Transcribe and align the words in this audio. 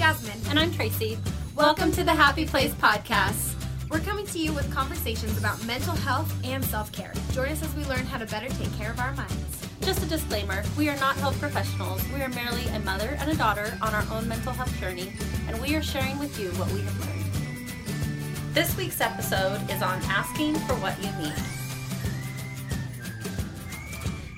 Jasmine. 0.00 0.40
And 0.48 0.58
I'm 0.58 0.72
Tracee. 0.72 1.18
Welcome 1.54 1.92
to 1.92 2.02
the 2.02 2.12
Happi 2.12 2.48
Place 2.48 2.72
Podcast. 2.72 3.52
We're 3.90 4.00
coming 4.00 4.24
to 4.28 4.38
you 4.38 4.50
with 4.50 4.72
conversations 4.72 5.36
about 5.36 5.62
mental 5.66 5.94
health 5.94 6.34
and 6.42 6.64
self 6.64 6.90
care. 6.90 7.12
Join 7.32 7.50
us 7.50 7.62
as 7.62 7.76
we 7.76 7.84
learn 7.84 8.06
how 8.06 8.16
to 8.16 8.24
better 8.24 8.48
take 8.48 8.74
care 8.78 8.90
of 8.92 8.98
our 8.98 9.12
minds. 9.12 9.68
Just 9.82 10.02
a 10.02 10.06
disclaimer 10.06 10.62
we 10.78 10.88
are 10.88 10.96
not 10.96 11.16
health 11.16 11.38
professionals. 11.38 12.02
We 12.14 12.22
are 12.22 12.30
merely 12.30 12.64
a 12.68 12.78
mother 12.78 13.14
and 13.20 13.30
a 13.30 13.34
daughter 13.36 13.76
on 13.82 13.92
our 13.92 14.06
own 14.10 14.26
mental 14.26 14.54
health 14.54 14.74
journey, 14.80 15.12
and 15.46 15.60
we 15.60 15.76
are 15.76 15.82
sharing 15.82 16.18
with 16.18 16.40
you 16.40 16.48
what 16.52 16.72
we 16.72 16.80
have 16.80 16.98
learned. 17.00 18.54
This 18.54 18.74
week's 18.78 19.02
episode 19.02 19.60
is 19.70 19.82
on 19.82 20.00
asking 20.04 20.54
for 20.60 20.76
what 20.76 20.96
you 21.02 21.12
need. 21.22 21.36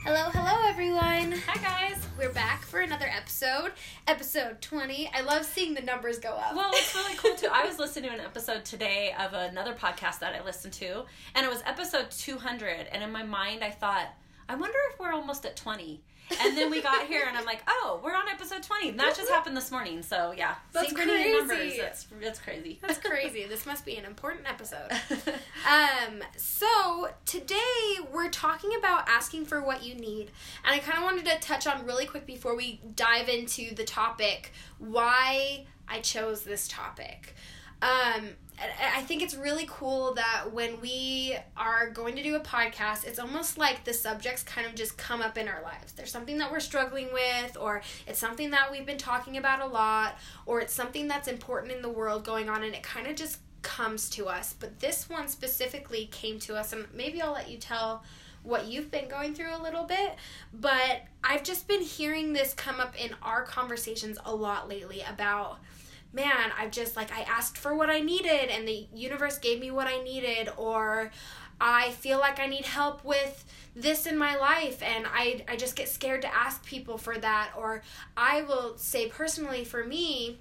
Hello, 0.03 0.29
hello, 0.33 0.69
everyone. 0.69 1.39
Hi, 1.47 1.63
guys. 1.63 2.02
We're 2.19 2.33
back 2.33 2.63
for 2.63 2.81
another 2.81 3.07
episode, 3.07 3.73
episode 4.07 4.61
20. 4.61 5.11
I 5.15 5.23
love 5.23 5.45
seeing 5.45 5.75
the 5.75 5.81
numbers 5.81 6.19
go 6.19 6.31
up. 6.31 6.55
Well, 6.55 6.71
it's 6.75 6.95
really 6.95 7.17
cool 7.17 7.35
too. 7.35 7.49
I 7.51 7.67
was 7.67 7.79
listening 7.81 8.11
to 8.11 8.17
an 8.17 8.21
episode 8.21 8.65
today 8.65 9.15
of 9.19 9.33
another 9.33 9.73
podcast 9.73 10.19
that 10.21 10.35
I 10.35 10.45
listened 10.45 10.75
to, 10.75 11.05
and 11.35 11.47
it 11.47 11.49
was 11.49 11.63
episode 11.65 12.11
200. 12.11 12.89
And 12.93 13.03
in 13.03 13.11
my 13.11 13.23
mind, 13.23 13.65
I 13.65 13.71
thought, 13.71 14.09
I 14.49 14.55
wonder 14.55 14.77
if 14.93 15.01
we're 15.01 15.13
almost 15.13 15.47
at 15.47 15.57
20. 15.57 16.03
And 16.41 16.57
then 16.57 16.71
we 16.71 16.81
got 16.83 17.07
here, 17.07 17.25
and 17.29 17.37
I'm 17.37 17.45
like, 17.45 17.63
oh, 17.67 18.01
we're 18.03 18.15
on 18.15 18.29
episode 18.29 18.63
20. 18.63 18.91
And 18.91 19.01
that 19.01 19.15
just 19.17 19.31
happened 19.31 19.57
this 19.57 19.71
morning. 19.71 20.03
So, 20.03 20.33
yeah. 20.37 20.55
That's 20.73 20.93
crazy. 20.93 21.33
numbers. 21.33 21.77
That's, 21.79 22.07
that's 22.21 22.39
crazy. 22.41 22.79
That's 22.81 22.99
crazy. 22.99 23.45
this 23.47 23.67
must 23.67 23.85
be 23.85 23.97
an 23.97 24.05
important 24.05 24.49
episode. 24.49 24.91
Um, 25.65 26.23
so 26.37 27.11
today 27.25 27.99
we're 28.13 28.31
talking 28.31 28.73
about 28.77 29.09
asking 29.09 29.47
for 29.47 29.63
what 29.63 29.85
you 29.85 29.95
need. 29.95 30.33
And 30.65 30.75
I 30.75 30.81
kind 30.81 30.99
of 30.99 31.05
wanted 31.05 31.25
to 31.27 31.39
touch 31.39 31.69
on 31.69 31.87
really 31.87 32.05
quick 32.05 32.27
before 32.27 32.57
we 32.57 32.81
dive 32.97 33.29
into 33.29 33.73
the 33.75 33.85
topic 33.85 34.53
why 34.79 35.67
I 35.89 36.01
chose 36.01 36.43
this 36.43 36.67
topic. 36.67 37.35
Um, 37.81 38.31
I 38.95 39.03
think 39.03 39.23
it's 39.23 39.35
really 39.35 39.67
cool 39.69 40.15
that 40.15 40.53
when 40.53 40.81
we 40.81 41.37
are 41.57 41.91
going 41.91 42.17
to 42.17 42.23
do 42.23 42.37
a 42.37 42.41
podcast, 42.41 43.05
it's 43.05 43.19
almost 43.19 43.59
like 43.59 43.85
the 43.85 43.93
subjects 43.93 44.43
kind 44.43 44.67
of 44.67 44.75
just 44.75 44.97
come 44.97 45.21
up 45.21 45.37
in 45.37 45.49
our 45.49 45.63
lives. 45.63 45.93
There's 45.93 46.13
something 46.13 46.39
that 46.39 46.51
we're 46.51 46.61
struggling 46.61 47.13
with, 47.13 47.57
or 47.57 47.83
it's 48.07 48.19
something 48.19 48.51
that 48.51 48.71
we've 48.71 48.87
been 48.87 48.99
talking 48.99 49.37
about 49.37 49.61
a 49.61 49.67
lot, 49.67 50.17
or 50.47 50.61
it's 50.61 50.73
something 50.73 51.09
that's 51.09 51.29
important 51.29 51.73
in 51.73 51.83
the 51.83 51.89
world 51.89 52.25
going 52.25 52.49
on, 52.49 52.63
and 52.63 52.75
it 52.75 52.83
kind 52.83 53.07
of 53.07 53.17
just 53.17 53.39
comes 53.63 54.09
to 54.11 54.27
us. 54.27 54.55
But 54.59 54.81
this 54.81 55.09
one 55.09 55.29
specifically 55.29 56.07
came 56.13 56.39
to 56.41 56.57
us, 56.57 56.73
and 56.73 56.87
maybe 56.95 57.21
I'll 57.21 57.33
let 57.33 57.51
you 57.51 57.59
tell 57.59 58.03
what 58.43 58.67
you've 58.67 58.91
been 58.91 59.09
going 59.09 59.35
through 59.35 59.55
a 59.57 59.63
little 59.63 59.85
bit, 59.85 60.17
but 60.53 61.03
I've 61.23 61.45
just 61.45 61.69
been 61.69 61.81
hearing 61.81 62.33
this 62.33 62.55
come 62.55 62.81
up 62.81 63.01
in 63.01 63.15
our 63.23 63.43
conversations 63.43 64.19
a 64.25 64.35
lot 64.35 64.69
lately 64.69 65.05
about 65.09 65.61
man, 66.13 66.53
I've 66.59 66.71
just 66.71 66.97
like 66.97 67.13
I 67.13 67.23
asked 67.23 67.59
for 67.59 67.75
what 67.75 67.91
I 67.91 68.01
needed 68.01 68.51
and 68.51 68.67
the 68.67 68.87
universe 68.95 69.39
gave 69.39 69.61
me 69.61 69.71
what 69.71 69.87
I 69.87 70.03
needed 70.03 70.51
or 70.57 71.11
I 71.61 71.93
feel 71.93 72.19
like 72.19 72.41
I 72.41 72.47
need 72.47 72.67
help 72.67 73.05
with 73.05 73.45
this 73.75 74.07
in 74.07 74.19
my 74.19 74.37
life 74.37 74.83
and 74.83 75.07
I 75.07 75.45
I 75.49 75.57
just 75.57 75.77
get 75.77 75.89
scared 75.89 76.23
to 76.23 76.35
ask 76.35 76.65
people 76.65 76.99
for 76.99 77.17
that 77.17 77.53
or 77.57 77.83
I 78.17 78.43
will 78.43 78.77
say 78.77 79.09
personally 79.09 79.65
for 79.65 79.85
me 79.85 80.39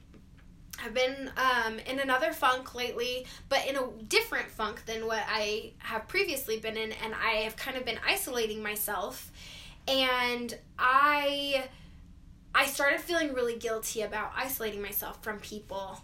I've 0.84 0.94
been 0.94 1.32
um, 1.38 1.80
in 1.80 2.00
another 2.00 2.32
funk 2.34 2.74
lately, 2.74 3.28
but 3.50 3.68
in 3.68 3.76
a 3.76 3.88
different 4.08 4.50
funk 4.50 4.86
than 4.86 5.06
what 5.06 5.24
I 5.28 5.74
have 5.78 6.08
previously 6.08 6.58
been 6.58 6.76
in, 6.76 6.92
and 6.92 7.14
I 7.14 7.42
have 7.42 7.56
kind 7.56 7.78
of 7.78 7.86
been 7.86 8.00
isolating 8.08 8.64
myself. 8.64 9.32
And 9.88 10.58
I 10.80 11.66
I 12.54 12.66
started 12.66 13.00
feeling 13.00 13.34
really 13.34 13.58
guilty 13.58 14.02
about 14.02 14.32
isolating 14.36 14.82
myself 14.82 15.24
from 15.24 15.40
people. 15.40 16.02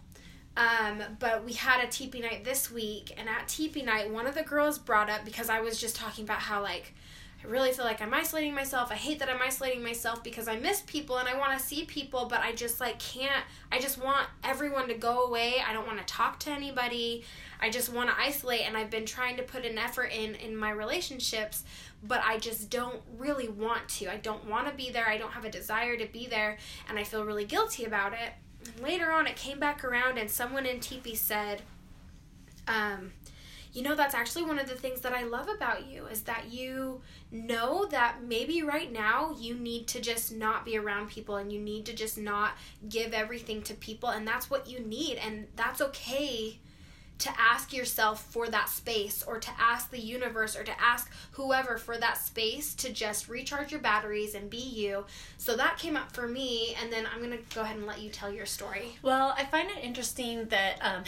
Um, 0.55 1.03
but 1.19 1.45
we 1.45 1.53
had 1.53 1.83
a 1.83 1.87
teepee 1.87 2.19
night 2.19 2.43
this 2.43 2.71
week, 2.71 3.13
and 3.15 3.29
at 3.29 3.47
teepee 3.47 3.83
night, 3.83 4.11
one 4.11 4.25
of 4.25 4.33
the 4.33 4.41
girls 4.41 4.79
brought 4.79 5.09
up 5.09 5.23
because 5.23 5.49
I 5.49 5.61
was 5.61 5.79
just 5.79 5.95
talking 5.95 6.23
about 6.23 6.39
how, 6.39 6.63
like, 6.63 6.95
I 7.43 7.47
really 7.47 7.71
feel 7.71 7.85
like 7.85 8.01
I'm 8.01 8.13
isolating 8.13 8.53
myself. 8.53 8.91
I 8.91 8.95
hate 8.95 9.19
that 9.19 9.29
I'm 9.29 9.41
isolating 9.41 9.83
myself 9.83 10.23
because 10.23 10.47
I 10.47 10.57
miss 10.57 10.81
people 10.87 11.17
and 11.17 11.29
I 11.29 11.37
want 11.37 11.57
to 11.57 11.63
see 11.63 11.85
people, 11.85 12.25
but 12.25 12.39
I 12.39 12.51
just, 12.51 12.79
like, 12.79 12.97
can't. 12.99 13.45
I 13.71 13.79
just 13.79 14.03
want 14.03 14.27
everyone 14.43 14.87
to 14.87 14.95
go 14.95 15.25
away. 15.25 15.55
I 15.65 15.71
don't 15.71 15.85
want 15.85 15.99
to 15.99 16.05
talk 16.05 16.39
to 16.41 16.49
anybody. 16.49 17.23
I 17.61 17.69
just 17.69 17.91
want 17.91 18.09
to 18.09 18.15
isolate, 18.19 18.67
and 18.67 18.75
I've 18.75 18.89
been 18.89 19.05
trying 19.05 19.37
to 19.37 19.43
put 19.43 19.65
an 19.65 19.77
effort 19.77 20.11
in 20.11 20.35
in 20.35 20.55
my 20.55 20.71
relationships, 20.71 21.63
but 22.03 22.21
I 22.23 22.37
just 22.37 22.69
don't 22.69 23.01
really 23.17 23.47
want 23.47 23.87
to. 23.89 24.11
I 24.11 24.17
don't 24.17 24.47
want 24.47 24.67
to 24.67 24.73
be 24.73 24.91
there. 24.91 25.07
I 25.07 25.17
don't 25.17 25.31
have 25.31 25.45
a 25.45 25.49
desire 25.49 25.97
to 25.97 26.05
be 26.05 26.27
there, 26.27 26.57
and 26.89 26.99
I 26.99 27.03
feel 27.03 27.25
really 27.25 27.45
guilty 27.45 27.85
about 27.85 28.13
it. 28.13 28.33
Later 28.81 29.11
on, 29.11 29.27
it 29.27 29.35
came 29.35 29.59
back 29.59 29.83
around, 29.83 30.17
and 30.17 30.29
someone 30.29 30.65
in 30.65 30.79
Teepee 30.79 31.15
said, 31.15 31.61
um, 32.67 33.11
you 33.73 33.81
know, 33.83 33.95
that's 33.95 34.15
actually 34.15 34.43
one 34.43 34.59
of 34.59 34.67
the 34.67 34.75
things 34.75 35.01
that 35.01 35.13
I 35.13 35.23
love 35.23 35.49
about 35.49 35.87
you 35.87 36.05
is 36.07 36.21
that 36.23 36.51
you 36.51 37.01
know 37.31 37.85
that 37.85 38.23
maybe 38.23 38.63
right 38.63 38.91
now 38.91 39.35
you 39.37 39.55
need 39.55 39.87
to 39.89 40.01
just 40.01 40.33
not 40.33 40.65
be 40.65 40.77
around 40.77 41.09
people 41.09 41.35
and 41.35 41.51
you 41.51 41.59
need 41.59 41.85
to 41.85 41.93
just 41.93 42.17
not 42.17 42.51
give 42.89 43.13
everything 43.13 43.61
to 43.63 43.73
people, 43.73 44.09
and 44.09 44.27
that's 44.27 44.49
what 44.49 44.67
you 44.67 44.79
need, 44.79 45.17
and 45.17 45.47
that's 45.55 45.81
okay 45.81 46.59
to 47.19 47.31
ask 47.39 47.73
yourself 47.73 48.23
for 48.31 48.47
that 48.49 48.69
space 48.69 49.23
or 49.23 49.39
to 49.39 49.51
ask 49.59 49.89
the 49.89 49.99
universe 49.99 50.55
or 50.55 50.63
to 50.63 50.81
ask 50.81 51.11
whoever 51.31 51.77
for 51.77 51.97
that 51.97 52.17
space 52.17 52.73
to 52.75 52.91
just 52.91 53.27
recharge 53.27 53.71
your 53.71 53.81
batteries 53.81 54.35
and 54.35 54.49
be 54.49 54.57
you. 54.57 55.05
So 55.37 55.55
that 55.55 55.77
came 55.77 55.97
up 55.97 56.11
for 56.11 56.27
me 56.27 56.75
and 56.81 56.91
then 56.91 57.05
I'm 57.11 57.19
going 57.19 57.31
to 57.31 57.55
go 57.55 57.61
ahead 57.61 57.77
and 57.77 57.87
let 57.87 58.01
you 58.01 58.09
tell 58.09 58.31
your 58.31 58.45
story. 58.45 58.97
Well, 59.01 59.33
I 59.37 59.45
find 59.45 59.69
it 59.69 59.83
interesting 59.83 60.45
that 60.45 60.77
um, 60.81 61.03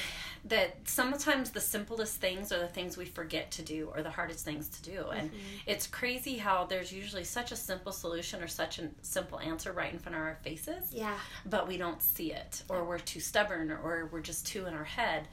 that 0.45 0.77
sometimes 0.85 1.51
the 1.51 1.59
simplest 1.59 2.15
things 2.21 2.51
are 2.51 2.59
the 2.59 2.67
things 2.67 2.97
we 2.97 3.05
forget 3.05 3.51
to 3.51 3.61
do 3.61 3.91
or 3.93 4.01
the 4.01 4.09
hardest 4.09 4.45
things 4.45 4.69
to 4.69 4.81
do. 4.81 5.05
And 5.09 5.31
it's 5.67 5.85
crazy 5.85 6.37
how 6.37 6.65
there's 6.65 6.91
usually 6.91 7.23
such 7.23 7.51
a 7.51 7.55
simple 7.55 7.91
solution 7.91 8.41
or 8.41 8.47
such 8.47 8.79
a 8.79 8.89
simple 9.01 9.39
answer 9.39 9.73
right 9.73 9.91
in 9.91 9.99
front 9.99 10.15
of 10.15 10.21
our 10.21 10.37
faces. 10.43 10.91
Yeah. 10.91 11.17
But 11.45 11.67
we 11.67 11.77
don't 11.77 12.01
see 12.01 12.31
it 12.31 12.63
or 12.69 12.83
we're 12.83 12.99
too 12.99 13.19
stubborn 13.19 13.71
or 13.71 14.09
we're 14.11 14.21
just 14.21 14.47
too 14.47 14.65
in 14.65 14.73
our 14.73 14.85
head. 14.85 15.27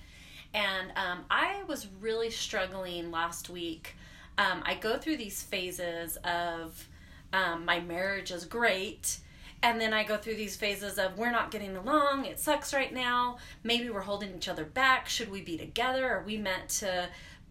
And 0.57 0.91
um, 0.97 1.25
I 1.31 1.63
was 1.69 1.87
really 2.01 2.31
struggling 2.31 3.11
last 3.11 3.51
week. 3.51 3.95
Um, 4.39 4.63
I 4.65 4.75
go 4.75 4.97
through 4.97 5.19
these 5.19 5.43
phases 5.43 6.17
of 6.25 6.89
um, 7.35 7.67
my 7.67 7.81
marriage 7.81 8.31
is 8.31 8.47
great. 8.47 9.19
And 9.63 9.79
then 9.79 9.93
I 9.93 10.03
go 10.03 10.17
through 10.17 10.37
these 10.37 10.57
phases 10.57 10.99
of 10.99 11.19
we're 11.19 11.31
not 11.31 11.51
getting 11.51 11.77
along. 11.77 12.25
It 12.25 12.41
sucks 12.41 12.73
right 12.73 12.93
now. 12.93 13.37
Maybe 13.65 13.91
we're 13.91 14.01
holding 14.01 14.35
each 14.35 14.49
other 14.49 14.65
back. 14.65 15.11
Should 15.11 15.31
we 15.31 15.43
be 15.43 15.59
together? 15.59 16.09
Are 16.09 16.23
we 16.25 16.39
meant 16.39 16.71
to, 16.71 17.09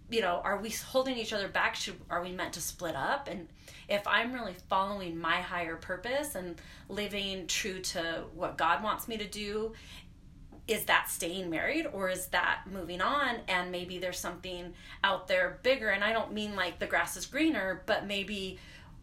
you 0.10 0.22
know, 0.22 0.42
are 0.44 0.58
we 0.58 0.70
holding 0.70 1.16
each 1.18 1.34
other 1.34 1.48
back? 1.48 1.76
Should 1.76 2.00
are 2.10 2.24
we 2.24 2.32
meant 2.32 2.54
to 2.54 2.62
split 2.62 2.96
up? 2.96 3.28
And 3.28 3.48
if 3.88 4.08
I'm 4.08 4.34
really 4.34 4.56
following 4.68 5.20
my 5.20 5.42
higher 5.42 5.76
purpose 5.76 6.34
and 6.34 6.56
living 6.90 7.46
true 7.46 7.82
to 7.82 8.24
what 8.34 8.58
God 8.58 8.82
wants 8.82 9.08
me 9.08 9.18
to 9.18 9.28
do 9.28 9.74
is 10.68 10.86
that 10.86 11.10
staying 11.10 11.50
married 11.50 11.88
or 11.92 12.10
is 12.10 12.28
that 12.28 12.62
moving 12.72 13.02
on? 13.02 13.38
And 13.48 13.72
maybe 13.72 14.00
there's 14.00 14.20
something 14.20 14.74
out 15.04 15.28
there 15.28 15.60
bigger. 15.64 15.90
And 15.90 16.04
i 16.04 16.12
don't 16.12 16.34
mean 16.34 16.56
like 16.56 16.80
the 16.80 16.88
grass 16.88 17.16
is 17.18 17.26
greener 17.26 17.84
but 17.86 18.06
maybe 18.06 18.60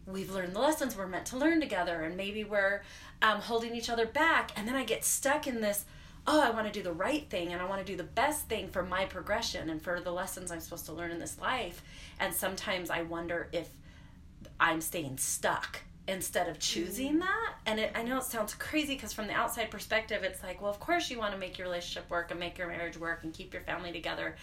we've 0.07 0.31
learned 0.31 0.55
the 0.55 0.61
lessons 0.61 0.97
we're 0.97 1.07
meant 1.07 1.27
to 1.27 1.37
learn 1.37 1.61
together 1.61 2.03
and 2.03 2.17
maybe 2.17 2.43
we're 2.43 2.83
um, 3.21 3.41
holding 3.41 3.77
each 3.77 3.89
other 3.89 4.07
back. 4.07 4.51
And 4.57 4.67
then 4.67 4.75
i 4.75 4.85
get 4.85 5.05
stuck 5.05 5.47
in 5.47 5.61
this 5.61 5.85
oh 6.27 6.41
i 6.41 6.51
want 6.51 6.67
to 6.67 6.73
do 6.73 6.83
the 6.83 6.93
right 6.93 7.29
thing 7.31 7.53
and 7.53 7.61
i 7.61 7.65
want 7.65 7.85
to 7.85 7.93
do 7.93 7.97
the 7.97 8.05
best 8.05 8.49
thing 8.49 8.69
for 8.69 8.83
my 8.85 9.05
progression 9.05 9.71
and 9.71 9.83
for 9.83 9.99
the 10.01 10.13
lessons 10.13 10.53
i'm 10.53 10.61
supposed 10.61 10.87
to 10.87 10.93
learn 10.93 11.11
in 11.11 11.19
this 11.19 11.39
life. 11.41 11.83
And 12.19 12.35
sometimes 12.35 12.91
i 12.91 13.03
wonder 13.03 13.49
if 13.53 13.69
i'm 14.59 14.81
staying 14.81 15.19
stuck 15.19 15.81
instead 16.09 16.49
of 16.49 16.59
choosing 16.59 17.19
that. 17.21 17.55
And 17.67 17.79
it, 17.79 17.93
i 17.95 18.03
know 18.03 18.19
it 18.19 18.25
sounds 18.25 18.55
crazy 18.55 18.95
because 18.95 19.13
from 19.13 19.29
the 19.29 19.35
outside 19.35 19.71
perspective 19.71 20.25
it's 20.25 20.43
like 20.43 20.61
well 20.61 20.71
of 20.71 20.81
course 20.81 21.11
you 21.11 21.19
want 21.19 21.33
to 21.33 21.39
make 21.39 21.59
your 21.59 21.67
relationship 21.67 22.11
work 22.11 22.31
and 22.31 22.41
make 22.41 22.59
your 22.59 22.69
marriage 22.69 22.97
work 22.97 23.21
and 23.23 23.33
keep 23.33 23.53
your 23.53 23.63
family 23.63 23.93
together. 23.93 24.37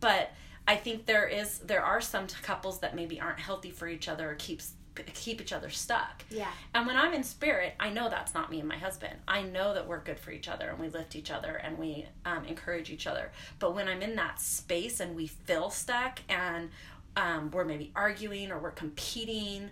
But 0.00 0.32
i 0.66 0.76
think 0.76 1.06
there 1.06 1.26
is 1.26 1.58
there 1.60 1.82
are 1.82 2.00
some 2.00 2.26
couples 2.42 2.80
that 2.80 2.94
maybe 2.96 3.20
aren't 3.20 3.38
healthy 3.38 3.70
for 3.70 3.86
each 3.86 4.08
other 4.08 4.30
or 4.30 4.34
keeps 4.34 4.72
keep 5.12 5.40
each 5.40 5.52
other 5.52 5.70
stuck. 5.70 6.24
Yeah. 6.30 6.50
and 6.74 6.86
when 6.86 6.96
i'm 6.96 7.12
in 7.14 7.22
spirit 7.22 7.74
i 7.80 7.90
know 7.90 8.08
that's 8.08 8.34
not 8.34 8.50
me 8.50 8.60
and 8.60 8.68
my 8.68 8.76
husband. 8.78 9.14
I 9.26 9.42
know 9.42 9.74
that 9.74 9.86
we're 9.86 10.00
good 10.00 10.18
for 10.18 10.30
each 10.30 10.48
other 10.48 10.68
and 10.68 10.78
we 10.78 10.88
lift 10.88 11.14
each 11.16 11.30
other 11.30 11.56
and 11.56 11.78
we 11.78 12.06
um, 12.24 12.44
encourage 12.44 12.90
each 12.90 13.06
other. 13.06 13.30
But 13.58 13.74
when 13.74 13.88
i'm 13.88 14.02
in 14.02 14.16
that 14.16 14.40
space 14.40 15.00
and 15.00 15.14
we 15.14 15.26
feel 15.28 15.70
stuck 15.70 16.20
and 16.28 16.70
um, 17.16 17.50
we're 17.52 17.64
maybe 17.64 17.92
arguing 17.94 18.50
or 18.50 18.58
we're 18.58 18.70
competing 18.72 19.70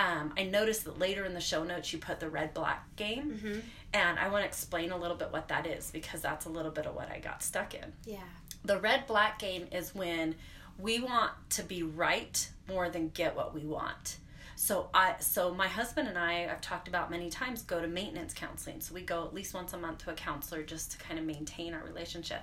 um, 0.00 0.32
I 0.38 0.44
noticed 0.44 0.84
that 0.84 0.98
later 0.98 1.24
in 1.24 1.34
the 1.34 1.40
show 1.40 1.62
notes 1.62 1.92
you 1.92 1.98
put 1.98 2.20
the 2.20 2.30
red 2.30 2.54
black 2.54 2.96
game, 2.96 3.62
and 3.92 4.18
I 4.18 4.28
want 4.28 4.42
to 4.42 4.48
explain 4.48 4.92
a 4.92 4.96
little 4.96 5.16
bit 5.16 5.30
what 5.30 5.48
that 5.48 5.66
is 5.66 5.90
because 5.90 6.22
that's 6.22 6.46
a 6.46 6.48
little 6.48 6.70
bit 6.70 6.86
of 6.86 6.94
what 6.94 7.10
I 7.10 7.18
got 7.18 7.42
stuck 7.42 7.74
in. 7.74 7.92
Yeah. 8.06 8.18
The 8.64 8.78
red 8.78 9.06
black 9.06 9.38
game 9.38 9.66
is 9.70 9.94
when 9.94 10.36
we 10.78 11.00
want 11.00 11.32
to 11.50 11.62
be 11.62 11.82
right 11.82 12.48
more 12.66 12.88
than 12.88 13.08
get 13.08 13.36
what 13.36 13.54
we 13.54 13.66
want. 13.66 14.16
So 14.56 14.88
I 14.92 15.16
so 15.20 15.52
my 15.54 15.68
husband 15.68 16.08
and 16.08 16.18
I 16.18 16.46
I've 16.50 16.60
talked 16.60 16.88
about 16.88 17.10
many 17.10 17.30
times 17.30 17.62
go 17.62 17.80
to 17.80 17.88
maintenance 17.88 18.34
counseling. 18.34 18.80
So 18.80 18.94
we 18.94 19.02
go 19.02 19.24
at 19.24 19.34
least 19.34 19.54
once 19.54 19.72
a 19.72 19.78
month 19.78 20.04
to 20.04 20.10
a 20.10 20.14
counselor 20.14 20.62
just 20.62 20.92
to 20.92 20.98
kind 20.98 21.18
of 21.18 21.24
maintain 21.24 21.74
our 21.74 21.82
relationship. 21.82 22.42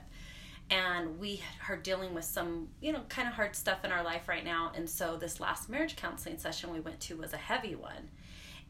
And 0.69 1.17
we 1.17 1.41
are 1.69 1.77
dealing 1.77 2.13
with 2.13 2.25
some, 2.25 2.67
you 2.81 2.91
know, 2.91 3.01
kind 3.07 3.27
of 3.27 3.33
hard 3.33 3.55
stuff 3.55 3.85
in 3.85 3.91
our 3.91 4.03
life 4.03 4.27
right 4.27 4.43
now. 4.43 4.71
And 4.75 4.89
so 4.89 5.15
this 5.15 5.39
last 5.39 5.69
marriage 5.69 5.95
counseling 5.95 6.37
session 6.37 6.73
we 6.73 6.81
went 6.81 6.99
to 7.01 7.15
was 7.15 7.33
a 7.33 7.37
heavy 7.37 7.75
one 7.75 8.09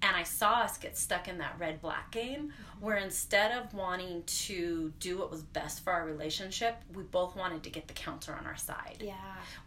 and 0.02 0.16
I 0.16 0.24
saw 0.24 0.60
us 0.62 0.78
get 0.78 0.98
stuck 0.98 1.28
in 1.28 1.40
that 1.40 1.56
red 1.58 1.82
black 1.82 2.12
game 2.12 2.54
where 2.80 2.98
instead 2.98 3.52
of 3.52 3.74
wanting 3.74 4.24
to 4.24 4.94
do 5.00 5.18
what 5.18 5.32
was 5.32 5.42
best 5.42 5.84
for 5.84 5.92
our 5.92 6.06
relationship, 6.06 6.76
we 6.94 7.02
both 7.04 7.36
wanted 7.36 7.64
to 7.64 7.72
get 7.72 7.88
the 7.88 7.94
counter 7.94 8.36
on 8.36 8.46
our 8.46 8.58
side. 8.58 8.98
Yeah. 9.00 9.14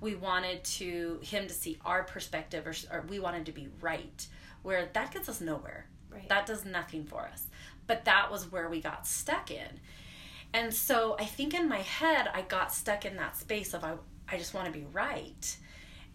We 0.00 0.14
wanted 0.14 0.62
to 0.64 1.18
him 1.22 1.48
to 1.48 1.54
see 1.54 1.78
our 1.84 2.04
perspective 2.04 2.66
or, 2.66 2.74
or 2.92 3.04
we 3.08 3.18
wanted 3.18 3.46
to 3.46 3.52
be 3.52 3.68
right, 3.80 4.24
where 4.62 4.88
that 4.92 5.12
gets 5.12 5.28
us 5.28 5.40
nowhere. 5.40 5.86
Right. 6.10 6.28
That 6.28 6.46
does 6.46 6.64
nothing 6.64 7.04
for 7.04 7.22
us. 7.22 7.46
But 7.88 8.04
that 8.04 8.30
was 8.30 8.50
where 8.52 8.68
we 8.68 8.80
got 8.80 9.06
stuck 9.06 9.50
in. 9.50 9.80
And 10.52 10.72
so 10.74 11.16
I 11.18 11.24
think 11.24 11.54
in 11.54 11.68
my 11.68 11.78
head 11.78 12.28
I 12.32 12.42
got 12.42 12.72
stuck 12.72 13.04
in 13.04 13.16
that 13.16 13.36
space 13.36 13.74
of 13.74 13.84
I 13.84 13.94
I 14.28 14.36
just 14.36 14.54
want 14.54 14.66
to 14.66 14.72
be 14.72 14.86
right. 14.92 15.56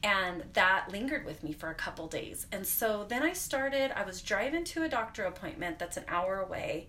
And 0.04 0.44
that 0.54 0.88
lingered 0.92 1.26
with 1.26 1.44
me 1.44 1.52
for 1.52 1.70
a 1.70 1.76
couple 1.76 2.08
days. 2.08 2.48
And 2.52 2.66
so 2.66 3.06
then 3.08 3.24
i 3.24 3.34
started 3.34 3.92
i 3.98 4.04
was 4.04 4.22
driving 4.22 4.64
to 4.66 4.84
a 4.84 4.90
doctor 4.90 5.24
appointment 5.24 5.80
that's 5.80 5.98
an 5.98 6.06
hour 6.08 6.40
away. 6.40 6.88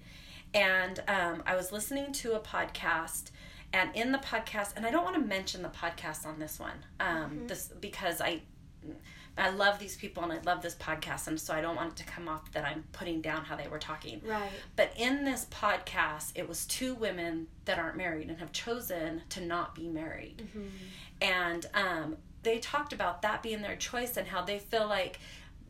And 0.54 1.00
um, 1.08 1.42
i 1.46 1.56
was 1.56 1.72
listening 1.72 2.12
to 2.14 2.34
a 2.34 2.40
podcast. 2.40 3.30
And 3.72 3.90
in 3.94 4.12
the 4.12 4.18
podcast 4.18 4.72
and 4.76 4.86
i 4.86 4.90
don't 4.90 5.04
want 5.04 5.16
to 5.16 5.22
mention 5.22 5.62
the 5.62 5.68
podcast 5.68 6.24
on 6.26 6.38
this 6.38 6.58
one 6.58 6.84
um, 7.00 7.08
mm-hmm. 7.08 7.46
this 7.48 7.72
because 7.80 8.20
i 8.20 8.40
I 9.38 9.50
love 9.50 9.78
these 9.78 9.96
people 9.96 10.22
and 10.22 10.32
I 10.32 10.40
love 10.40 10.62
this 10.62 10.74
podcast, 10.74 11.26
and 11.26 11.38
so 11.38 11.52
I 11.52 11.60
don't 11.60 11.76
want 11.76 11.90
it 11.90 11.96
to 11.96 12.04
come 12.04 12.28
off 12.28 12.50
that 12.52 12.64
I'm 12.64 12.84
putting 12.92 13.20
down 13.20 13.44
how 13.44 13.56
they 13.56 13.68
were 13.68 13.78
talking. 13.78 14.20
Right. 14.24 14.50
But 14.76 14.92
in 14.96 15.24
this 15.24 15.46
podcast, 15.50 16.32
it 16.34 16.48
was 16.48 16.64
two 16.64 16.94
women 16.94 17.46
that 17.66 17.78
aren't 17.78 17.96
married 17.96 18.28
and 18.28 18.38
have 18.38 18.52
chosen 18.52 19.22
to 19.30 19.40
not 19.40 19.74
be 19.74 19.88
married. 19.88 20.42
Mm-hmm. 20.46 20.68
And 21.20 21.66
um, 21.74 22.16
they 22.42 22.58
talked 22.58 22.92
about 22.92 23.22
that 23.22 23.42
being 23.42 23.60
their 23.60 23.76
choice 23.76 24.16
and 24.16 24.26
how 24.26 24.42
they 24.42 24.58
feel 24.58 24.86
like 24.86 25.18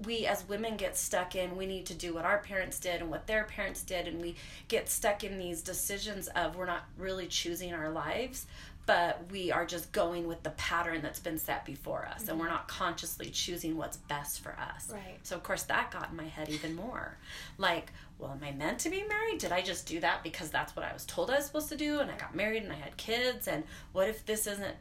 we 0.04 0.26
as 0.26 0.46
women 0.46 0.76
get 0.76 0.94
stuck 0.94 1.34
in 1.34 1.56
we 1.56 1.64
need 1.64 1.86
to 1.86 1.94
do 1.94 2.12
what 2.12 2.26
our 2.26 2.38
parents 2.38 2.78
did 2.78 3.00
and 3.00 3.10
what 3.10 3.26
their 3.26 3.44
parents 3.44 3.82
did 3.82 4.06
and 4.06 4.20
we 4.20 4.36
get 4.68 4.90
stuck 4.90 5.24
in 5.24 5.38
these 5.38 5.62
decisions 5.62 6.28
of 6.28 6.54
we're 6.54 6.66
not 6.66 6.84
really 6.98 7.26
choosing 7.26 7.72
our 7.72 7.90
lives 7.90 8.46
but 8.86 9.20
we 9.30 9.50
are 9.50 9.66
just 9.66 9.92
going 9.92 10.26
with 10.26 10.42
the 10.42 10.50
pattern 10.50 11.02
that's 11.02 11.18
been 11.18 11.38
set 11.38 11.64
before 11.64 12.06
us 12.06 12.22
mm-hmm. 12.22 12.30
and 12.30 12.40
we're 12.40 12.48
not 12.48 12.68
consciously 12.68 13.28
choosing 13.30 13.76
what's 13.76 13.96
best 13.96 14.40
for 14.40 14.56
us 14.58 14.90
right 14.92 15.18
so 15.22 15.36
of 15.36 15.42
course 15.42 15.64
that 15.64 15.90
got 15.90 16.10
in 16.10 16.16
my 16.16 16.24
head 16.24 16.48
even 16.48 16.74
more 16.74 17.16
like 17.58 17.92
well 18.18 18.30
am 18.30 18.42
i 18.42 18.52
meant 18.52 18.78
to 18.78 18.88
be 18.88 19.04
married 19.04 19.38
did 19.38 19.52
i 19.52 19.60
just 19.60 19.86
do 19.86 20.00
that 20.00 20.22
because 20.22 20.50
that's 20.50 20.74
what 20.74 20.84
i 20.84 20.92
was 20.92 21.04
told 21.04 21.30
i 21.30 21.36
was 21.36 21.46
supposed 21.46 21.68
to 21.68 21.76
do 21.76 22.00
and 22.00 22.10
i 22.10 22.16
got 22.16 22.34
married 22.34 22.62
and 22.62 22.72
i 22.72 22.76
had 22.76 22.96
kids 22.96 23.48
and 23.48 23.64
what 23.92 24.08
if 24.08 24.24
this 24.24 24.46
isn't 24.46 24.76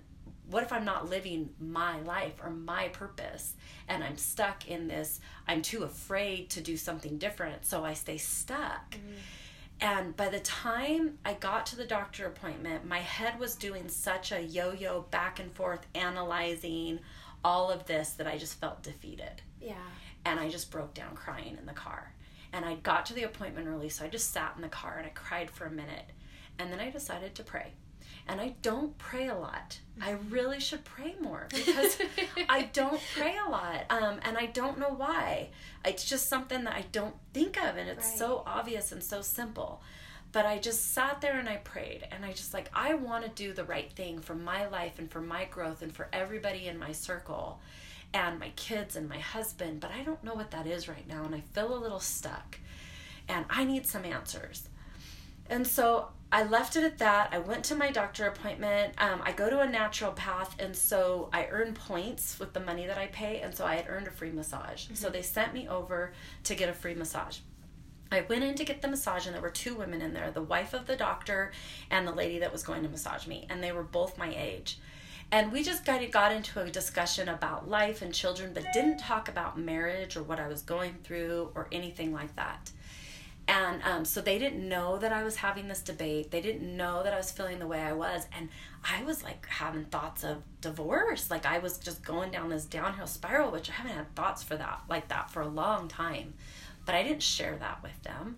what 0.49 0.63
if 0.63 0.71
I'm 0.71 0.85
not 0.85 1.09
living 1.09 1.49
my 1.59 1.99
life 2.01 2.33
or 2.43 2.49
my 2.49 2.89
purpose 2.89 3.53
and 3.87 4.03
I'm 4.03 4.17
stuck 4.17 4.67
in 4.67 4.87
this? 4.87 5.19
I'm 5.47 5.61
too 5.61 5.83
afraid 5.83 6.49
to 6.51 6.61
do 6.61 6.77
something 6.77 7.17
different, 7.17 7.65
so 7.65 7.83
I 7.83 7.93
stay 7.93 8.17
stuck. 8.17 8.91
Mm-hmm. 8.91 9.13
And 9.81 10.15
by 10.15 10.29
the 10.29 10.39
time 10.39 11.19
I 11.25 11.33
got 11.33 11.65
to 11.67 11.75
the 11.75 11.85
doctor 11.85 12.25
appointment, 12.25 12.85
my 12.85 12.99
head 12.99 13.39
was 13.39 13.55
doing 13.55 13.89
such 13.89 14.31
a 14.31 14.41
yo 14.41 14.71
yo 14.71 15.01
back 15.11 15.39
and 15.39 15.51
forth, 15.51 15.85
analyzing 15.93 16.99
all 17.43 17.69
of 17.69 17.85
this 17.85 18.11
that 18.11 18.27
I 18.27 18.37
just 18.37 18.59
felt 18.59 18.83
defeated. 18.83 19.41
Yeah. 19.61 19.75
And 20.25 20.39
I 20.39 20.49
just 20.49 20.71
broke 20.71 20.93
down 20.93 21.15
crying 21.15 21.57
in 21.59 21.65
the 21.65 21.73
car. 21.73 22.13
And 22.53 22.63
I 22.63 22.75
got 22.75 23.05
to 23.07 23.13
the 23.13 23.23
appointment 23.23 23.67
early, 23.67 23.89
so 23.89 24.05
I 24.05 24.07
just 24.07 24.31
sat 24.31 24.53
in 24.55 24.61
the 24.61 24.69
car 24.69 24.95
and 24.97 25.05
I 25.05 25.09
cried 25.09 25.51
for 25.51 25.65
a 25.65 25.71
minute. 25.71 26.05
And 26.57 26.71
then 26.71 26.79
I 26.79 26.89
decided 26.89 27.35
to 27.35 27.43
pray 27.43 27.73
and 28.27 28.41
I 28.41 28.55
don't 28.61 28.97
pray 28.97 29.27
a 29.27 29.35
lot. 29.35 29.79
I 30.01 30.11
mm-hmm. 30.11 30.33
really 30.33 30.59
should 30.59 30.83
pray 30.83 31.15
more 31.21 31.47
because 31.53 31.97
I 32.49 32.69
don't 32.73 33.01
pray 33.15 33.35
a 33.45 33.49
lot, 33.49 33.85
um, 33.89 34.19
and 34.23 34.37
I 34.37 34.47
don't 34.47 34.79
know 34.79 34.93
why. 34.95 35.49
It's 35.85 36.05
just 36.05 36.27
something 36.27 36.63
that 36.63 36.73
I 36.73 36.85
don't 36.91 37.15
think 37.33 37.57
of, 37.57 37.77
and 37.77 37.89
it's 37.89 38.07
right. 38.07 38.17
so 38.17 38.43
obvious 38.45 38.91
and 38.91 39.03
so 39.03 39.21
simple. 39.21 39.81
But 40.31 40.45
I 40.45 40.57
just 40.57 40.93
sat 40.93 41.21
there 41.21 41.39
and 41.39 41.47
I 41.47 41.57
prayed, 41.57 42.07
and 42.11 42.25
I 42.25 42.31
just 42.31 42.53
like 42.53 42.69
I 42.73 42.95
want 42.95 43.23
to 43.23 43.29
do 43.29 43.53
the 43.53 43.63
right 43.63 43.91
thing 43.91 44.19
for 44.19 44.35
my 44.35 44.67
life 44.67 44.99
and 44.99 45.09
for 45.09 45.21
my 45.21 45.45
growth 45.45 45.81
and 45.81 45.95
for 45.95 46.09
everybody 46.11 46.67
in 46.67 46.77
my 46.77 46.91
circle, 46.91 47.59
and 48.13 48.39
my 48.39 48.49
kids 48.55 48.95
and 48.95 49.07
my 49.07 49.19
husband. 49.19 49.79
But 49.79 49.91
I 49.91 50.03
don't 50.03 50.23
know 50.23 50.33
what 50.33 50.51
that 50.51 50.67
is 50.67 50.87
right 50.87 51.07
now, 51.07 51.23
and 51.23 51.35
I 51.35 51.41
feel 51.53 51.75
a 51.75 51.79
little 51.79 52.01
stuck, 52.01 52.57
and 53.29 53.45
I 53.49 53.63
need 53.63 53.87
some 53.87 54.03
answers. 54.03 54.67
And 55.49 55.65
so 55.65 56.09
I 56.31 56.43
left 56.43 56.75
it 56.75 56.83
at 56.83 56.97
that. 56.97 57.29
I 57.31 57.39
went 57.39 57.63
to 57.65 57.75
my 57.75 57.91
doctor 57.91 58.27
appointment. 58.27 58.93
Um, 58.97 59.21
I 59.23 59.31
go 59.31 59.49
to 59.49 59.61
a 59.61 59.67
naturopath, 59.67 60.59
and 60.59 60.75
so 60.75 61.29
I 61.31 61.47
earn 61.49 61.73
points 61.73 62.39
with 62.39 62.53
the 62.53 62.59
money 62.59 62.87
that 62.87 62.97
I 62.97 63.07
pay, 63.07 63.41
and 63.41 63.55
so 63.55 63.65
I 63.65 63.75
had 63.75 63.85
earned 63.87 64.07
a 64.07 64.11
free 64.11 64.31
massage. 64.31 64.85
Mm-hmm. 64.85 64.95
So 64.95 65.09
they 65.09 65.21
sent 65.21 65.53
me 65.53 65.67
over 65.67 66.13
to 66.43 66.55
get 66.55 66.67
a 66.67 66.73
free 66.73 66.95
massage. 66.95 67.39
I 68.11 68.21
went 68.21 68.43
in 68.43 68.55
to 68.55 68.65
get 68.65 68.81
the 68.81 68.87
massage, 68.87 69.25
and 69.25 69.35
there 69.35 69.41
were 69.41 69.49
two 69.49 69.75
women 69.75 70.01
in 70.01 70.13
there 70.13 70.31
the 70.31 70.41
wife 70.41 70.73
of 70.73 70.87
the 70.87 70.95
doctor 70.95 71.51
and 71.89 72.07
the 72.07 72.11
lady 72.11 72.39
that 72.39 72.51
was 72.51 72.63
going 72.63 72.83
to 72.83 72.89
massage 72.89 73.27
me, 73.27 73.45
and 73.49 73.63
they 73.63 73.71
were 73.71 73.83
both 73.83 74.17
my 74.17 74.33
age. 74.35 74.79
And 75.31 75.51
we 75.51 75.63
just 75.63 75.85
kind 75.85 76.03
of 76.03 76.11
got 76.11 76.31
into 76.31 76.61
a 76.61 76.69
discussion 76.69 77.29
about 77.29 77.67
life 77.67 78.01
and 78.01 78.13
children, 78.13 78.51
but 78.53 78.65
didn't 78.73 78.99
talk 78.99 79.27
about 79.27 79.57
marriage 79.57 80.15
or 80.15 80.23
what 80.23 80.39
I 80.39 80.47
was 80.47 80.61
going 80.61 80.95
through 81.03 81.51
or 81.55 81.67
anything 81.71 82.13
like 82.13 82.35
that. 82.35 82.71
And 83.47 83.81
um, 83.83 84.05
so 84.05 84.21
they 84.21 84.39
didn't 84.39 84.67
know 84.67 84.97
that 84.97 85.13
I 85.13 85.23
was 85.23 85.35
having 85.35 85.67
this 85.67 85.81
debate. 85.81 86.31
They 86.31 86.41
didn't 86.41 86.75
know 86.75 87.03
that 87.03 87.13
I 87.13 87.17
was 87.17 87.31
feeling 87.31 87.59
the 87.59 87.67
way 87.67 87.79
I 87.79 87.93
was. 87.93 88.25
And 88.35 88.49
I 88.83 89.03
was 89.03 89.23
like 89.23 89.45
having 89.47 89.85
thoughts 89.85 90.23
of 90.23 90.37
divorce. 90.61 91.29
Like 91.29 91.45
I 91.45 91.59
was 91.59 91.77
just 91.77 92.03
going 92.03 92.31
down 92.31 92.49
this 92.49 92.65
downhill 92.65 93.07
spiral, 93.07 93.51
which 93.51 93.69
I 93.69 93.73
haven't 93.73 93.95
had 93.95 94.15
thoughts 94.15 94.41
for 94.41 94.57
that, 94.57 94.81
like 94.89 95.09
that 95.09 95.29
for 95.29 95.41
a 95.41 95.47
long 95.47 95.87
time. 95.87 96.33
But 96.85 96.95
I 96.95 97.03
didn't 97.03 97.21
share 97.21 97.55
that 97.57 97.83
with 97.83 98.01
them. 98.03 98.37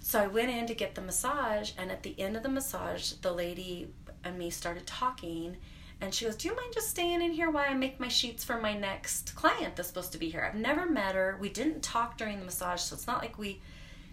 So 0.00 0.20
I 0.20 0.28
went 0.28 0.50
in 0.50 0.66
to 0.68 0.74
get 0.74 0.94
the 0.94 1.00
massage. 1.00 1.72
And 1.76 1.90
at 1.90 2.04
the 2.04 2.18
end 2.20 2.36
of 2.36 2.44
the 2.44 2.48
massage, 2.48 3.12
the 3.12 3.32
lady 3.32 3.88
and 4.22 4.38
me 4.38 4.50
started 4.50 4.86
talking. 4.86 5.56
And 6.00 6.14
she 6.14 6.26
goes, 6.26 6.36
Do 6.36 6.46
you 6.46 6.54
mind 6.54 6.72
just 6.74 6.90
staying 6.90 7.22
in 7.22 7.32
here 7.32 7.50
while 7.50 7.66
I 7.68 7.74
make 7.74 7.98
my 7.98 8.06
sheets 8.06 8.44
for 8.44 8.60
my 8.60 8.72
next 8.72 9.34
client 9.34 9.74
that's 9.74 9.88
supposed 9.88 10.12
to 10.12 10.18
be 10.18 10.30
here? 10.30 10.48
I've 10.48 10.60
never 10.60 10.88
met 10.88 11.16
her. 11.16 11.36
We 11.40 11.48
didn't 11.48 11.82
talk 11.82 12.16
during 12.16 12.38
the 12.38 12.44
massage, 12.44 12.80
so 12.80 12.94
it's 12.94 13.08
not 13.08 13.20
like 13.20 13.36
we 13.36 13.60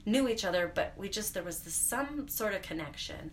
knew 0.05 0.27
each 0.27 0.45
other, 0.45 0.71
but 0.73 0.93
we 0.97 1.09
just, 1.09 1.33
there 1.33 1.43
was 1.43 1.61
this, 1.61 1.73
some 1.73 2.27
sort 2.27 2.53
of 2.53 2.61
connection. 2.61 3.31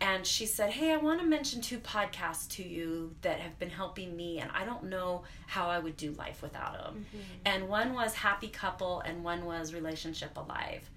And 0.00 0.26
she 0.26 0.46
said, 0.46 0.70
Hey, 0.70 0.92
I 0.92 0.96
want 0.96 1.20
to 1.20 1.26
mention 1.26 1.60
two 1.60 1.78
podcasts 1.78 2.48
to 2.52 2.66
you 2.66 3.14
that 3.20 3.38
have 3.40 3.58
been 3.58 3.68
helping 3.68 4.16
me, 4.16 4.38
and 4.38 4.50
I 4.52 4.64
don't 4.64 4.84
know 4.84 5.24
how 5.46 5.68
I 5.68 5.78
would 5.78 5.96
do 5.96 6.12
life 6.12 6.40
without 6.40 6.72
them. 6.72 7.04
Mm-hmm. 7.08 7.20
And 7.44 7.68
one 7.68 7.92
was 7.92 8.14
Happy 8.14 8.48
Couple, 8.48 9.00
and 9.00 9.22
one 9.22 9.44
was 9.44 9.74
Relationship 9.74 10.36
Alive. 10.36 10.88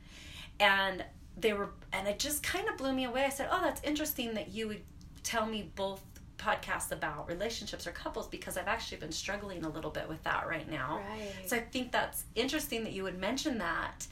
And 0.60 1.04
they 1.36 1.52
were, 1.52 1.72
and 1.92 2.08
it 2.08 2.18
just 2.18 2.44
kind 2.44 2.70
of 2.70 2.78
blew 2.78 2.94
me 2.94 3.04
away. 3.04 3.26
I 3.26 3.30
said, 3.30 3.50
Oh, 3.52 3.62
that's 3.62 3.84
interesting 3.84 4.36
that 4.36 4.50
you 4.50 4.70
would 4.70 4.82
tell 5.24 5.46
me 5.46 5.72
both 5.76 6.02
podcasts 6.38 6.92
about 6.92 7.28
relationships 7.28 7.88
or 7.88 7.92
couples 7.92 8.28
because 8.28 8.58
I've 8.58 8.68
actually 8.68 8.98
been 8.98 9.12
struggling 9.12 9.64
a 9.64 9.70
little 9.70 9.92
bit 9.92 10.08
with 10.08 10.22
that 10.24 10.48
right 10.48 10.70
now. 10.70 11.02
Right. 11.10 11.50
So 11.50 11.58
I 11.58 11.62
think 11.62 11.92
that's 11.92 12.26
interesting 12.36 12.84
that 12.84 12.94
you 12.94 13.04
would 13.04 13.18
mention 13.18 13.58
that 13.60 14.08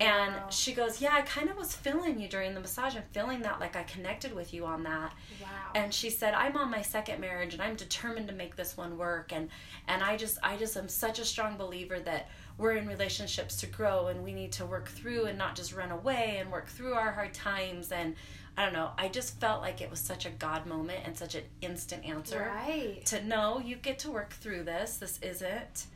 and 0.00 0.34
wow. 0.34 0.48
she 0.48 0.72
goes, 0.72 1.00
Yeah, 1.00 1.10
I 1.12 1.22
kind 1.22 1.48
of 1.50 1.56
was 1.56 1.74
feeling 1.74 2.18
you 2.18 2.28
during 2.28 2.54
the 2.54 2.60
massage. 2.60 2.96
I'm 2.96 3.02
feeling 3.12 3.42
that, 3.42 3.60
like 3.60 3.76
I 3.76 3.82
connected 3.84 4.34
with 4.34 4.54
you 4.54 4.64
on 4.64 4.82
that. 4.84 5.12
Wow. 5.40 5.48
And 5.74 5.92
she 5.92 6.10
said, 6.10 6.34
I'm 6.34 6.56
on 6.56 6.70
my 6.70 6.82
second 6.82 7.20
marriage 7.20 7.52
and 7.52 7.62
I'm 7.62 7.76
determined 7.76 8.28
to 8.28 8.34
make 8.34 8.56
this 8.56 8.76
one 8.76 8.96
work. 8.96 9.32
And, 9.32 9.48
and 9.88 10.02
I 10.02 10.16
just, 10.16 10.38
I 10.42 10.56
just 10.56 10.76
am 10.76 10.88
such 10.88 11.18
a 11.18 11.24
strong 11.24 11.56
believer 11.56 12.00
that 12.00 12.30
we're 12.58 12.76
in 12.76 12.86
relationships 12.86 13.56
to 13.60 13.66
grow 13.66 14.08
and 14.08 14.24
we 14.24 14.32
need 14.32 14.52
to 14.52 14.66
work 14.66 14.88
through 14.88 15.24
and 15.24 15.38
not 15.38 15.54
just 15.54 15.74
run 15.74 15.90
away 15.90 16.38
and 16.38 16.50
work 16.50 16.68
through 16.68 16.94
our 16.94 17.12
hard 17.12 17.34
times. 17.34 17.92
And 17.92 18.16
I 18.56 18.64
don't 18.64 18.74
know, 18.74 18.90
I 18.98 19.08
just 19.08 19.40
felt 19.40 19.62
like 19.62 19.80
it 19.80 19.90
was 19.90 20.00
such 20.00 20.26
a 20.26 20.30
God 20.30 20.66
moment 20.66 21.00
and 21.04 21.16
such 21.16 21.34
an 21.34 21.44
instant 21.60 22.04
answer. 22.04 22.50
Right. 22.54 23.04
To 23.06 23.24
know 23.24 23.60
you 23.60 23.76
get 23.76 23.98
to 24.00 24.10
work 24.10 24.32
through 24.32 24.64
this. 24.64 24.96
This 24.96 25.18
isn't 25.22 25.86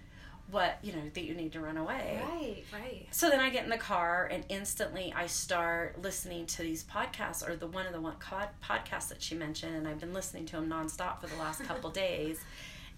what 0.50 0.78
you 0.82 0.92
know 0.92 1.02
that 1.12 1.24
you 1.24 1.34
need 1.34 1.52
to 1.52 1.60
run 1.60 1.76
away. 1.76 2.20
Right 2.22 2.64
right. 2.72 3.06
So 3.10 3.28
then 3.30 3.40
i 3.40 3.50
get 3.50 3.64
in 3.64 3.70
the 3.70 3.76
car 3.76 4.28
and 4.30 4.44
instantly 4.48 5.12
i 5.16 5.26
start 5.26 6.00
listening 6.00 6.46
to 6.46 6.62
these 6.62 6.84
podcasts 6.84 7.46
or 7.46 7.56
the 7.56 7.66
one 7.66 7.86
of 7.86 7.92
the 7.92 8.00
one 8.00 8.14
podcasts 8.16 9.08
that 9.08 9.20
she 9.20 9.34
mentioned 9.34 9.76
and 9.76 9.88
i've 9.88 9.98
been 9.98 10.14
listening 10.14 10.46
to 10.46 10.56
them 10.56 10.68
nonstop 10.68 11.20
for 11.20 11.26
the 11.26 11.36
last 11.36 11.62
couple 11.64 11.90
days. 12.06 12.38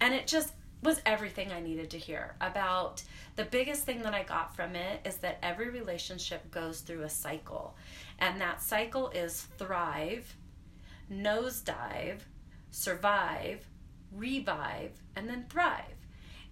And 0.00 0.14
it 0.14 0.26
just 0.26 0.52
was 0.82 1.00
everything 1.04 1.50
i 1.50 1.60
needed 1.60 1.90
to 1.90 1.98
hear 1.98 2.36
about. 2.40 3.02
The 3.36 3.44
biggest 3.44 3.84
thing 3.84 4.02
that 4.02 4.14
i 4.14 4.22
got 4.22 4.54
from 4.54 4.76
it 4.76 5.00
is 5.04 5.16
that 5.18 5.38
every 5.42 5.70
relationship 5.70 6.50
goes 6.50 6.80
through 6.80 7.02
a 7.02 7.08
cycle. 7.08 7.76
And 8.18 8.40
that 8.40 8.62
cycle 8.62 9.10
is 9.10 9.46
thrive 9.58 10.34
nosedive 11.10 12.20
survive 12.70 13.64
revive 14.12 14.92
and 15.16 15.28
then 15.28 15.46
thrive 15.48 15.97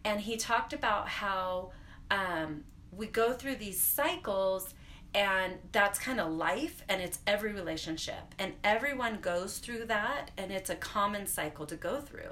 and 0.07 0.21
he 0.21 0.37
talked 0.37 0.73
about 0.73 1.09
how 1.09 1.73
um, 2.13 2.63
we 2.93 3.09
go 3.09 3.33
through 3.33 3.57
these 3.57 3.81
cycles 3.81 4.73
and 5.13 5.55
that's 5.73 5.99
kind 5.99 6.21
of 6.21 6.33
life 6.33 6.85
and 6.89 7.03
it's 7.03 7.19
every 7.27 7.53
relationship. 7.53 8.33
And 8.39 8.53
everyone 8.63 9.19
goes 9.21 9.59
through 9.59 9.87
that 9.87 10.31
and 10.39 10.53
it's 10.53 10.71
a 10.71 10.77
common 10.77 11.27
cycle 11.27 11.67
to 11.67 11.75
go 11.75 12.01
through. 12.01 12.31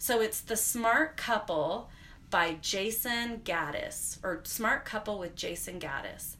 So 0.00 0.20
it's 0.20 0.40
the 0.40 0.56
smart 0.56 1.16
couple 1.16 1.88
by 2.30 2.56
jason 2.60 3.42
gaddis 3.44 4.18
or 4.24 4.40
smart 4.42 4.84
couple 4.84 5.20
with 5.20 5.36
jason 5.36 5.78
gaddis. 5.78 6.34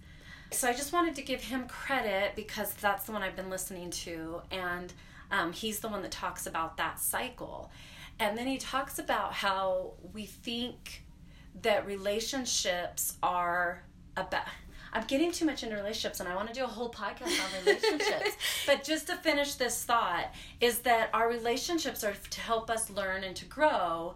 So 0.51 0.69
i 0.69 0.73
just 0.73 0.93
wanted 0.93 1.15
to 1.15 1.23
give 1.23 1.41
him 1.45 1.69
credit 1.69 2.33
because 2.35 2.75
that's 2.75 3.05
the 3.05 3.13
one 3.13 3.23
i've 3.23 3.37
been 3.37 3.49
listening 3.49 3.91
to 3.91 4.43
and 4.51 4.93
um, 5.31 5.53
he's 5.53 5.81
the 5.81 5.89
one 5.89 6.03
that 6.03 6.11
talks 6.11 6.47
about 6.47 6.77
that 6.79 6.99
cycle 6.99 7.71
and 8.21 8.37
then 8.37 8.47
he 8.47 8.59
talks 8.59 8.99
about 8.99 9.33
how 9.33 9.93
we 10.13 10.27
think 10.27 11.05
that 11.63 11.87
relationships 11.87 13.17
are 13.23 13.85
about 14.17 14.45
I'm 14.93 15.05
getting 15.05 15.33
too 15.33 15.45
much 15.45 15.63
into 15.63 15.77
relationships 15.77 16.21
and 16.21 16.29
I 16.29 16.35
want 16.35 16.49
to 16.49 16.55
do 16.55 16.65
a 16.65 16.67
whole 16.67 16.91
podcast 16.91 17.39
on 17.45 17.65
relationships. 17.65 18.37
but 18.67 18.85
just 18.85 19.07
to 19.09 19.17
finish 19.17 19.55
this 19.55 19.85
thought 19.85 20.33
is 20.63 20.79
that 20.81 21.11
our 21.13 21.29
relationships 21.29 22.03
are 22.03 22.15
to 22.31 22.41
help 22.41 22.71
us 22.71 22.89
learn 22.89 23.23
and 23.23 23.37
to 23.37 23.45
grow 23.45 24.15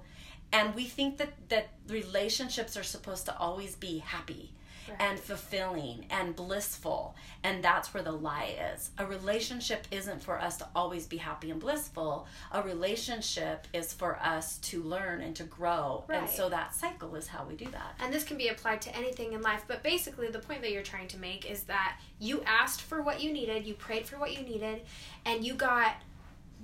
and 0.53 0.75
we 0.75 0.85
think 0.85 1.19
that 1.19 1.33
that 1.49 1.69
relationships 1.89 2.77
are 2.77 2.83
supposed 2.83 3.27
to 3.27 3.37
always 3.37 3.75
be 3.77 3.99
happy 3.99 4.53
right. 4.89 5.01
and 5.01 5.19
fulfilling 5.19 6.07
and 6.11 6.35
blissful. 6.35 7.15
And 7.43 7.63
that's 7.63 7.93
where 7.93 8.03
the 8.03 8.13
lie 8.13 8.55
is. 8.75 8.91
A 8.99 9.07
relationship 9.07 9.87
isn't 9.91 10.23
for 10.23 10.41
us 10.41 10.57
to 10.59 10.69
always 10.75 11.07
be 11.07 11.17
happy 11.17 11.51
and 11.51 11.61
blissful. 11.61 12.27
A 12.53 12.63
relationship 12.63 13.67
is 13.73 13.93
for 13.93 14.19
us 14.19 14.59
to 14.59 14.83
learn 14.83 15.21
and 15.21 15.35
to 15.37 15.45
grow. 15.45 16.05
Right. 16.07 16.23
And 16.23 16.31
so 16.31 16.49
that 16.49 16.75
cycle 16.75 17.15
is 17.17 17.27
how 17.27 17.45
we 17.45 17.55
do 17.55 17.67
that. 17.67 17.95
And 18.01 18.13
this 18.13 18.25
can 18.25 18.37
be 18.37 18.49
applied 18.49 18.81
to 18.83 18.97
anything 18.97 19.33
in 19.33 19.43
life. 19.43 19.65
But 19.67 19.83
basically, 19.83 20.29
the 20.29 20.39
point 20.39 20.63
that 20.63 20.73
you're 20.73 20.83
trying 20.83 21.09
to 21.09 21.19
make 21.19 21.51
is 21.51 21.65
that 21.65 21.99
you 22.19 22.43
asked 22.47 22.83
for 22.83 23.03
what 23.03 23.23
you 23.23 23.33
needed, 23.33 23.67
you 23.67 23.75
prayed 23.75 24.07
for 24.07 24.19
what 24.19 24.37
you 24.37 24.43
needed, 24.45 24.83
and 25.25 25.45
you 25.45 25.55
got 25.55 25.97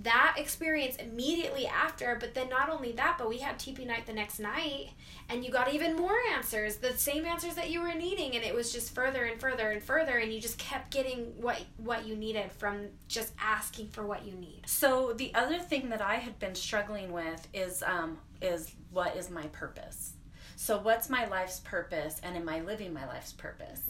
that 0.02 0.36
experience 0.38 0.96
immediately 0.96 1.66
after 1.66 2.16
but 2.20 2.34
then 2.34 2.48
not 2.48 2.70
only 2.70 2.92
that 2.92 3.16
but 3.18 3.28
we 3.28 3.38
had 3.38 3.58
tp 3.58 3.84
night 3.84 4.06
the 4.06 4.12
next 4.12 4.38
night 4.38 4.90
and 5.28 5.44
you 5.44 5.50
got 5.50 5.72
even 5.74 5.96
more 5.96 6.16
answers 6.34 6.76
the 6.76 6.92
same 6.96 7.26
answers 7.26 7.54
that 7.54 7.70
you 7.70 7.80
were 7.80 7.94
needing 7.94 8.36
and 8.36 8.44
it 8.44 8.54
was 8.54 8.72
just 8.72 8.94
further 8.94 9.24
and 9.24 9.40
further 9.40 9.70
and 9.70 9.82
further 9.82 10.18
and 10.18 10.32
you 10.32 10.40
just 10.40 10.58
kept 10.58 10.90
getting 10.92 11.32
what 11.40 11.60
what 11.78 12.06
you 12.06 12.14
needed 12.14 12.50
from 12.52 12.86
just 13.08 13.32
asking 13.40 13.88
for 13.88 14.06
what 14.06 14.24
you 14.24 14.32
need. 14.34 14.62
So 14.66 15.12
the 15.12 15.34
other 15.34 15.58
thing 15.58 15.88
that 15.88 16.00
i 16.00 16.14
had 16.14 16.38
been 16.38 16.54
struggling 16.54 17.12
with 17.12 17.48
is 17.52 17.82
um 17.82 18.18
is 18.40 18.72
what 18.92 19.16
is 19.16 19.30
my 19.30 19.46
purpose? 19.48 20.12
So 20.56 20.78
what's 20.78 21.08
my 21.08 21.26
life's 21.26 21.60
purpose 21.60 22.20
and 22.22 22.36
am 22.36 22.48
i 22.48 22.60
living 22.60 22.92
my 22.92 23.06
life's 23.06 23.32
purpose? 23.32 23.82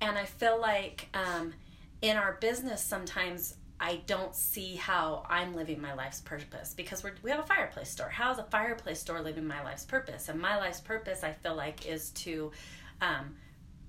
And 0.00 0.18
i 0.18 0.24
feel 0.24 0.60
like 0.60 1.08
um 1.14 1.54
in 2.00 2.16
our 2.16 2.32
business 2.40 2.82
sometimes 2.82 3.54
I 3.82 3.96
don't 4.06 4.32
see 4.32 4.76
how 4.76 5.26
I'm 5.28 5.56
living 5.56 5.80
my 5.80 5.92
life's 5.92 6.20
purpose 6.20 6.72
because 6.72 7.02
we're, 7.02 7.14
we 7.24 7.32
have 7.32 7.40
a 7.40 7.46
fireplace 7.46 7.90
store. 7.90 8.08
How's 8.08 8.38
a 8.38 8.44
fireplace 8.44 9.00
store 9.00 9.20
living 9.20 9.44
my 9.44 9.60
life's 9.64 9.84
purpose? 9.84 10.28
And 10.28 10.40
my 10.40 10.56
life's 10.56 10.80
purpose, 10.80 11.24
I 11.24 11.32
feel 11.32 11.56
like, 11.56 11.84
is 11.84 12.10
to 12.10 12.52
um, 13.00 13.34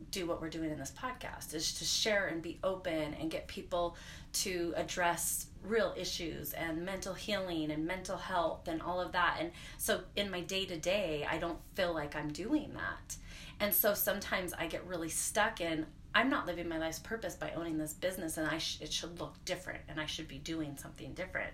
do 0.09 0.25
what 0.25 0.41
we're 0.41 0.49
doing 0.49 0.71
in 0.71 0.79
this 0.79 0.91
podcast, 0.99 1.53
is 1.53 1.75
to 1.75 1.85
share 1.85 2.25
and 2.25 2.41
be 2.41 2.57
open 2.63 3.13
and 3.19 3.29
get 3.29 3.47
people 3.47 3.95
to 4.33 4.73
address 4.75 5.45
real 5.63 5.93
issues 5.95 6.53
and 6.53 6.83
mental 6.83 7.13
healing 7.13 7.69
and 7.69 7.85
mental 7.85 8.17
health 8.17 8.67
and 8.67 8.81
all 8.81 8.99
of 8.99 9.11
that. 9.11 9.37
And 9.39 9.51
so 9.77 10.01
in 10.15 10.31
my 10.31 10.41
day 10.41 10.65
to 10.65 10.75
day, 10.75 11.27
I 11.29 11.37
don't 11.37 11.59
feel 11.75 11.93
like 11.93 12.15
I'm 12.15 12.33
doing 12.33 12.73
that. 12.73 13.15
And 13.59 13.71
so 13.71 13.93
sometimes 13.93 14.53
I 14.53 14.65
get 14.65 14.87
really 14.87 15.09
stuck 15.09 15.61
in, 15.61 15.85
I'm 16.15 16.29
not 16.29 16.45
living 16.45 16.67
my 16.69 16.77
life's 16.77 16.99
purpose 16.99 17.35
by 17.35 17.51
owning 17.55 17.77
this 17.77 17.93
business, 17.93 18.37
and 18.37 18.47
I 18.47 18.57
sh- 18.57 18.79
it 18.81 18.93
should 18.93 19.19
look 19.19 19.33
different, 19.45 19.81
and 19.87 19.99
I 19.99 20.05
should 20.05 20.27
be 20.27 20.37
doing 20.37 20.77
something 20.77 21.13
different. 21.13 21.53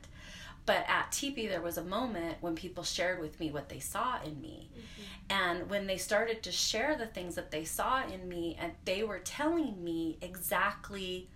But 0.66 0.86
at 0.88 1.12
TP, 1.12 1.50
there 1.50 1.62
was 1.62 1.78
a 1.78 1.84
moment 1.84 2.38
when 2.42 2.56
people 2.56 2.84
shared 2.84 3.20
with 3.20 3.39
me 3.39 3.51
what 3.51 3.70
they 3.70 3.80
saw 3.80 4.22
in 4.22 4.39
me. 4.39 4.70
Mm-hmm. 4.72 5.04
And 5.32 5.70
when 5.70 5.88
they 5.88 5.98
started 5.98 6.44
to 6.44 6.51
share 6.51 6.96
the 6.96 7.08
things 7.08 7.36
that 7.36 7.51
they 7.51 7.63
saw 7.63 8.06
in 8.06 8.28
me, 8.28 8.58
and 8.60 8.74
they 8.86 9.04
were 9.04 9.20
telling 9.20 9.84
me 9.84 10.18
exactly 10.22 11.28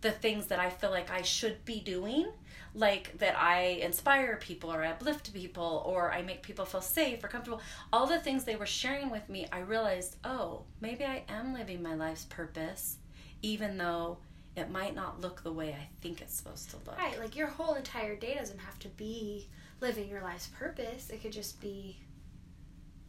the 0.00 0.10
things 0.10 0.46
that 0.46 0.58
I 0.58 0.70
feel 0.70 0.90
like 0.90 1.10
I 1.10 1.22
should 1.22 1.64
be 1.64 1.80
doing 1.80 2.26
like 2.74 3.18
that 3.18 3.36
I 3.36 3.80
inspire 3.82 4.36
people 4.36 4.72
or 4.72 4.84
I 4.84 4.90
uplift 4.90 5.32
people 5.34 5.82
or 5.84 6.12
I 6.12 6.22
make 6.22 6.42
people 6.42 6.64
feel 6.64 6.80
safe 6.80 7.22
or 7.22 7.28
comfortable. 7.28 7.60
All 7.92 8.06
the 8.06 8.20
things 8.20 8.44
they 8.44 8.56
were 8.56 8.66
sharing 8.66 9.10
with 9.10 9.28
me, 9.28 9.46
I 9.50 9.60
realized, 9.60 10.16
oh, 10.24 10.62
maybe 10.80 11.04
I 11.04 11.24
am 11.28 11.52
living 11.52 11.82
my 11.82 11.94
life's 11.94 12.24
purpose, 12.24 12.98
even 13.42 13.76
though 13.76 14.18
it 14.56 14.70
might 14.70 14.94
not 14.94 15.20
look 15.20 15.42
the 15.42 15.52
way 15.52 15.74
I 15.74 15.88
think 16.00 16.20
it's 16.20 16.34
supposed 16.34 16.70
to 16.70 16.76
look. 16.86 16.98
Right, 16.98 17.18
like 17.18 17.36
your 17.36 17.48
whole 17.48 17.74
entire 17.74 18.16
day 18.16 18.34
doesn't 18.34 18.58
have 18.60 18.78
to 18.80 18.88
be 18.88 19.48
living 19.80 20.08
your 20.08 20.22
life's 20.22 20.48
purpose. 20.48 21.10
It 21.10 21.22
could 21.22 21.32
just 21.32 21.60
be, 21.60 21.98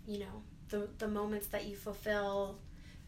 you 0.08 0.20
know, 0.20 0.44
the 0.70 0.88
the 0.98 1.08
moments 1.08 1.48
that 1.48 1.66
you 1.66 1.76
fulfill 1.76 2.58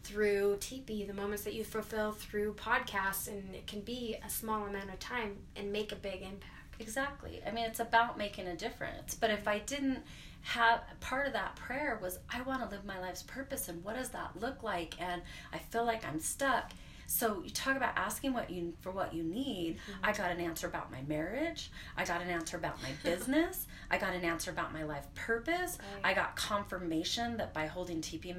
through 0.03 0.57
TP, 0.59 1.07
the 1.07 1.13
moments 1.13 1.43
that 1.43 1.53
you 1.53 1.63
fulfill 1.63 2.11
through 2.11 2.53
podcasts, 2.53 3.27
and 3.27 3.55
it 3.55 3.67
can 3.67 3.81
be 3.81 4.17
a 4.25 4.29
small 4.29 4.65
amount 4.65 4.89
of 4.89 4.99
time 4.99 5.37
and 5.55 5.71
make 5.71 5.91
a 5.91 5.95
big 5.95 6.21
impact. 6.21 6.75
Exactly. 6.79 7.41
I 7.45 7.51
mean, 7.51 7.65
it's 7.65 7.79
about 7.79 8.17
making 8.17 8.47
a 8.47 8.55
difference. 8.55 9.15
But 9.15 9.29
if 9.31 9.47
I 9.47 9.59
didn't 9.59 9.99
have 10.41 10.81
part 10.99 11.27
of 11.27 11.33
that 11.33 11.55
prayer 11.55 11.97
was, 12.01 12.19
I 12.29 12.41
want 12.41 12.61
to 12.61 12.67
live 12.67 12.83
my 12.83 12.99
life's 12.99 13.23
purpose, 13.23 13.69
and 13.69 13.83
what 13.83 13.95
does 13.95 14.09
that 14.09 14.31
look 14.39 14.61
like? 14.61 15.01
And 15.01 15.21
I 15.53 15.59
feel 15.59 15.85
like 15.85 16.05
I'm 16.05 16.19
stuck 16.19 16.71
so 17.05 17.41
you 17.43 17.49
talk 17.49 17.75
about 17.75 17.93
asking 17.95 18.33
what 18.33 18.49
you 18.49 18.73
for 18.81 18.91
what 18.91 19.13
you 19.13 19.23
need. 19.23 19.77
Mm-hmm. 19.77 20.05
I 20.05 20.13
got 20.13 20.31
an 20.31 20.39
answer 20.39 20.67
about 20.67 20.91
my 20.91 21.01
marriage. 21.07 21.71
I 21.97 22.05
got 22.05 22.21
an 22.21 22.29
answer 22.29 22.57
about 22.57 22.81
my 22.81 22.89
business. 23.03 23.67
I 23.89 23.97
got 23.97 24.13
an 24.13 24.23
answer 24.23 24.51
about 24.51 24.73
my 24.73 24.83
life 24.83 25.05
purpose. 25.15 25.77
Right. 25.95 26.11
I 26.11 26.13
got 26.13 26.35
confirmation 26.35 27.37
that 27.37 27.53
by 27.53 27.67
holding 27.67 28.01
TP 28.01 28.35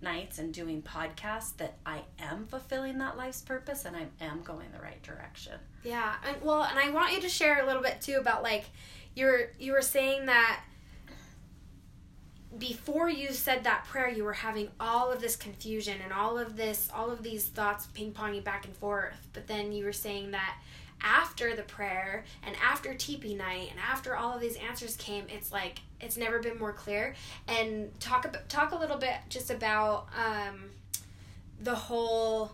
nights 0.00 0.38
and 0.38 0.52
doing 0.52 0.82
podcasts 0.82 1.56
that 1.56 1.78
I 1.86 2.02
am 2.18 2.46
fulfilling 2.46 2.98
that 2.98 3.16
life's 3.16 3.42
purpose 3.42 3.84
and 3.84 3.96
I 3.96 4.06
am 4.20 4.42
going 4.42 4.70
the 4.72 4.80
right 4.80 5.02
direction. 5.02 5.54
Yeah. 5.82 6.14
And 6.26 6.42
well, 6.42 6.62
and 6.62 6.78
I 6.78 6.90
want 6.90 7.12
you 7.12 7.20
to 7.20 7.28
share 7.28 7.62
a 7.62 7.66
little 7.66 7.82
bit 7.82 8.00
too 8.00 8.16
about 8.16 8.42
like 8.42 8.64
you're 9.14 9.50
you 9.58 9.72
were 9.72 9.82
saying 9.82 10.26
that 10.26 10.62
before 12.56 13.10
you 13.10 13.32
said 13.32 13.64
that 13.64 13.84
prayer 13.84 14.08
you 14.08 14.24
were 14.24 14.32
having 14.32 14.68
all 14.80 15.12
of 15.12 15.20
this 15.20 15.36
confusion 15.36 15.98
and 16.02 16.12
all 16.12 16.38
of 16.38 16.56
this 16.56 16.88
all 16.94 17.10
of 17.10 17.22
these 17.22 17.46
thoughts 17.46 17.86
ping-ponging 17.88 18.42
back 18.42 18.64
and 18.64 18.74
forth. 18.76 19.28
But 19.32 19.46
then 19.46 19.72
you 19.72 19.84
were 19.84 19.92
saying 19.92 20.30
that 20.30 20.56
after 21.00 21.54
the 21.54 21.62
prayer 21.62 22.24
and 22.42 22.56
after 22.62 22.94
TP 22.94 23.36
night 23.36 23.68
and 23.70 23.78
after 23.78 24.16
all 24.16 24.34
of 24.34 24.40
these 24.40 24.56
answers 24.56 24.96
came 24.96 25.24
it's 25.28 25.52
like 25.52 25.80
it's 26.00 26.16
never 26.16 26.38
been 26.38 26.58
more 26.58 26.72
clear. 26.72 27.14
And 27.46 27.98
talk 28.00 28.24
about 28.24 28.48
talk 28.48 28.72
a 28.72 28.76
little 28.76 28.98
bit 28.98 29.16
just 29.28 29.50
about 29.50 30.06
um, 30.16 30.70
the 31.60 31.74
whole 31.74 32.52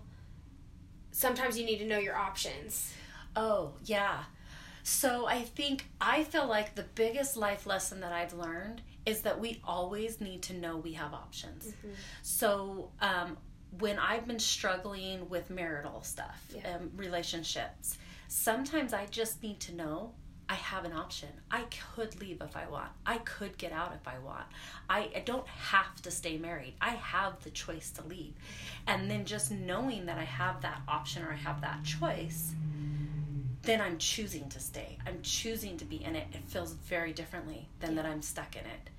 sometimes 1.12 1.56
you 1.56 1.64
need 1.64 1.78
to 1.78 1.86
know 1.86 1.98
your 1.98 2.16
options. 2.16 2.92
Oh 3.36 3.74
yeah. 3.84 4.24
So 4.82 5.26
i 5.26 5.40
think 5.40 5.86
i 5.98 6.24
feel 6.24 6.46
like 6.46 6.74
the 6.74 6.84
biggest 6.94 7.38
life 7.38 7.64
lesson 7.66 8.00
that 8.00 8.12
i've 8.12 8.34
learned 8.34 8.82
is 9.06 9.22
that 9.22 9.38
we 9.38 9.60
always 9.64 10.20
need 10.20 10.42
to 10.42 10.54
know 10.54 10.76
we 10.76 10.92
have 10.94 11.12
options. 11.12 11.66
Mm-hmm. 11.66 11.90
So, 12.22 12.90
um, 13.00 13.36
when 13.78 13.98
I've 13.98 14.26
been 14.26 14.38
struggling 14.38 15.28
with 15.28 15.50
marital 15.50 16.02
stuff, 16.02 16.44
yeah. 16.54 16.76
um, 16.76 16.90
relationships, 16.96 17.98
sometimes 18.28 18.92
I 18.92 19.06
just 19.06 19.42
need 19.42 19.58
to 19.60 19.74
know 19.74 20.12
I 20.48 20.54
have 20.54 20.84
an 20.84 20.92
option. 20.92 21.30
I 21.50 21.64
could 21.94 22.20
leave 22.20 22.42
if 22.42 22.56
I 22.56 22.66
want. 22.68 22.90
I 23.06 23.18
could 23.18 23.56
get 23.56 23.72
out 23.72 23.92
if 23.94 24.06
I 24.06 24.18
want. 24.18 24.44
I, 24.90 25.10
I 25.16 25.20
don't 25.24 25.46
have 25.46 26.00
to 26.02 26.10
stay 26.10 26.36
married. 26.36 26.74
I 26.80 26.90
have 26.90 27.42
the 27.42 27.50
choice 27.50 27.90
to 27.92 28.04
leave. 28.04 28.34
And 28.86 29.10
then 29.10 29.24
just 29.24 29.50
knowing 29.50 30.06
that 30.06 30.18
I 30.18 30.24
have 30.24 30.60
that 30.60 30.82
option 30.86 31.24
or 31.24 31.32
I 31.32 31.36
have 31.36 31.62
that 31.62 31.82
choice, 31.82 32.54
then 33.62 33.80
I'm 33.80 33.96
choosing 33.96 34.48
to 34.50 34.60
stay. 34.60 34.98
I'm 35.06 35.22
choosing 35.22 35.78
to 35.78 35.84
be 35.86 36.04
in 36.04 36.14
it. 36.14 36.26
It 36.32 36.46
feels 36.46 36.74
very 36.74 37.12
differently 37.12 37.66
than 37.80 37.96
yeah. 37.96 38.02
that 38.02 38.10
I'm 38.10 38.20
stuck 38.20 38.54
in 38.54 38.66
it. 38.66 38.90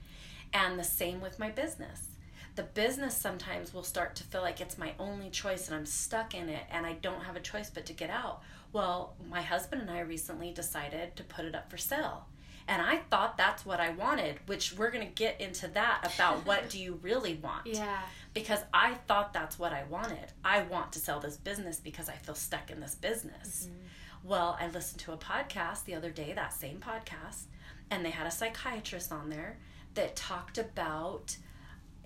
And 0.55 0.79
the 0.79 0.85
same 0.85 1.19
with 1.19 1.37
my 1.37 1.49
business. 1.49 2.07
The 2.55 2.63
business 2.63 3.13
sometimes 3.13 3.73
will 3.73 3.83
start 3.83 4.15
to 4.15 4.23
feel 4.23 4.41
like 4.41 4.61
it's 4.61 4.77
my 4.77 4.93
only 4.97 5.29
choice 5.29 5.67
and 5.67 5.75
I'm 5.75 5.85
stuck 5.85 6.33
in 6.33 6.47
it 6.47 6.63
and 6.71 6.85
I 6.85 6.93
don't 6.93 7.25
have 7.25 7.35
a 7.35 7.41
choice 7.41 7.69
but 7.69 7.85
to 7.87 7.93
get 7.93 8.09
out. 8.09 8.41
Well, 8.71 9.15
my 9.29 9.41
husband 9.41 9.81
and 9.81 9.91
I 9.91 9.99
recently 9.99 10.53
decided 10.53 11.17
to 11.17 11.23
put 11.25 11.43
it 11.43 11.55
up 11.55 11.69
for 11.69 11.75
sale. 11.75 12.27
And 12.69 12.81
I 12.81 13.01
thought 13.09 13.37
that's 13.37 13.65
what 13.65 13.81
I 13.81 13.89
wanted, 13.89 14.37
which 14.45 14.73
we're 14.77 14.91
going 14.91 15.05
to 15.05 15.13
get 15.13 15.41
into 15.41 15.67
that 15.67 16.09
about 16.15 16.45
what 16.45 16.69
do 16.69 16.79
you 16.79 16.99
really 17.01 17.35
want. 17.35 17.67
Yeah. 17.67 17.99
Because 18.33 18.61
I 18.73 18.93
thought 19.07 19.33
that's 19.33 19.59
what 19.59 19.73
I 19.73 19.83
wanted. 19.89 20.31
I 20.45 20.63
want 20.63 20.93
to 20.93 20.99
sell 20.99 21.19
this 21.19 21.35
business 21.35 21.81
because 21.81 22.07
I 22.07 22.13
feel 22.13 22.33
stuck 22.33 22.71
in 22.71 22.79
this 22.79 22.95
business. 22.95 23.67
Mm-hmm. 23.67 24.29
Well, 24.29 24.57
I 24.59 24.69
listened 24.69 25.01
to 25.01 25.11
a 25.11 25.17
podcast 25.17 25.83
the 25.83 25.95
other 25.95 26.11
day, 26.11 26.31
that 26.33 26.53
same 26.53 26.77
podcast, 26.77 27.43
and 27.91 28.05
they 28.05 28.09
had 28.09 28.25
a 28.25 28.31
psychiatrist 28.31 29.11
on 29.11 29.29
there 29.29 29.57
that 29.95 30.15
talked 30.15 30.57
about 30.57 31.37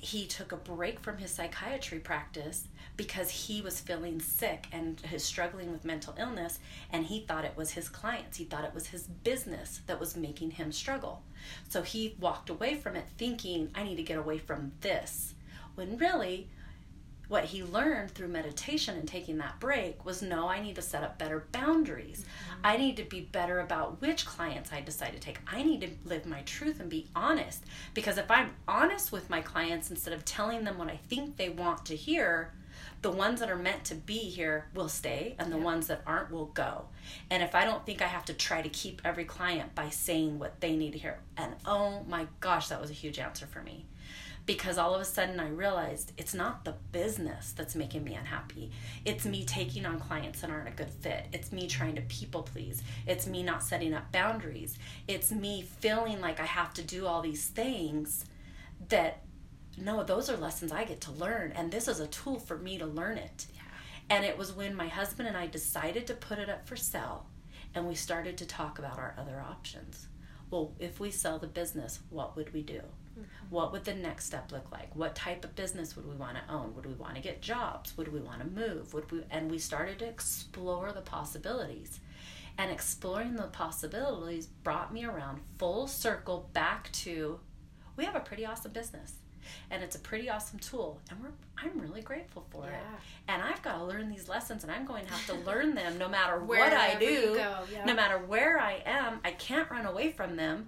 he 0.02 0.26
took 0.26 0.54
a 0.54 0.58
break 0.58 1.00
from 1.02 1.18
his 1.18 1.30
psychiatry 1.30 2.00
practice 2.00 2.68
because 2.96 3.30
he 3.30 3.62
was 3.62 3.82
feeling 3.82 4.22
sick 4.22 4.68
and 4.72 5.02
is 5.12 5.24
struggling 5.24 5.72
with 5.74 5.84
mental 5.84 6.16
illness 6.18 6.60
and 6.92 7.06
he 7.06 7.20
thought 7.20 7.44
it 7.44 7.58
was 7.58 7.72
his 7.72 7.90
clients. 7.90 8.38
He 8.38 8.46
thought 8.46 8.64
it 8.64 8.74
was 8.74 8.88
his 8.88 9.04
business 9.04 9.82
that 9.88 10.00
was 10.00 10.16
making 10.16 10.52
him 10.52 10.72
struggle. 10.72 11.22
So 11.68 11.82
he 11.82 12.16
walked 12.20 12.50
away 12.50 12.76
from 12.76 12.96
it 12.96 13.06
thinking 13.18 13.72
i 13.76 13.84
need 13.84 13.98
to 13.98 14.04
get 14.04 14.18
away 14.18 14.38
from 14.38 14.72
this 14.82 15.34
when 15.76 15.98
really 15.98 16.48
what 17.30 17.46
he 17.46 17.64
learned 17.64 18.12
through 18.12 18.28
meditation 18.28 18.98
and 18.98 19.08
taking 19.08 19.38
that 19.38 19.60
break 19.60 20.04
was 20.04 20.22
no, 20.22 20.50
I 20.50 20.60
need 20.62 20.76
to 20.76 20.82
set 20.82 21.04
up 21.04 21.20
better 21.20 21.46
boundaries. 21.52 22.26
Mm-hmm. 22.26 22.62
I 22.66 22.78
need 22.78 22.98
to 22.98 23.04
be 23.04 23.22
better 23.22 23.60
about 23.60 24.02
which 24.02 24.26
clients 24.26 24.74
I 24.74 24.82
decide 24.82 25.14
to 25.14 25.20
take. 25.20 25.38
I 25.48 25.62
need 25.62 25.82
to 25.82 25.90
live 26.04 26.26
my 26.26 26.42
truth 26.42 26.80
and 26.80 26.90
be 26.90 27.08
honest. 27.16 27.64
Because 27.94 28.18
if 28.18 28.30
I'm 28.32 28.56
honest 28.68 29.12
with 29.12 29.30
my 29.30 29.42
clients 29.42 29.92
instead 29.92 30.14
of 30.14 30.26
telling 30.26 30.64
them 30.64 30.80
what 30.80 30.90
I 30.90 31.00
think 31.08 31.38
they 31.38 31.50
want 31.50 31.86
to 31.86 31.96
hear, 31.96 32.52
the 33.04 33.12
ones 33.12 33.40
that 33.40 33.52
are 33.52 33.56
meant 33.56 33.86
to 33.86 33.96
be 33.96 34.18
here 34.18 34.68
will 34.74 34.90
stay 34.90 35.36
and 35.38 35.52
the 35.52 35.58
yeah. 35.58 35.64
ones 35.64 35.88
that 35.88 36.02
aren't 36.08 36.32
will 36.32 36.48
go. 36.48 36.86
And 37.30 37.44
if 37.44 37.54
I 37.54 37.64
don't 37.64 37.86
think 37.86 38.02
I 38.02 38.08
have 38.08 38.26
to 38.26 38.34
try 38.34 38.64
to 38.64 38.70
keep 38.70 39.04
every 39.06 39.24
client 39.24 39.76
by 39.76 39.90
saying 39.90 40.40
what 40.40 40.60
they 40.62 40.76
need 40.76 40.94
to 40.94 41.00
hear, 41.00 41.20
and 41.38 41.54
oh 41.66 42.04
my 42.10 42.26
gosh, 42.40 42.70
that 42.70 42.82
was 42.82 42.90
a 42.90 42.94
huge 42.94 43.20
answer 43.20 43.46
for 43.46 43.62
me 43.62 43.86
because 44.50 44.80
all 44.80 44.96
of 44.96 45.02
a 45.02 45.06
sudden 45.06 45.40
I 45.40 45.48
realized 45.48 46.12
it's 46.18 46.34
not 46.34 46.66
the 46.66 46.74
business 46.92 47.52
that's 47.52 47.76
making 47.76 48.04
me 48.04 48.16
unhappy. 48.16 48.72
It's 49.06 49.24
me 49.24 49.46
taking 49.46 49.86
on 49.86 50.00
clients 50.00 50.42
that 50.42 50.50
aren't 50.50 50.70
a 50.70 50.72
good 50.72 50.90
fit. 50.90 51.28
It's 51.32 51.52
me 51.52 51.68
trying 51.68 51.94
to 51.98 52.02
people 52.02 52.42
please. 52.42 52.82
It's 53.06 53.28
me 53.28 53.44
not 53.44 53.62
setting 53.62 53.94
up 53.94 54.12
boundaries. 54.12 54.80
It's 55.08 55.32
me 55.32 55.62
feeling 55.62 56.20
like 56.20 56.40
I 56.40 56.48
have 56.48 56.74
to 56.74 56.82
do 56.82 57.06
all 57.06 57.22
these 57.22 57.46
things 57.46 58.26
that 58.88 59.22
no, 59.78 60.04
those 60.04 60.32
are 60.32 60.38
lessons 60.38 60.72
I 60.72 60.84
get 60.84 61.02
to 61.02 61.12
learn 61.12 61.52
and 61.52 61.72
this 61.72 61.88
is 61.88 62.00
a 62.00 62.08
tool 62.08 62.40
for 62.40 62.58
me 62.58 62.80
to 62.80 62.88
learn 62.88 63.20
it. 63.20 63.46
Yeah. 63.54 63.62
And 64.10 64.26
it 64.26 64.36
was 64.36 64.52
when 64.52 64.74
my 64.74 64.88
husband 64.88 65.28
and 65.28 65.38
I 65.38 65.46
decided 65.46 66.08
to 66.08 66.16
put 66.16 66.40
it 66.40 66.50
up 66.50 66.68
for 66.68 66.76
sale 66.76 67.28
and 67.76 67.88
we 67.88 67.94
started 67.94 68.36
to 68.40 68.48
talk 68.48 68.80
about 68.80 68.98
our 68.98 69.14
other 69.16 69.46
options. 69.48 70.08
Well, 70.50 70.74
if 70.80 71.00
we 71.00 71.12
sell 71.12 71.38
the 71.38 71.46
business, 71.46 72.00
what 72.10 72.36
would 72.36 72.52
we 72.52 72.64
do? 72.64 72.82
What 73.50 73.72
would 73.72 73.86
the 73.86 73.94
next 73.94 74.26
step 74.26 74.52
look 74.52 74.72
like? 74.72 74.96
What 74.96 75.16
type 75.16 75.44
of 75.44 75.56
business 75.56 75.96
would 75.96 76.08
we 76.08 76.16
want 76.16 76.38
to 76.38 76.54
own? 76.54 76.76
Would 76.76 76.86
we 76.86 76.94
want 76.94 77.16
to 77.16 77.22
get 77.22 77.42
jobs? 77.42 77.98
Would 77.98 78.14
we 78.14 78.20
want 78.20 78.40
to 78.42 78.48
move? 78.48 78.94
Would 78.94 79.12
we 79.12 79.24
and 79.30 79.50
we 79.50 79.60
started 79.60 80.00
to 80.00 80.08
explore 80.08 80.92
the 80.92 81.02
possibilities. 81.02 82.00
And 82.58 82.72
exploring 82.72 83.38
the 83.38 83.44
possibilities 83.44 84.48
brought 84.48 84.94
me 84.94 85.06
around 85.06 85.40
full 85.58 85.88
circle 85.88 86.50
back 86.52 86.92
to 86.92 87.40
we 87.96 88.04
have 88.04 88.16
a 88.16 88.20
pretty 88.20 88.46
awesome 88.46 88.74
business 88.74 89.14
and 89.72 89.84
it's 89.84 89.96
a 89.96 90.00
pretty 90.00 90.30
awesome 90.30 90.60
tool 90.60 91.00
and 91.10 91.22
we're 91.22 91.32
i'm 91.58 91.80
really 91.80 92.02
grateful 92.02 92.46
for 92.50 92.66
yeah. 92.66 92.78
it 92.78 92.84
and 93.28 93.44
i've 93.44 93.62
got 93.62 93.78
to 93.78 93.84
learn 93.84 94.10
these 94.10 94.28
lessons 94.28 94.64
and 94.64 94.72
i'm 94.72 94.86
going 94.86 95.06
to 95.06 95.12
have 95.12 95.26
to 95.26 95.34
learn 95.46 95.76
them 95.76 95.98
no 95.98 96.08
matter 96.08 96.40
what 96.44 96.74
i 96.74 96.96
do 96.96 97.40
no 97.86 97.94
matter 97.94 98.18
where 98.18 98.60
i 98.60 98.82
am 98.86 99.20
i 99.24 99.32
can't 99.32 99.70
run 99.70 99.86
away 99.86 100.12
from 100.12 100.36
them 100.36 100.68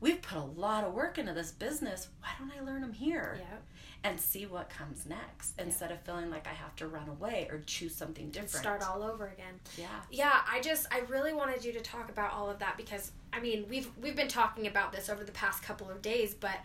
we've 0.00 0.22
put 0.22 0.38
a 0.38 0.44
lot 0.44 0.84
of 0.84 0.94
work 0.94 1.18
into 1.18 1.32
this 1.32 1.52
business. 1.52 2.08
Why 2.20 2.30
don't 2.38 2.50
I 2.56 2.64
learn 2.64 2.80
them 2.80 2.92
here? 2.92 3.38
Yeah. 3.38 3.56
And 4.02 4.18
see 4.18 4.46
what 4.46 4.70
comes 4.70 5.04
next 5.04 5.54
yeah. 5.58 5.64
instead 5.64 5.92
of 5.92 6.00
feeling 6.00 6.30
like 6.30 6.46
I 6.46 6.54
have 6.54 6.74
to 6.76 6.88
run 6.88 7.08
away 7.08 7.48
or 7.50 7.60
choose 7.66 7.94
something 7.94 8.30
different. 8.30 8.50
Start 8.50 8.82
all 8.82 9.02
over 9.02 9.26
again. 9.28 9.60
Yeah. 9.76 9.88
Yeah, 10.10 10.40
I 10.50 10.60
just 10.62 10.86
I 10.90 11.00
really 11.00 11.34
wanted 11.34 11.64
you 11.64 11.72
to 11.74 11.80
talk 11.80 12.08
about 12.08 12.32
all 12.32 12.48
of 12.48 12.58
that 12.60 12.78
because 12.78 13.12
I 13.32 13.40
mean, 13.40 13.66
we've 13.68 13.90
we've 14.00 14.16
been 14.16 14.28
talking 14.28 14.66
about 14.66 14.92
this 14.92 15.10
over 15.10 15.22
the 15.22 15.32
past 15.32 15.62
couple 15.62 15.90
of 15.90 16.00
days, 16.00 16.34
but 16.34 16.56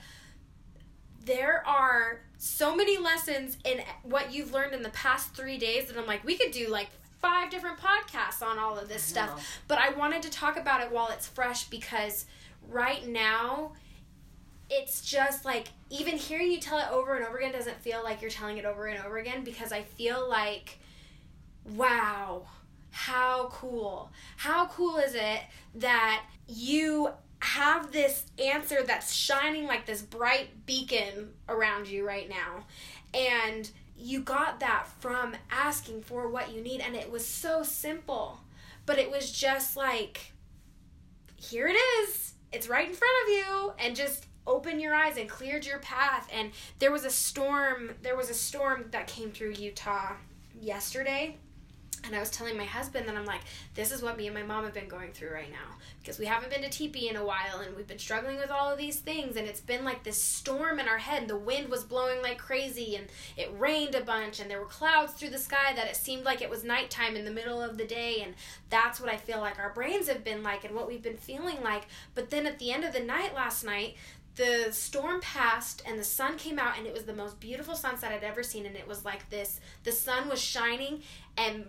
there 1.26 1.68
are 1.68 2.22
so 2.38 2.76
many 2.76 2.98
lessons 2.98 3.58
in 3.66 3.82
what 4.04 4.32
you've 4.32 4.54
learned 4.54 4.74
in 4.74 4.84
the 4.84 4.90
past 4.90 5.34
3 5.36 5.58
days 5.58 5.88
that 5.88 5.98
I'm 5.98 6.06
like 6.06 6.24
we 6.24 6.38
could 6.38 6.52
do 6.52 6.70
like 6.70 6.90
five 7.22 7.50
different 7.50 7.80
podcasts 7.80 8.46
on 8.46 8.60
all 8.60 8.78
of 8.78 8.88
this 8.88 9.02
stuff. 9.02 9.60
But 9.68 9.80
I 9.80 9.90
wanted 9.90 10.22
to 10.24 10.30
talk 10.30 10.58
about 10.58 10.82
it 10.82 10.92
while 10.92 11.10
it's 11.10 11.28
fresh 11.28 11.66
because 11.66 12.26
right 12.70 13.08
now 13.08 13.74
it's 14.70 15.02
just 15.02 15.46
like 15.46 15.68
even 15.90 16.18
hearing 16.18 16.52
you 16.52 16.60
tell 16.60 16.80
it 16.80 16.92
over 16.92 17.16
and 17.16 17.26
over 17.26 17.38
again 17.38 17.52
doesn't 17.52 17.80
feel 17.82 18.04
like 18.04 18.22
you're 18.22 18.32
telling 18.32 18.58
it 18.58 18.66
over 18.66 18.88
and 18.88 19.04
over 19.06 19.18
again 19.18 19.44
because 19.44 19.72
I 19.72 19.84
feel 19.84 20.28
like 20.28 20.80
wow, 21.66 22.44
how 22.92 23.50
cool. 23.52 24.12
How 24.38 24.68
cool 24.68 24.98
is 24.98 25.16
it 25.16 25.42
that 25.76 26.24
you 26.48 27.10
have 27.40 27.92
this 27.92 28.26
answer 28.44 28.84
that's 28.84 29.12
shining 29.12 29.66
like 29.66 29.86
this 29.86 30.02
bright 30.02 30.66
beacon 30.66 31.34
around 31.50 31.88
you 31.88 32.06
right 32.08 32.30
now 32.30 32.66
and 33.14 33.70
you 33.98 34.22
got 34.22 34.60
that 34.62 34.88
from 35.00 35.36
asking 35.52 36.02
for 36.02 36.28
what 36.30 36.52
you 36.52 36.62
need 36.62 36.82
and 36.82 36.96
it 36.96 37.12
was 37.12 37.26
so 37.26 37.62
simple 37.62 38.40
but 38.86 38.98
it 38.98 39.12
was 39.12 39.32
just 39.32 39.78
like 39.78 40.32
here 41.36 41.68
it 41.68 41.76
is 41.76 42.34
it's 42.56 42.70
right 42.70 42.88
in 42.88 42.96
front 42.96 43.14
of 43.24 43.36
you 43.36 43.74
and 43.80 43.96
just 43.96 44.28
open 44.48 44.80
your 44.80 44.96
eyes 44.96 45.18
and 45.18 45.30
cleared 45.30 45.66
your 45.66 45.80
path. 45.80 46.30
And 46.32 46.52
there 46.80 46.92
was 46.92 47.04
a 47.04 47.10
storm 47.10 47.92
there 48.02 48.16
was 48.16 48.30
a 48.30 48.34
storm 48.34 48.86
that 48.92 49.08
came 49.08 49.32
through 49.32 49.52
Utah 49.52 50.14
yesterday 50.60 51.38
and 52.04 52.16
I 52.16 52.20
was 52.20 52.30
telling 52.30 52.58
my 52.58 52.66
husband 52.66 53.08
that 53.08 53.16
I'm 53.16 53.26
like, 53.26 53.42
this 53.74 53.92
is 53.92 54.02
what 54.02 54.18
me 54.18 54.28
and 54.28 54.36
my 54.36 54.44
mom 54.44 54.64
have 54.64 54.74
been 54.74 54.88
going 54.88 55.12
through 55.12 55.32
right 55.32 55.52
now 55.52 55.76
because 56.00 56.20
we 56.20 56.26
haven't 56.26 56.52
been 56.52 56.62
to 56.62 56.70
teepee 56.70 57.10
in 57.10 57.16
a 57.16 57.26
while 57.26 57.60
and 57.66 57.76
we've 57.76 57.88
been 57.88 57.98
struggling 58.00 58.38
with 58.38 58.52
all 58.52 58.72
of 58.72 58.78
these 58.78 59.00
things 59.00 59.36
and 59.36 59.48
it's 59.48 59.60
been 59.60 59.84
like 59.84 60.04
this 60.04 60.22
storm 60.22 60.80
in 60.80 60.88
our 60.88 60.98
head 60.98 61.22
and 61.22 61.30
the 61.30 61.38
wind 61.38 61.70
was 61.70 61.84
blowing 61.84 62.22
like 62.22 62.38
crazy 62.38 62.96
and 62.96 63.08
it 63.38 63.52
rained 63.58 63.96
a 63.96 64.02
bunch 64.02 64.40
and 64.40 64.50
there 64.50 64.60
were 64.60 64.66
clouds 64.66 65.14
through 65.14 65.30
the 65.30 65.38
sky 65.38 65.74
that 65.76 65.88
it 65.88 65.96
seemed 65.96 66.24
like 66.24 66.42
it 66.42 66.50
was 66.50 66.64
nighttime 66.64 67.16
in 67.16 67.26
the 67.26 67.32
middle 67.32 67.62
of 67.62 67.78
the 67.78 67.86
day 67.86 68.22
and 68.22 68.36
that's 68.70 69.00
what 69.00 69.12
I 69.12 69.18
feel 69.18 69.40
like 69.40 69.58
our 69.60 69.74
brains 69.74 70.08
have 70.08 70.24
been 70.24 70.44
like 70.44 70.64
and 70.64 70.76
what 70.76 70.88
we've 70.88 71.02
been 71.02 71.18
feeling 71.18 71.62
like. 71.64 71.88
But 72.14 72.30
then 72.30 72.46
at 72.46 72.60
the 72.60 72.72
end 72.72 72.84
of 72.84 72.94
the 72.94 73.00
night 73.00 73.34
last 73.34 73.64
night, 73.64 73.96
the 74.36 74.68
storm 74.72 75.22
passed 75.22 75.82
and 75.88 75.98
the 75.98 76.04
sun 76.04 76.38
came 76.38 76.60
out 76.60 76.78
and 76.78 76.86
it 76.86 76.94
was 76.94 77.04
the 77.04 77.14
most 77.14 77.40
beautiful 77.40 77.76
sunset 77.76 78.12
I'd 78.12 78.24
ever 78.24 78.44
seen 78.44 78.66
and 78.66 78.76
it 78.76 78.88
was 78.88 79.06
like 79.06 79.30
this 79.30 79.60
the 79.84 79.92
sun 79.92 80.28
was 80.28 80.42
shining 80.42 81.02
and 81.38 81.68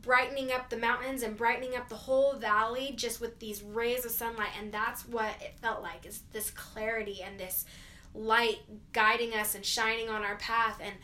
brightening 0.00 0.52
up 0.52 0.70
the 0.70 0.76
mountains 0.76 1.22
and 1.22 1.36
brightening 1.36 1.76
up 1.76 1.88
the 1.88 1.94
whole 1.94 2.34
valley 2.34 2.92
just 2.96 3.20
with 3.20 3.38
these 3.38 3.62
rays 3.62 4.04
of 4.04 4.10
sunlight. 4.10 4.50
And 4.58 4.72
that's 4.72 5.06
what 5.06 5.30
it 5.40 5.54
felt 5.60 5.82
like 5.82 6.06
is 6.06 6.22
this 6.32 6.50
clarity 6.50 7.22
and 7.22 7.38
this 7.38 7.64
light 8.14 8.60
guiding 8.92 9.34
us 9.34 9.54
and 9.54 9.64
shining 9.64 10.08
on 10.08 10.22
our 10.22 10.36
path. 10.36 10.80
And 10.82 10.94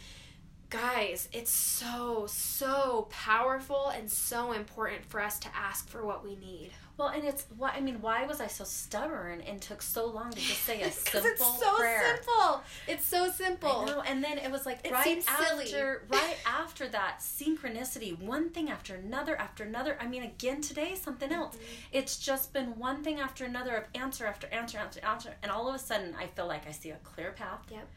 guys 0.70 1.29
it's 1.33 1.50
so 1.50 2.26
so 2.29 3.09
powerful 3.11 3.88
and 3.88 4.09
so 4.09 4.53
important 4.53 5.05
for 5.05 5.20
us 5.20 5.37
to 5.40 5.48
ask 5.53 5.88
for 5.88 6.07
what 6.07 6.22
we 6.22 6.37
need 6.37 6.70
well, 7.00 7.08
and 7.08 7.24
it's 7.24 7.46
why 7.56 7.70
I 7.70 7.80
mean, 7.80 8.02
why 8.02 8.26
was 8.26 8.42
I 8.42 8.46
so 8.46 8.62
stubborn 8.62 9.40
and 9.40 9.58
took 9.60 9.80
so 9.80 10.04
long 10.04 10.30
to 10.32 10.38
just 10.38 10.62
say 10.64 10.82
a 10.82 10.90
simple 10.90 11.30
it's 11.30 11.60
so 11.60 11.76
prayer? 11.76 12.14
simple. 12.14 12.62
It's 12.86 13.06
so 13.06 13.30
simple. 13.30 13.86
Know, 13.86 14.02
and 14.02 14.22
then 14.22 14.36
it 14.36 14.50
was 14.50 14.66
like 14.66 14.80
it 14.84 14.92
right 14.92 15.24
after 15.26 15.66
silly. 15.66 15.82
right 16.10 16.36
after 16.44 16.86
that 16.88 17.20
synchronicity, 17.20 18.20
one 18.20 18.50
thing 18.50 18.68
after 18.68 18.94
another 18.96 19.34
after 19.36 19.64
another. 19.64 19.96
I 19.98 20.06
mean, 20.08 20.24
again 20.24 20.60
today 20.60 20.94
something 20.94 21.32
else. 21.32 21.56
Mm-hmm. 21.56 21.64
It's 21.92 22.18
just 22.18 22.52
been 22.52 22.78
one 22.78 23.02
thing 23.02 23.18
after 23.18 23.46
another 23.46 23.76
of 23.76 23.84
answer 23.94 24.26
after 24.26 24.46
answer 24.48 24.76
after 24.76 25.00
answer, 25.02 25.34
and 25.42 25.50
all 25.50 25.70
of 25.70 25.74
a 25.74 25.78
sudden 25.78 26.14
I 26.18 26.26
feel 26.26 26.46
like 26.46 26.68
I 26.68 26.72
see 26.72 26.90
a 26.90 26.98
clear 27.02 27.32
path. 27.32 27.60
Yep. 27.70 27.88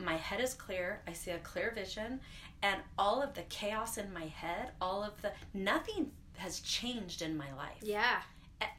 My 0.00 0.16
head 0.16 0.40
is 0.40 0.54
clear. 0.54 1.00
I 1.06 1.12
see 1.12 1.30
a 1.30 1.38
clear 1.38 1.70
vision, 1.72 2.18
and 2.62 2.80
all 2.98 3.22
of 3.22 3.34
the 3.34 3.42
chaos 3.42 3.98
in 3.98 4.12
my 4.12 4.26
head, 4.26 4.72
all 4.80 5.04
of 5.04 5.22
the 5.22 5.30
nothing 5.54 6.10
has 6.38 6.58
changed 6.60 7.22
in 7.22 7.36
my 7.36 7.52
life. 7.54 7.78
Yeah. 7.82 8.18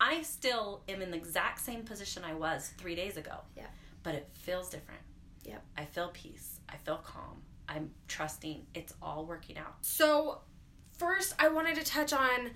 I 0.01 0.21
still 0.21 0.81
am 0.89 1.01
in 1.01 1.11
the 1.11 1.17
exact 1.17 1.59
same 1.59 1.83
position 1.83 2.23
I 2.23 2.33
was 2.33 2.73
three 2.77 2.95
days 2.95 3.17
ago. 3.17 3.39
Yeah. 3.55 3.67
But 4.03 4.15
it 4.15 4.29
feels 4.33 4.69
different. 4.69 5.01
Yep. 5.43 5.63
I 5.77 5.85
feel 5.85 6.09
peace. 6.13 6.59
I 6.67 6.77
feel 6.77 6.97
calm. 6.97 7.41
I'm 7.67 7.91
trusting 8.07 8.65
it's 8.73 8.93
all 9.01 9.25
working 9.25 9.57
out. 9.57 9.75
So, 9.81 10.39
first, 10.97 11.35
I 11.39 11.49
wanted 11.49 11.75
to 11.75 11.83
touch 11.83 12.13
on 12.13 12.51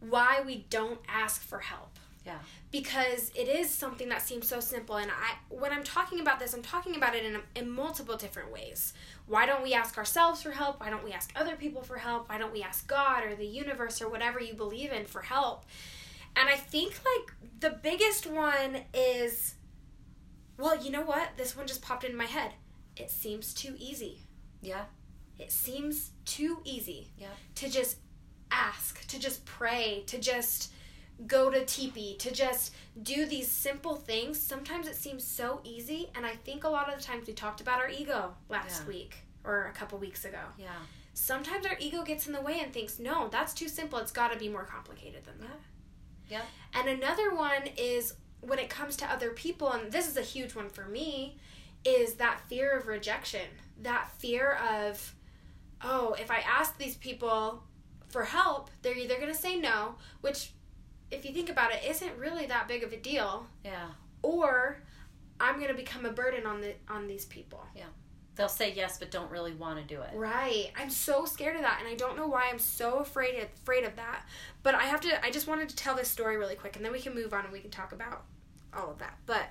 why 0.00 0.42
we 0.44 0.66
don't 0.70 1.00
ask 1.08 1.42
for 1.42 1.58
help. 1.58 1.98
Yeah. 2.24 2.38
Because 2.70 3.30
it 3.34 3.48
is 3.48 3.68
something 3.68 4.08
that 4.08 4.22
seems 4.22 4.46
so 4.46 4.60
simple 4.60 4.96
and 4.96 5.10
I 5.10 5.34
when 5.48 5.72
I'm 5.72 5.82
talking 5.82 6.20
about 6.20 6.38
this, 6.38 6.54
I'm 6.54 6.62
talking 6.62 6.94
about 6.94 7.16
it 7.16 7.24
in 7.24 7.38
in 7.56 7.68
multiple 7.68 8.16
different 8.16 8.52
ways. 8.52 8.94
Why 9.26 9.44
don't 9.44 9.62
we 9.62 9.74
ask 9.74 9.98
ourselves 9.98 10.42
for 10.42 10.52
help? 10.52 10.80
Why 10.80 10.90
don't 10.90 11.04
we 11.04 11.12
ask 11.12 11.32
other 11.34 11.56
people 11.56 11.82
for 11.82 11.98
help? 11.98 12.28
Why 12.28 12.38
don't 12.38 12.52
we 12.52 12.62
ask 12.62 12.86
God 12.86 13.24
or 13.24 13.34
the 13.34 13.46
universe 13.46 14.00
or 14.00 14.08
whatever 14.08 14.40
you 14.40 14.54
believe 14.54 14.92
in 14.92 15.04
for 15.04 15.22
help? 15.22 15.64
And 16.36 16.48
I 16.48 16.56
think 16.56 17.00
like 17.04 17.34
the 17.60 17.70
biggest 17.82 18.26
one 18.26 18.78
is 18.94 19.54
well, 20.58 20.82
you 20.82 20.90
know 20.90 21.02
what? 21.02 21.30
This 21.36 21.56
one 21.56 21.66
just 21.66 21.82
popped 21.82 22.04
in 22.04 22.16
my 22.16 22.26
head. 22.26 22.52
It 22.96 23.10
seems 23.10 23.52
too 23.54 23.74
easy. 23.78 24.20
Yeah. 24.60 24.84
It 25.38 25.50
seems 25.50 26.10
too 26.24 26.60
easy. 26.64 27.08
Yeah. 27.18 27.28
To 27.56 27.68
just 27.68 27.96
ask, 28.50 29.04
to 29.08 29.18
just 29.18 29.44
pray, 29.44 30.04
to 30.06 30.18
just 30.18 30.72
go 31.26 31.50
to 31.50 31.64
teepee, 31.64 32.16
to 32.18 32.30
just 32.32 32.74
do 33.02 33.26
these 33.26 33.48
simple 33.50 33.96
things. 33.96 34.38
Sometimes 34.38 34.86
it 34.86 34.94
seems 34.96 35.24
so 35.24 35.60
easy, 35.64 36.10
and 36.14 36.26
I 36.26 36.32
think 36.36 36.64
a 36.64 36.68
lot 36.68 36.92
of 36.92 36.98
the 36.98 37.04
times 37.04 37.26
we 37.26 37.32
talked 37.32 37.60
about 37.60 37.80
our 37.80 37.88
ego 37.88 38.34
last 38.48 38.82
Yeah. 38.82 38.88
week 38.88 39.16
or 39.44 39.66
a 39.66 39.72
couple 39.72 39.98
weeks 39.98 40.24
ago. 40.24 40.40
Yeah. 40.58 40.70
Sometimes 41.14 41.66
our 41.66 41.76
ego 41.78 42.02
gets 42.04 42.26
in 42.26 42.32
the 42.32 42.40
way 42.40 42.60
and 42.60 42.72
thinks, 42.72 42.98
no, 42.98 43.28
that's 43.28 43.52
too 43.54 43.68
simple. 43.68 43.98
It's 43.98 44.12
got 44.12 44.32
to 44.32 44.38
be 44.38 44.48
more 44.48 44.64
complicated 44.64 45.24
than 45.24 45.40
that. 45.40 45.60
Yep. 46.32 46.44
And 46.74 46.88
another 46.88 47.34
one 47.34 47.62
is 47.76 48.14
when 48.40 48.58
it 48.58 48.68
comes 48.68 48.96
to 48.96 49.06
other 49.10 49.30
people, 49.30 49.70
and 49.70 49.92
this 49.92 50.08
is 50.08 50.16
a 50.16 50.22
huge 50.22 50.54
one 50.54 50.68
for 50.68 50.86
me, 50.86 51.36
is 51.84 52.14
that 52.14 52.40
fear 52.48 52.76
of 52.76 52.88
rejection. 52.88 53.46
That 53.82 54.10
fear 54.18 54.54
of, 54.54 55.14
oh, 55.82 56.14
if 56.18 56.30
I 56.30 56.38
ask 56.38 56.76
these 56.78 56.96
people 56.96 57.62
for 58.08 58.24
help, 58.24 58.70
they're 58.82 58.96
either 58.96 59.16
going 59.16 59.32
to 59.32 59.38
say 59.38 59.56
no, 59.56 59.94
which, 60.20 60.50
if 61.10 61.24
you 61.24 61.32
think 61.32 61.48
about 61.48 61.72
it, 61.72 61.82
isn't 61.86 62.16
really 62.18 62.46
that 62.46 62.68
big 62.68 62.82
of 62.82 62.92
a 62.92 62.96
deal, 62.96 63.46
Yeah. 63.64 63.88
or 64.22 64.82
I'm 65.40 65.56
going 65.56 65.68
to 65.68 65.74
become 65.74 66.04
a 66.06 66.12
burden 66.12 66.46
on 66.46 66.60
the 66.60 66.74
on 66.88 67.06
these 67.08 67.24
people. 67.24 67.64
They'll 68.34 68.48
say 68.48 68.72
yes, 68.74 68.98
but 68.98 69.10
don't 69.10 69.30
really 69.30 69.52
want 69.52 69.78
to 69.78 69.94
do 69.94 70.00
it. 70.00 70.10
Right. 70.14 70.72
I'm 70.76 70.88
so 70.88 71.26
scared 71.26 71.56
of 71.56 71.62
that 71.62 71.80
and 71.80 71.88
I 71.88 71.94
don't 71.94 72.16
know 72.16 72.26
why 72.26 72.48
I'm 72.50 72.58
so 72.58 72.98
afraid 72.98 73.38
of, 73.42 73.48
afraid 73.62 73.84
of 73.84 73.96
that. 73.96 74.24
But 74.62 74.74
I 74.74 74.84
have 74.84 75.00
to 75.02 75.24
I 75.24 75.30
just 75.30 75.46
wanted 75.46 75.68
to 75.68 75.76
tell 75.76 75.94
this 75.94 76.08
story 76.08 76.36
really 76.36 76.54
quick 76.54 76.76
and 76.76 76.84
then 76.84 76.92
we 76.92 77.00
can 77.00 77.14
move 77.14 77.34
on 77.34 77.44
and 77.44 77.52
we 77.52 77.60
can 77.60 77.70
talk 77.70 77.92
about 77.92 78.24
all 78.74 78.90
of 78.90 78.98
that. 78.98 79.18
But 79.26 79.44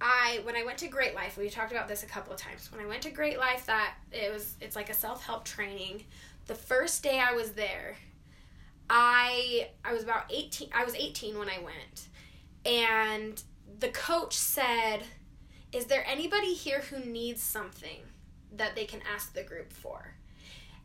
I 0.00 0.40
when 0.44 0.54
I 0.54 0.64
went 0.64 0.78
to 0.78 0.88
Great 0.88 1.14
Life, 1.14 1.38
we 1.38 1.48
talked 1.48 1.72
about 1.72 1.88
this 1.88 2.02
a 2.02 2.06
couple 2.06 2.32
of 2.32 2.38
times. 2.38 2.70
When 2.70 2.84
I 2.84 2.86
went 2.86 3.02
to 3.02 3.10
Great 3.10 3.38
Life 3.38 3.66
that 3.66 3.94
it 4.12 4.30
was 4.30 4.56
it's 4.60 4.76
like 4.76 4.90
a 4.90 4.94
self-help 4.94 5.44
training. 5.44 6.04
The 6.46 6.54
first 6.54 7.02
day 7.02 7.18
I 7.18 7.32
was 7.32 7.52
there, 7.52 7.96
I 8.90 9.70
I 9.82 9.94
was 9.94 10.02
about 10.02 10.24
18 10.30 10.68
I 10.74 10.84
was 10.84 10.94
18 10.94 11.38
when 11.38 11.48
I 11.48 11.58
went. 11.60 12.08
And 12.66 13.42
the 13.78 13.88
coach 13.88 14.34
said, 14.34 15.04
"Is 15.72 15.86
there 15.86 16.04
anybody 16.06 16.52
here 16.52 16.80
who 16.80 16.98
needs 16.98 17.42
something?" 17.42 18.02
That 18.52 18.74
they 18.74 18.84
can 18.84 19.00
ask 19.14 19.34
the 19.34 19.42
group 19.42 19.72
for. 19.72 20.14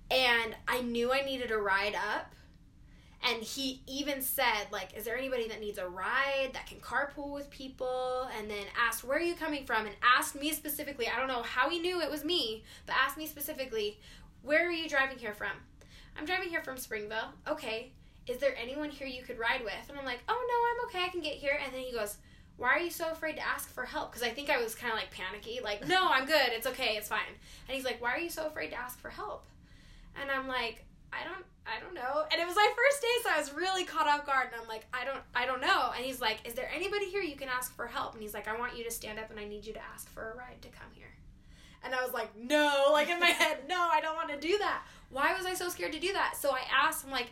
And 0.10 0.56
I 0.67 0.82
knew 0.82 1.13
I 1.13 1.21
needed 1.21 1.52
a 1.52 1.58
ride 1.58 1.95
up. 1.95 2.34
And 3.24 3.43
he 3.43 3.82
even 3.86 4.21
said, 4.21 4.67
like, 4.71 4.97
is 4.97 5.06
there 5.06 5.15
anybody 5.15 5.47
that 5.50 5.62
needs 5.62 5.78
a 5.78 5.88
ride 5.88 6.50
that 6.54 6.65
can 6.65 6.80
carpool 6.80 7.32
with 7.32 7.52
people? 7.52 8.28
And 8.38 8.50
then 8.50 8.65
asked, 8.80 9.04
where 9.04 9.19
are 9.19 9.21
you 9.21 9.36
coming 9.36 9.63
from? 9.63 9.86
And 9.86 9.95
asked 10.02 10.36
me 10.36 10.52
specifically, 10.52 11.08
I 11.08 11.19
don't 11.19 11.28
know 11.28 11.43
how 11.43 11.69
he 11.69 11.80
knew 11.80 12.02
it 12.02 12.10
was 12.10 12.26
me, 12.26 12.63
but 12.88 12.95
asked 12.95 13.17
me 13.17 13.28
specifically, 13.28 14.00
where 14.41 14.67
are 14.67 14.71
you 14.71 14.89
driving 14.89 15.19
here 15.19 15.36
from? 15.36 15.52
I'm 16.17 16.26
driving 16.26 16.50
here 16.50 16.63
from 16.63 16.78
Springville. 16.78 17.32
Okay. 17.47 17.91
Is 18.28 18.39
there 18.39 18.56
anyone 18.60 18.89
here 18.89 19.08
you 19.08 19.21
could 19.21 19.38
ride 19.38 19.63
with? 19.63 19.74
And 19.88 19.97
I'm 20.00 20.06
like, 20.06 20.21
oh 20.28 20.47
no, 20.50 20.84
I'm 20.84 20.89
okay. 20.89 21.06
I 21.06 21.10
can 21.10 21.21
get 21.21 21.36
here. 21.36 21.60
And 21.63 21.71
then 21.74 21.82
he 21.82 21.91
goes, 21.91 22.17
why 22.62 22.76
are 22.76 22.80
you 22.80 22.91
so 22.91 23.10
afraid 23.10 23.38
to 23.38 23.41
ask 23.41 23.74
for 23.74 23.86
help? 23.86 24.12
Because 24.12 24.21
I 24.21 24.30
think 24.30 24.52
I 24.52 24.62
was 24.62 24.76
kind 24.76 24.93
of 24.93 25.00
like 25.00 25.10
panicky, 25.10 25.60
like, 25.63 25.88
no, 25.88 26.12
I'm 26.12 26.26
good, 26.26 26.50
it's 26.50 26.67
okay, 26.67 26.95
it's 26.95 27.08
fine. 27.08 27.34
And 27.67 27.76
he's 27.76 27.84
like, 27.84 28.00
why 28.00 28.13
are 28.13 28.19
you 28.19 28.30
so 28.30 28.45
afraid 28.45 28.69
to 28.69 28.76
ask 28.76 29.00
for 29.00 29.10
help? 29.10 29.45
And 30.21 30.30
I'm 30.30 30.47
like, 30.47 30.86
I 31.12 31.24
don't, 31.24 31.43
I 31.65 31.80
don't 31.80 31.95
know. 31.95 32.24
And 32.32 32.39
it 32.39 32.45
was 32.45 32.56
my 32.56 32.71
first 32.76 33.02
day, 33.02 33.08
so 33.24 33.30
I 33.34 33.39
was 33.39 33.52
really 33.52 33.84
caught 33.84 34.08
off 34.08 34.28
guard. 34.28 34.50
And 34.54 34.62
I'm 34.62 34.67
like, 34.67 34.86
I 34.93 35.06
don't, 35.06 35.21
I 35.34 35.47
don't 35.47 35.60
know. 35.60 35.91
And 35.95 36.06
he's 36.06 36.21
like, 36.21 36.47
is 36.47 36.54
there 36.54 36.69
anybody 36.71 37.06
here 37.06 37.24
you 37.24 37.36
can 37.36 37.50
ask 37.50 37.76
for 37.76 37.88
help? 37.88 38.13
And 38.13 38.21
he's 38.21 38.36
like, 38.36 38.47
I 38.47 38.56
want 38.60 38.78
you 38.78 38.84
to 38.84 38.91
stand 38.91 39.17
up 39.17 39.32
and 39.32 39.39
I 39.39 39.45
need 39.45 39.65
you 39.65 39.74
to 39.74 39.82
ask 39.91 40.08
for 40.10 40.30
a 40.30 40.38
ride 40.38 40.62
to 40.62 40.67
come 40.67 40.89
here. 40.93 41.10
And 41.84 41.95
I 41.95 42.04
was 42.04 42.13
like, 42.13 42.30
no, 42.38 42.89
like 42.91 43.10
in 43.10 43.19
my 43.19 43.26
head, 43.41 43.62
no, 43.67 43.89
I 43.91 44.02
don't 44.02 44.15
want 44.15 44.30
to 44.30 44.39
do 44.39 44.60
that. 44.60 44.84
Why 45.10 45.36
was 45.36 45.47
I 45.47 45.56
so 45.56 45.67
scared 45.67 45.93
to 45.93 46.00
do 46.00 46.13
that? 46.13 46.36
So 46.39 46.52
I 46.52 46.62
asked, 46.71 47.06
I'm 47.06 47.12
like, 47.12 47.32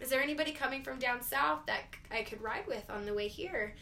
is 0.00 0.08
there 0.08 0.20
anybody 0.20 0.50
coming 0.50 0.82
from 0.82 0.98
down 0.98 1.22
south 1.22 1.60
that 1.66 1.82
I 2.10 2.22
could 2.22 2.42
ride 2.42 2.66
with 2.66 2.90
on 2.90 3.06
the 3.06 3.14
way 3.14 3.28
here? 3.28 3.76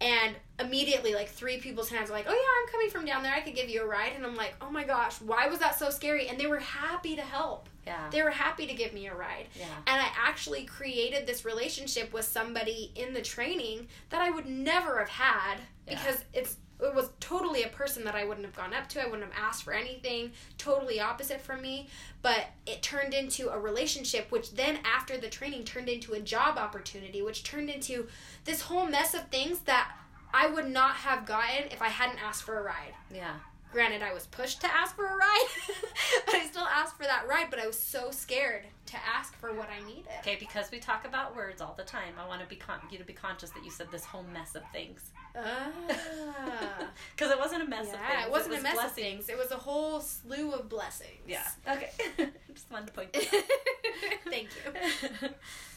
And 0.00 0.34
immediately, 0.58 1.14
like 1.14 1.28
three 1.28 1.58
people's 1.58 1.90
hands 1.90 2.08
were 2.08 2.16
like, 2.16 2.26
"Oh 2.28 2.32
yeah, 2.32 2.62
I'm 2.62 2.72
coming 2.72 2.88
from 2.90 3.04
down 3.04 3.22
there. 3.22 3.34
I 3.34 3.40
could 3.40 3.54
give 3.54 3.68
you 3.68 3.82
a 3.82 3.86
ride." 3.86 4.12
And 4.14 4.24
I'm 4.24 4.34
like, 4.36 4.54
"Oh 4.60 4.70
my 4.70 4.84
gosh, 4.84 5.20
why 5.20 5.46
was 5.46 5.58
that 5.58 5.78
so 5.78 5.90
scary?" 5.90 6.28
And 6.28 6.38
they 6.40 6.46
were 6.46 6.58
happy 6.58 7.16
to 7.16 7.22
help. 7.22 7.68
Yeah. 7.86 8.08
They 8.10 8.22
were 8.22 8.30
happy 8.30 8.66
to 8.66 8.74
give 8.74 8.92
me 8.94 9.06
a 9.08 9.14
ride. 9.14 9.46
Yeah. 9.58 9.66
And 9.86 10.00
I 10.00 10.08
actually 10.16 10.64
created 10.64 11.26
this 11.26 11.44
relationship 11.44 12.12
with 12.12 12.24
somebody 12.24 12.92
in 12.94 13.12
the 13.14 13.22
training 13.22 13.88
that 14.10 14.20
I 14.20 14.30
would 14.30 14.46
never 14.46 14.98
have 15.00 15.08
had 15.08 15.56
Yeah. 15.86 15.96
because 15.98 16.24
it's 16.32 16.56
it 16.82 16.94
was 16.94 17.10
totally 17.20 17.62
a 17.62 17.68
person 17.68 18.04
that 18.04 18.14
I 18.14 18.24
wouldn't 18.24 18.46
have 18.46 18.56
gone 18.56 18.74
up 18.74 18.88
to. 18.90 19.02
I 19.02 19.06
wouldn't 19.06 19.32
have 19.32 19.42
asked 19.42 19.64
for 19.64 19.72
anything. 19.72 20.32
Totally 20.58 21.00
opposite 21.00 21.40
from 21.40 21.62
me. 21.62 21.88
But 22.22 22.46
it 22.66 22.82
turned 22.82 23.14
into 23.14 23.50
a 23.50 23.58
relationship, 23.58 24.30
which 24.30 24.52
then 24.52 24.78
after 24.84 25.18
the 25.18 25.28
training 25.28 25.64
turned 25.64 25.88
into 25.88 26.12
a 26.12 26.20
job 26.20 26.58
opportunity, 26.58 27.22
which 27.22 27.44
turned 27.44 27.70
into 27.70 28.08
this 28.44 28.62
whole 28.62 28.86
mess 28.86 29.14
of 29.14 29.28
things 29.28 29.60
that 29.60 29.92
I 30.32 30.46
would 30.46 30.68
not 30.68 30.94
have 30.96 31.26
gotten 31.26 31.70
if 31.70 31.82
I 31.82 31.88
hadn't 31.88 32.22
asked 32.22 32.44
for 32.44 32.58
a 32.58 32.62
ride. 32.62 32.94
Yeah. 33.12 33.36
Granted, 33.72 34.02
I 34.02 34.12
was 34.12 34.26
pushed 34.26 34.60
to 34.62 34.66
ask 34.74 34.96
for 34.96 35.06
a 35.06 35.16
ride, 35.16 35.46
but 36.26 36.34
I 36.34 36.46
still 36.46 36.64
asked 36.66 36.96
for 36.96 37.04
that 37.04 37.28
ride. 37.28 37.46
But 37.50 37.60
I 37.60 37.66
was 37.68 37.78
so 37.78 38.10
scared 38.10 38.64
to 38.86 38.96
ask 39.06 39.34
for 39.36 39.52
what 39.54 39.68
I 39.70 39.86
needed. 39.86 40.06
Okay, 40.20 40.36
because 40.40 40.70
we 40.72 40.78
talk 40.80 41.06
about 41.06 41.36
words 41.36 41.60
all 41.60 41.74
the 41.76 41.84
time, 41.84 42.14
I 42.22 42.26
want 42.26 42.40
to 42.42 42.48
be 42.48 42.56
con- 42.56 42.80
you 42.90 42.98
to 42.98 43.04
be 43.04 43.12
conscious 43.12 43.50
that 43.50 43.64
you 43.64 43.70
said 43.70 43.86
this 43.92 44.04
whole 44.04 44.24
mess 44.32 44.54
of 44.56 44.62
things. 44.72 45.10
Ah. 45.36 45.68
Because 47.14 47.30
it 47.32 47.38
wasn't 47.38 47.62
a 47.62 47.66
mess 47.66 47.84
of 47.86 47.90
things. 47.92 48.02
yeah, 48.10 48.24
it 48.26 48.30
wasn't 48.30 48.50
was 48.52 48.60
a 48.60 48.62
mess 48.62 48.72
of 48.72 48.78
blessings. 48.80 48.96
things. 49.26 49.28
It 49.28 49.38
was 49.38 49.50
a 49.52 49.56
whole 49.56 50.00
slew 50.00 50.52
of 50.52 50.68
blessings. 50.68 51.20
Yeah. 51.28 51.46
Okay. 51.68 51.90
Just 52.52 52.70
wanted 52.70 52.88
to 52.88 52.92
point 52.94 53.12
that 53.12 53.22
out. 53.34 54.30
Thank 54.30 54.48
you. 54.64 55.28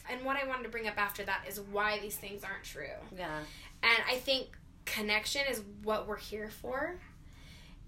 And 0.09 0.23
what 0.25 0.37
I 0.37 0.47
wanted 0.47 0.63
to 0.63 0.69
bring 0.69 0.87
up 0.87 0.97
after 0.97 1.23
that 1.25 1.43
is 1.47 1.59
why 1.59 1.99
these 1.99 2.15
things 2.15 2.43
aren't 2.43 2.63
true. 2.63 2.87
yeah. 3.17 3.39
And 3.83 4.03
I 4.09 4.15
think 4.15 4.47
connection 4.85 5.41
is 5.49 5.61
what 5.83 6.07
we're 6.07 6.17
here 6.17 6.49
for. 6.49 6.95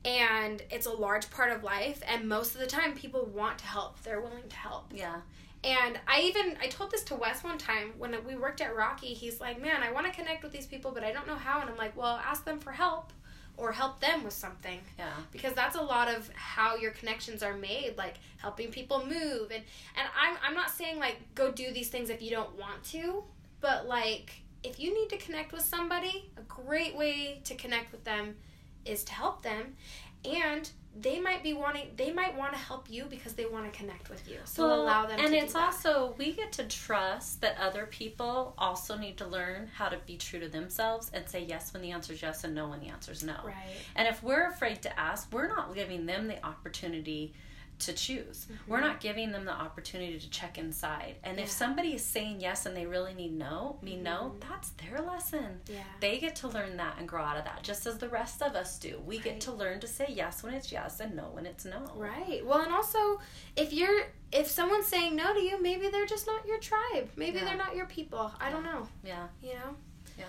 And 0.05 0.61
it's 0.69 0.85
a 0.85 0.91
large 0.93 1.29
part 1.31 1.51
of 1.51 1.63
life. 1.63 2.01
And 2.07 2.29
most 2.29 2.53
of 2.53 2.61
the 2.61 2.67
time, 2.67 2.93
people 2.93 3.25
want 3.25 3.57
to 3.59 3.65
help. 3.65 4.01
They're 4.03 4.21
willing 4.21 4.47
to 4.49 4.55
help. 4.55 4.93
Yeah. 4.93 5.21
And 5.63 5.99
I 6.07 6.21
even 6.21 6.57
I 6.61 6.67
told 6.67 6.91
this 6.91 7.03
to 7.05 7.15
Wes 7.15 7.43
one 7.43 7.57
time 7.57 7.93
when 7.97 8.15
we 8.27 8.35
worked 8.35 8.61
at 8.61 8.75
Rocky. 8.75 9.13
He's 9.15 9.41
like, 9.41 9.59
"Man, 9.59 9.81
I 9.81 9.91
want 9.91 10.05
to 10.05 10.11
connect 10.13 10.43
with 10.43 10.51
these 10.51 10.67
people, 10.67 10.91
but 10.91 11.03
I 11.03 11.11
don't 11.11 11.25
know 11.25 11.35
how." 11.35 11.59
And 11.59 11.69
I'm 11.69 11.77
like, 11.77 11.97
"Well, 11.97 12.21
ask 12.23 12.45
them 12.45 12.59
for 12.59 12.71
help, 12.71 13.11
or 13.57 13.71
help 13.71 13.99
them 13.99 14.23
with 14.23 14.33
something." 14.33 14.79
Yeah. 14.99 15.09
because 15.31 15.53
that's 15.53 15.75
a 15.75 15.81
lot 15.81 16.07
of 16.07 16.29
how 16.35 16.75
your 16.75 16.91
connections 16.91 17.41
are 17.41 17.55
made 17.57 17.95
like 17.97 18.15
helping 18.37 18.69
people 18.71 19.05
move 19.05 19.51
and 19.51 19.63
and 19.97 20.07
I'm 20.19 20.37
I'm 20.43 20.53
not 20.53 20.69
saying 20.69 20.99
like 20.99 21.17
go 21.33 21.51
do 21.51 21.71
these 21.71 21.89
things 21.89 22.09
if 22.09 22.21
you 22.21 22.29
don't 22.31 22.53
want 22.57 22.83
to 22.91 23.23
but 23.61 23.87
like 23.87 24.31
if 24.63 24.79
you 24.79 24.93
need 24.93 25.09
to 25.09 25.17
connect 25.17 25.51
with 25.51 25.63
somebody 25.63 26.29
a 26.37 26.41
great 26.43 26.95
way 26.95 27.41
to 27.45 27.55
connect 27.55 27.91
with 27.91 28.03
them 28.03 28.35
is 28.85 29.03
to 29.05 29.13
help 29.13 29.41
them 29.41 29.75
and 30.23 30.69
they 30.97 31.19
might 31.19 31.43
be 31.43 31.53
wanting 31.53 31.89
they 31.97 32.11
might 32.11 32.37
want 32.37 32.53
to 32.53 32.57
help 32.57 32.89
you 32.89 33.05
because 33.09 33.33
they 33.33 33.45
want 33.45 33.71
to 33.71 33.77
connect 33.77 34.09
with 34.09 34.29
you. 34.29 34.37
So 34.45 34.67
Well, 34.67 34.81
allow 34.83 35.05
them 35.05 35.19
and 35.19 35.33
it's 35.33 35.55
also 35.55 36.15
we 36.17 36.31
get 36.31 36.53
to 36.53 36.63
trust 36.63 37.41
that 37.41 37.57
other 37.59 37.85
people 37.85 38.53
also 38.57 38.95
need 38.95 39.17
to 39.17 39.27
learn 39.27 39.69
how 39.73 39.89
to 39.89 39.97
be 40.05 40.15
true 40.15 40.39
to 40.39 40.47
themselves 40.47 41.11
and 41.13 41.27
say 41.27 41.43
yes 41.43 41.73
when 41.73 41.81
the 41.81 41.91
answer 41.91 42.13
is 42.13 42.21
yes 42.21 42.43
and 42.45 42.55
no 42.55 42.69
when 42.69 42.79
the 42.79 42.87
answer 42.87 43.11
is 43.11 43.23
no. 43.23 43.35
right. 43.43 43.55
And 43.95 44.07
if 44.07 44.23
we're 44.23 44.47
afraid 44.47 44.81
to 44.83 44.99
ask, 44.99 45.31
we're 45.33 45.49
not 45.49 45.75
giving 45.75 46.05
them 46.05 46.27
the 46.27 46.43
opportunity 46.45 47.33
to 47.79 47.93
choose. 47.93 48.47
We're 48.67 48.77
mm-hmm. 48.77 48.87
not 48.87 48.99
giving 49.01 49.31
them 49.31 49.45
the 49.45 49.51
opportunity 49.51 50.19
to 50.19 50.29
check 50.29 50.57
inside. 50.57 51.15
And 51.23 51.39
if 51.39 51.49
somebody 51.49 51.93
is 51.93 52.03
saying 52.03 52.39
yes 52.39 52.65
and 52.65 52.75
they 52.75 52.85
really 52.85 53.13
need 53.13 53.37
no, 53.37 53.77
me 53.81 53.97
no, 53.97 54.33
mm-hmm. 54.35 54.49
that's 54.49 54.69
their 54.71 55.01
lesson. 55.01 55.59
yeah 55.67 55.83
They 55.99 56.17
get 56.19 56.35
to 56.37 56.47
learn 56.47 56.77
that 56.77 56.95
and 56.99 57.07
grow 57.07 57.21
out 57.21 57.37
of 57.37 57.43
that, 57.45 57.63
just 57.63 57.85
as 57.85 57.97
the 57.97 58.09
rest 58.09 58.41
of 58.41 58.55
us 58.55 58.79
do. 58.79 59.01
We 59.05 59.19
get 59.19 59.41
to 59.41 59.51
learn 59.51 59.79
to 59.81 59.87
say 59.87 60.07
yes 60.09 60.41
when 60.43 60.53
it's 60.53 60.71
yes 60.71 60.99
and 60.99 61.15
no 61.15 61.29
when 61.31 61.45
it's 61.45 61.65
no. 61.65 61.91
Right. 61.95 62.45
Well, 62.45 62.61
and 62.61 62.73
also, 62.73 63.19
if 63.55 63.73
you're 63.73 64.07
if 64.31 64.47
someone's 64.47 64.87
saying 64.87 65.15
no 65.15 65.33
to 65.33 65.39
you, 65.39 65.61
maybe 65.61 65.89
they're 65.89 66.05
just 66.05 66.27
not 66.27 66.45
your 66.45 66.59
tribe. 66.59 67.09
Maybe 67.15 67.37
Yeah. 67.37 67.45
they're 67.45 67.57
not 67.57 67.75
your 67.75 67.85
people. 67.85 68.31
I 68.39 68.51
don't 68.51 68.63
know. 68.63 68.87
Yeah, 69.03 69.27
You 69.41 69.53
know. 69.53 69.75
yeah. 70.17 70.25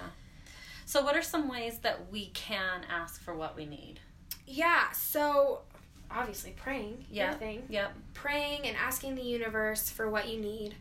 So, 0.84 1.02
what 1.02 1.16
are 1.16 1.22
some 1.22 1.48
ways 1.48 1.78
that 1.78 2.10
we 2.12 2.26
can 2.26 2.82
ask 2.88 3.20
for 3.20 3.34
what 3.34 3.56
we 3.56 3.66
need? 3.66 3.98
Yeah. 4.46 4.92
So 4.92 5.62
obviously, 6.10 6.52
praying. 6.52 7.04
your 7.10 7.26
Yeah. 7.26 7.34
Thing. 7.34 7.64
Yep. 7.68 7.92
Praying 8.14 8.66
and 8.66 8.76
asking 8.76 9.14
the 9.14 9.22
universe 9.22 9.90
for 9.90 10.08
what 10.10 10.28
you 10.28 10.40
need 10.40 10.74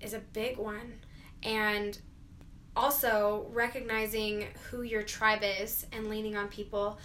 is 0.00 0.14
a 0.14 0.18
big 0.18 0.56
one, 0.58 1.00
and 1.42 1.98
also 2.74 3.46
recognizing 3.52 4.46
who 4.70 4.82
your 4.82 5.02
tribe 5.02 5.42
is 5.42 5.86
and 5.92 6.08
leaning 6.08 6.36
on 6.36 6.48
people. 6.48 6.98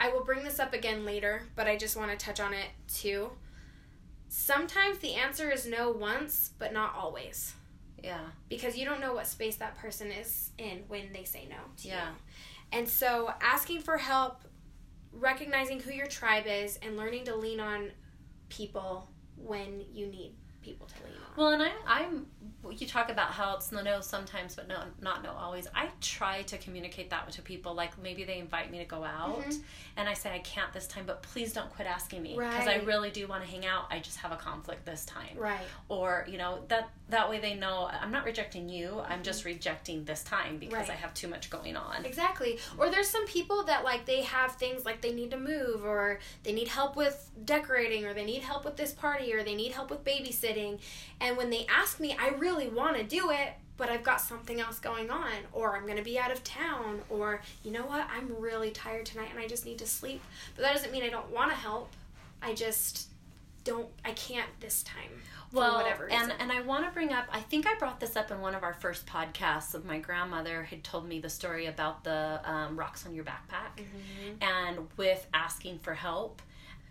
I 0.00 0.10
will 0.10 0.24
bring 0.24 0.44
this 0.44 0.58
up 0.60 0.72
again 0.74 1.04
later, 1.04 1.42
but 1.56 1.66
I 1.66 1.76
just 1.76 1.96
want 1.96 2.10
to 2.10 2.16
touch 2.16 2.40
on 2.40 2.52
it 2.54 2.68
too. 2.88 3.30
Sometimes 4.28 4.98
the 4.98 5.14
answer 5.14 5.50
is 5.50 5.66
no 5.66 5.90
once, 5.90 6.50
but 6.58 6.72
not 6.72 6.94
always. 6.94 7.54
Yeah. 8.02 8.20
because 8.48 8.78
you 8.78 8.84
don't 8.84 9.00
know 9.00 9.12
what 9.14 9.26
space 9.26 9.56
that 9.56 9.76
person 9.76 10.12
is 10.12 10.52
in 10.56 10.84
when 10.86 11.12
they 11.12 11.24
say 11.24 11.48
no 11.50 11.56
to 11.78 11.88
Yeah. 11.88 12.10
you. 12.10 12.14
And 12.70 12.88
so 12.88 13.32
asking 13.40 13.80
for 13.80 13.96
help, 13.98 14.42
recognizing 15.12 15.80
who 15.80 15.92
your 15.92 16.06
tribe 16.06 16.44
is, 16.46 16.78
and 16.82 16.96
learning 16.96 17.24
to 17.24 17.36
lean 17.36 17.60
on 17.60 17.90
people 18.48 19.08
when 19.36 19.84
you 19.92 20.06
need 20.06 20.34
people 20.62 20.86
to 20.86 20.94
lean 21.04 21.14
on. 21.14 21.36
Well, 21.36 21.52
and 21.52 21.62
I, 21.62 21.70
I'm 21.86 22.26
you 22.76 22.86
talk 22.86 23.10
about 23.10 23.30
how 23.30 23.56
it's 23.56 23.72
no 23.72 23.82
no 23.82 24.00
sometimes, 24.00 24.54
but 24.56 24.68
no 24.68 24.82
not 25.00 25.22
no 25.22 25.32
always. 25.32 25.66
I 25.74 25.88
try 26.00 26.42
to 26.42 26.58
communicate 26.58 27.10
that 27.10 27.30
to 27.32 27.42
people. 27.42 27.74
Like 27.74 27.96
maybe 28.02 28.24
they 28.24 28.38
invite 28.38 28.70
me 28.70 28.78
to 28.78 28.84
go 28.84 29.04
out, 29.04 29.42
Mhm. 29.44 29.62
and 29.96 30.08
I 30.08 30.14
say 30.14 30.32
I 30.34 30.38
can't 30.40 30.72
this 30.72 30.86
time, 30.86 31.04
but 31.06 31.22
please 31.22 31.52
don't 31.52 31.70
quit 31.70 31.86
asking 31.86 32.22
me 32.22 32.34
because 32.36 32.66
I 32.68 32.76
really 32.76 33.10
do 33.10 33.26
want 33.26 33.44
to 33.44 33.50
hang 33.50 33.66
out. 33.66 33.86
I 33.90 33.98
just 33.98 34.18
have 34.18 34.32
a 34.32 34.36
conflict 34.36 34.84
this 34.86 35.04
time. 35.04 35.36
Right. 35.36 35.60
Or 35.88 36.26
you 36.28 36.38
know 36.38 36.64
that 36.68 36.90
that 37.10 37.30
way 37.30 37.38
they 37.40 37.54
know 37.54 37.88
I'm 37.90 38.10
not 38.12 38.24
rejecting 38.24 38.68
you. 38.68 39.00
I'm 39.00 39.22
just 39.22 39.44
rejecting 39.44 40.04
this 40.04 40.22
time 40.22 40.58
because 40.58 40.68
Mm-hmm. 40.78 40.90
Right. 40.90 40.90
I 40.90 41.00
have 41.00 41.14
too 41.14 41.28
much 41.28 41.48
going 41.50 41.76
on. 41.76 42.04
Exactly. 42.04 42.58
Or 42.76 42.90
there's 42.90 43.08
some 43.08 43.26
people 43.26 43.64
that 43.64 43.82
like 43.84 44.04
they 44.04 44.22
have 44.22 44.56
things 44.56 44.84
like 44.84 45.00
they 45.00 45.12
need 45.12 45.30
to 45.30 45.38
move 45.38 45.84
or 45.84 46.18
they 46.42 46.52
need 46.52 46.68
help 46.68 46.94
with 46.96 47.30
decorating 47.44 48.04
or 48.04 48.12
they 48.14 48.24
need 48.24 48.42
help 48.42 48.64
with 48.64 48.76
this 48.76 48.92
party 48.92 49.32
or 49.32 49.42
they 49.42 49.54
need 49.54 49.72
help 49.72 49.90
with 49.90 50.04
babysitting. 50.04 50.78
And 51.20 51.36
when 51.36 51.50
they 51.50 51.66
ask 51.68 51.98
me, 51.98 52.14
I 52.18 52.28
really 52.28 52.57
want 52.66 52.96
to 52.96 53.04
do 53.04 53.30
it, 53.30 53.50
but 53.76 53.88
I've 53.88 54.02
got 54.02 54.20
something 54.20 54.58
else 54.60 54.80
going 54.80 55.08
on 55.10 55.30
or 55.52 55.76
I'm 55.76 55.84
going 55.84 55.98
to 55.98 56.02
be 56.02 56.18
out 56.18 56.32
of 56.32 56.42
town 56.42 57.00
or 57.08 57.40
you 57.62 57.70
know 57.70 57.86
what? 57.86 58.08
I'm 58.10 58.34
really 58.40 58.72
tired 58.72 59.06
tonight 59.06 59.28
and 59.30 59.38
I 59.38 59.46
just 59.46 59.64
need 59.64 59.78
to 59.78 59.86
sleep. 59.86 60.20
But 60.56 60.62
that 60.62 60.74
doesn't 60.74 60.90
mean 60.90 61.04
I 61.04 61.08
don't 61.10 61.30
want 61.30 61.50
to 61.52 61.56
help. 61.56 61.92
I 62.42 62.54
just 62.54 63.06
don't 63.62 63.88
I 64.04 64.10
can't 64.12 64.48
this 64.58 64.82
time. 64.82 65.10
For 65.50 65.56
well, 65.58 65.76
whatever 65.76 66.10
and 66.10 66.32
and 66.40 66.52
I 66.52 66.60
want 66.60 66.84
to 66.84 66.90
bring 66.90 67.12
up. 67.12 67.24
I 67.32 67.40
think 67.40 67.66
I 67.66 67.74
brought 67.78 68.00
this 68.00 68.16
up 68.16 68.30
in 68.30 68.40
one 68.42 68.54
of 68.54 68.62
our 68.62 68.74
first 68.74 69.06
podcasts. 69.06 69.72
Of 69.74 69.84
my 69.86 69.98
grandmother 69.98 70.64
had 70.64 70.84
told 70.84 71.08
me 71.08 71.20
the 71.20 71.30
story 71.30 71.66
about 71.66 72.04
the 72.04 72.40
um, 72.44 72.78
rocks 72.78 73.06
on 73.06 73.14
your 73.14 73.24
backpack, 73.24 73.78
Mhm. 73.82 74.42
and 74.42 74.88
with 74.98 75.26
asking 75.32 75.78
for 75.78 75.94
help, 75.94 76.42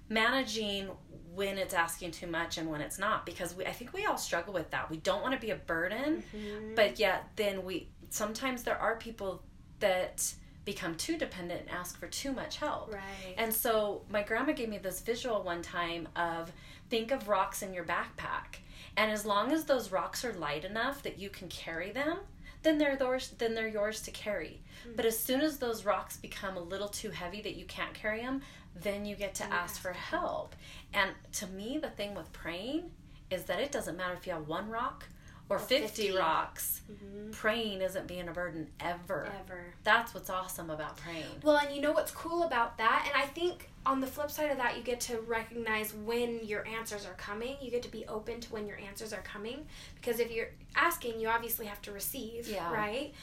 managing 0.10 0.90
when 1.34 1.58
it's 1.58 1.74
asking 1.74 2.12
too 2.12 2.28
much 2.28 2.58
and 2.58 2.70
when 2.70 2.82
it's 2.82 2.98
not. 2.98 3.26
Because 3.26 3.54
we, 3.56 3.66
I 3.66 3.72
think 3.72 3.94
we 3.94 4.06
all 4.06 4.18
struggle 4.18 4.54
with 4.54 4.72
that. 4.72 4.90
We 4.90 4.98
don't 4.98 5.22
want 5.22 5.34
to 5.36 5.40
be 5.40 5.52
a 5.52 5.56
burden, 5.56 6.24
Mhm. 6.36 6.76
but 6.76 6.98
yet 7.00 7.26
then 7.36 7.64
we 7.64 7.90
sometimes 8.10 8.64
there 8.64 8.78
are 8.78 8.96
people 8.96 9.44
that 9.80 10.34
become 10.66 10.96
too 10.96 11.18
dependent 11.18 11.62
and 11.62 11.70
ask 11.70 11.98
for 12.00 12.08
too 12.08 12.32
much 12.32 12.58
help. 12.58 12.94
right. 12.94 13.36
And 13.38 13.54
so 13.54 14.04
my 14.10 14.24
grandma 14.24 14.54
gave 14.54 14.70
me 14.70 14.78
this 14.80 15.02
visual 15.02 15.44
one 15.44 15.62
time 15.62 16.08
of 16.16 16.52
think 16.90 17.12
of 17.12 17.28
rocks 17.28 17.62
in 17.62 17.74
your 17.74 17.84
backpack. 17.86 18.58
And 18.98 19.12
as 19.12 19.26
long 19.26 19.52
as 19.52 19.66
those 19.66 19.92
rocks 19.92 20.26
are 20.26 20.34
light 20.34 20.66
enough 20.66 21.04
that 21.04 21.20
you 21.20 21.30
can 21.30 21.48
carry 21.50 21.92
them, 21.92 22.18
then 22.64 22.78
they're 22.80 22.98
yours 22.98 23.30
then 23.38 23.54
they're 23.54 23.68
yours 23.68 24.02
to 24.04 24.12
carry. 24.12 24.62
But 24.96 25.06
as 25.06 25.18
soon 25.20 25.42
as 25.42 25.58
those 25.58 25.86
rocks 25.86 26.18
become 26.18 26.58
a 26.58 26.62
little 26.62 26.88
too 26.90 27.12
heavy 27.12 27.42
that 27.42 27.56
you 27.56 27.66
can't 27.66 27.94
carry 27.94 28.22
them, 28.22 28.42
then 28.82 29.06
you 29.06 29.16
get 29.16 29.36
to 29.36 29.44
you 29.46 29.50
ask 29.52 29.82
for 29.82 29.94
help. 29.94 30.56
And 30.94 31.12
to 31.34 31.48
me 31.48 31.78
the 31.78 31.90
thing 31.90 32.14
with 32.16 32.32
praying 32.34 32.92
is 33.30 33.44
that 33.46 33.60
it 33.60 33.72
doesn't 33.72 33.98
matter 33.98 34.14
if 34.14 34.26
you 34.28 34.34
have 34.34 34.48
one 34.48 34.70
rock 34.70 35.06
or, 35.50 35.60
50, 35.60 35.88
50. 36.08 36.18
rocks. 36.18 36.82
Mhm. 36.92 37.32
Praying 37.32 37.82
isn't 37.82 38.06
being 38.06 38.28
a 38.28 38.34
burden 38.34 38.70
ever. 38.82 39.32
Ever. 39.46 39.74
That's 39.86 40.14
what's 40.14 40.30
awesome 40.30 40.70
about 40.70 40.98
praying. 40.98 41.24
Well, 41.42 41.56
and 41.58 41.74
you 41.74 41.82
know 41.82 41.94
what's 41.94 42.12
cool 42.12 42.44
about 42.44 42.78
that? 42.80 43.06
And 43.08 43.16
I 43.22 43.26
think 43.28 43.70
on 43.86 44.02
the 44.02 44.08
flip 44.08 44.30
side 44.30 44.52
of 44.52 44.58
that, 44.58 44.76
you 44.76 44.84
get 44.84 45.00
to 45.02 45.22
recognize 45.22 45.94
when 45.94 46.46
your 46.46 46.68
answers 46.68 47.06
are 47.06 47.14
coming. 47.14 47.56
You 47.62 47.72
get 47.72 47.82
to 47.84 47.90
be 47.90 48.06
open 48.08 48.42
to 48.42 48.52
when 48.52 48.68
your 48.68 48.78
answers 48.78 49.14
are 49.14 49.22
coming. 49.22 49.66
Because 49.96 50.20
if 50.20 50.32
you're 50.32 50.50
asking, 50.76 51.18
you 51.22 51.30
obviously 51.30 51.66
have 51.68 51.82
to 51.84 51.94
receive, 51.94 52.46
Yeah. 52.50 52.70
right? 52.74 53.14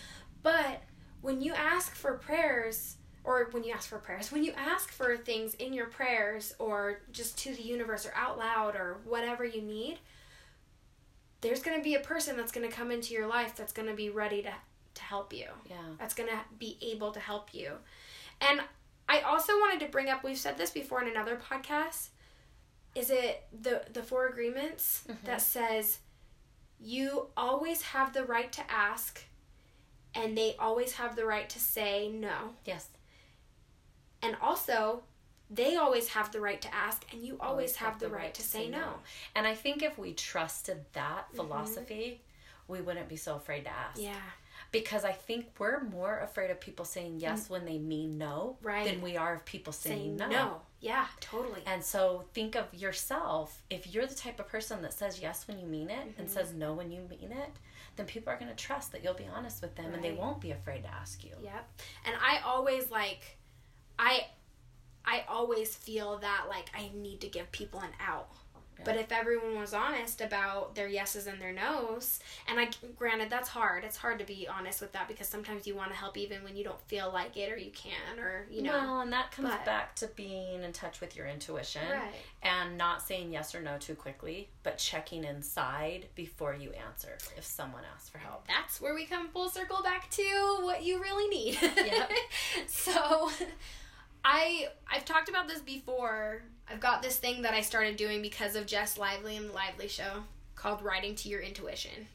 But 0.43 0.83
when 1.21 1.43
you 1.43 1.53
ask 1.53 1.95
for 1.95 2.15
prayers, 2.15 2.97
or 3.25 3.49
when 3.53 3.65
you 3.65 3.73
ask 3.73 3.89
for 3.89 3.99
prayers, 3.99 4.31
when 4.31 4.45
you 4.45 4.53
ask 4.53 4.91
for 4.93 5.17
things 5.17 5.55
in 5.55 5.73
your 5.73 5.87
prayers, 5.87 6.55
or 6.59 7.01
just 7.11 7.39
to 7.39 7.55
the 7.55 7.63
universe, 7.63 8.05
or 8.07 8.13
out 8.15 8.37
loud, 8.39 8.77
or 8.77 8.99
whatever 9.05 9.45
you 9.45 9.63
need, 9.63 9.99
there's 11.41 11.63
going 11.63 11.77
to 11.77 11.83
be 11.83 11.95
a 11.95 12.01
person 12.01 12.37
that's 12.37 12.53
going 12.53 12.69
to 12.69 12.75
come 12.75 12.91
into 12.91 13.13
your 13.15 13.27
life 13.27 13.55
that's 13.57 13.73
going 13.73 13.89
to 13.89 13.95
be 13.95 14.09
ready 14.11 14.43
to, 14.43 14.53
to 14.95 15.03
help 15.03 15.33
you 15.33 15.47
Yeah. 15.69 15.77
that's 15.99 16.15
going 16.15 16.29
to 16.29 16.39
be 16.59 16.79
able 16.83 17.13
to 17.13 17.21
help 17.21 17.53
you. 17.55 17.73
And 18.41 18.61
I 19.09 19.21
also 19.21 19.53
wanted 19.55 19.81
to 19.81 19.87
bring 19.91 20.09
up 20.09 20.25
we've 20.25 20.39
said 20.39 20.57
this 20.57 20.71
before 20.71 21.03
in 21.03 21.09
another 21.09 21.37
podcast. 21.37 22.09
Is 22.95 23.11
it 23.11 23.45
the 23.53 23.85
the 23.93 24.03
four 24.03 24.29
agreements 24.29 25.05
Mhm. 25.09 25.25
that 25.25 25.43
says 25.43 25.99
you 26.81 27.27
always 27.37 27.83
have 27.83 28.13
the 28.13 28.25
right 28.25 28.51
to 28.53 28.63
ask 28.71 29.23
and 30.15 30.37
they 30.39 30.55
always 30.59 30.93
have 30.93 31.17
the 31.17 31.27
right 31.27 31.49
to 31.51 31.59
say 31.59 32.09
no. 32.09 32.55
Yes. 32.65 32.89
And 34.25 34.37
also 34.41 35.03
they 35.51 35.77
always 35.77 36.09
have 36.09 36.33
the 36.33 36.41
right 36.41 36.61
to 36.63 36.75
ask 36.75 37.05
and 37.13 37.23
you 37.23 37.37
always, 37.41 37.77
have, 37.77 37.99
the 37.99 38.09
right, 38.09 38.33
to 38.35 38.43
say 38.43 38.69
no. 38.69 38.95
And 39.37 39.47
I 39.47 39.55
think 39.55 39.83
if 39.83 39.99
we 39.99 40.15
trusted 40.15 40.85
that 40.95 41.31
Mhm. 41.33 41.37
philosophy, 41.37 42.23
we 42.67 42.81
wouldn't 42.81 43.09
be 43.09 43.17
so 43.17 43.37
afraid 43.37 43.65
to 43.65 43.71
ask. 43.71 44.01
Yeah. 44.01 44.21
Because 44.73 45.05
I 45.05 45.13
think 45.13 45.53
we're 45.59 45.81
more 45.85 46.19
afraid 46.21 46.51
of 46.51 46.61
people 46.61 46.85
saying 46.85 47.21
yes 47.21 47.49
when 47.51 47.65
they 47.67 47.79
mean 47.79 48.17
no. 48.19 48.57
Right. 48.63 48.87
than 48.87 49.03
we 49.03 49.17
are 49.17 49.35
of 49.35 49.45
people 49.45 49.73
saying, 49.73 49.99
Saying 49.99 50.17
no. 50.17 50.29
no. 50.29 50.63
Yeah, 50.81 51.07
totally. 51.21 51.63
And 51.67 51.85
so 51.85 52.25
think 52.33 52.57
of 52.57 52.73
yourself. 52.75 53.63
If 53.71 53.87
you're 53.87 54.07
the 54.07 54.15
type 54.15 54.41
of 54.41 54.49
person 54.49 54.83
that 54.83 54.93
says 54.95 55.21
yes 55.21 55.47
when 55.47 55.59
you 55.61 55.67
mean 55.67 55.91
it 55.91 56.15
and 56.19 56.27
Mhm. 56.27 56.31
says 56.31 56.53
no 56.53 56.73
when 56.73 56.91
you 56.91 57.03
mean 57.03 57.31
it, 57.33 57.51
then 57.97 58.07
people 58.07 58.33
are 58.33 58.37
going 58.39 58.51
to 58.51 58.57
trust 58.57 58.91
that 58.93 59.05
you'll 59.05 59.15
be 59.15 59.27
honest 59.27 59.63
with 59.63 59.77
them 59.77 59.95
and 59.95 60.03
they 60.03 60.13
won't 60.13 60.41
be 60.41 60.51
afraid 60.51 60.83
to 60.83 60.89
ask 60.89 61.23
you. 61.23 61.37
Yep. 61.43 61.71
And 62.07 62.17
I 62.21 62.39
always 62.41 62.91
like 62.91 63.39
I 63.99 64.27
I 65.07 65.25
always 65.29 65.75
feel 65.75 66.19
that 66.19 66.47
like 66.49 66.71
I 66.75 66.91
need 66.95 67.21
to 67.23 67.29
give 67.29 67.51
people 67.53 67.81
an 67.81 67.91
out. 68.01 68.29
Yeah. 68.79 68.85
But 68.87 68.97
if 68.97 69.13
everyone 69.13 69.61
was 69.61 69.73
honest 69.73 70.21
about 70.21 70.75
their 70.75 70.89
yeses 70.89 71.29
and 71.29 71.41
their 71.41 71.53
nos, 71.53 72.19
and 72.49 72.59
I 72.59 72.71
granted 72.97 73.31
that's 73.31 73.49
hard. 73.49 73.85
It's 73.85 73.97
hard 73.97 74.19
to 74.19 74.25
be 74.25 74.49
honest 74.49 74.81
with 74.81 74.91
that 74.93 75.07
because 75.07 75.29
sometimes 75.29 75.65
you 75.65 75.77
want 75.77 75.93
to 75.93 75.97
help 75.97 76.17
even 76.17 76.43
when 76.43 76.57
you 76.57 76.65
don't 76.65 76.81
feel 76.89 77.09
like 77.13 77.37
it 77.37 77.53
or 77.53 77.57
you 77.57 77.71
can 77.71 78.19
or 78.19 78.47
you 78.51 78.63
know. 78.63 78.73
Well, 78.73 79.01
and 79.03 79.13
that 79.13 79.31
comes 79.31 79.51
but- 79.51 79.65
back 79.65 79.95
to 79.97 80.09
being 80.17 80.65
in 80.65 80.73
touch 80.73 81.01
with 81.01 81.15
your 81.15 81.27
intuition. 81.29 81.83
right. 81.89 82.15
and 82.43 82.77
not 82.77 83.01
saying 83.01 83.33
yes 83.33 83.55
or 83.55 83.61
no 83.63 83.79
too 83.79 83.95
quickly, 83.95 84.49
but 84.65 84.77
checking 84.79 85.23
inside 85.23 86.07
before 86.17 86.55
you 86.55 86.73
answer 86.73 87.17
if 87.37 87.45
someone 87.45 87.83
asks 87.95 88.09
for 88.09 88.19
help. 88.19 88.49
That's 88.49 88.81
where 88.81 88.93
we 88.95 89.05
come 89.07 89.29
full 89.29 89.51
circle 89.51 89.85
back 89.85 90.11
to 90.11 90.59
what 90.63 90.83
you 90.83 91.01
really 91.01 91.29
need. 91.29 91.59
Yep. 91.63 92.11
so 92.67 93.31
I 94.25 94.69
I've 94.91 95.05
talked 95.05 95.29
about 95.29 95.49
this 95.49 95.61
before. 95.61 96.43
I've 96.69 96.81
got 96.81 97.03
this 97.03 97.17
thing 97.17 97.43
that 97.43 97.53
I 97.53 97.61
started 97.61 97.97
doing 97.97 98.23
because 98.23 98.57
of 98.57 98.67
Jess 98.67 98.97
Lively 98.97 99.37
and 99.37 99.51
the 99.51 99.53
Lively 99.53 99.89
Show 99.89 100.25
called 100.55 100.83
writing 100.83 101.15
to 101.17 101.29
your 101.29 101.41
intuition. 101.41 102.07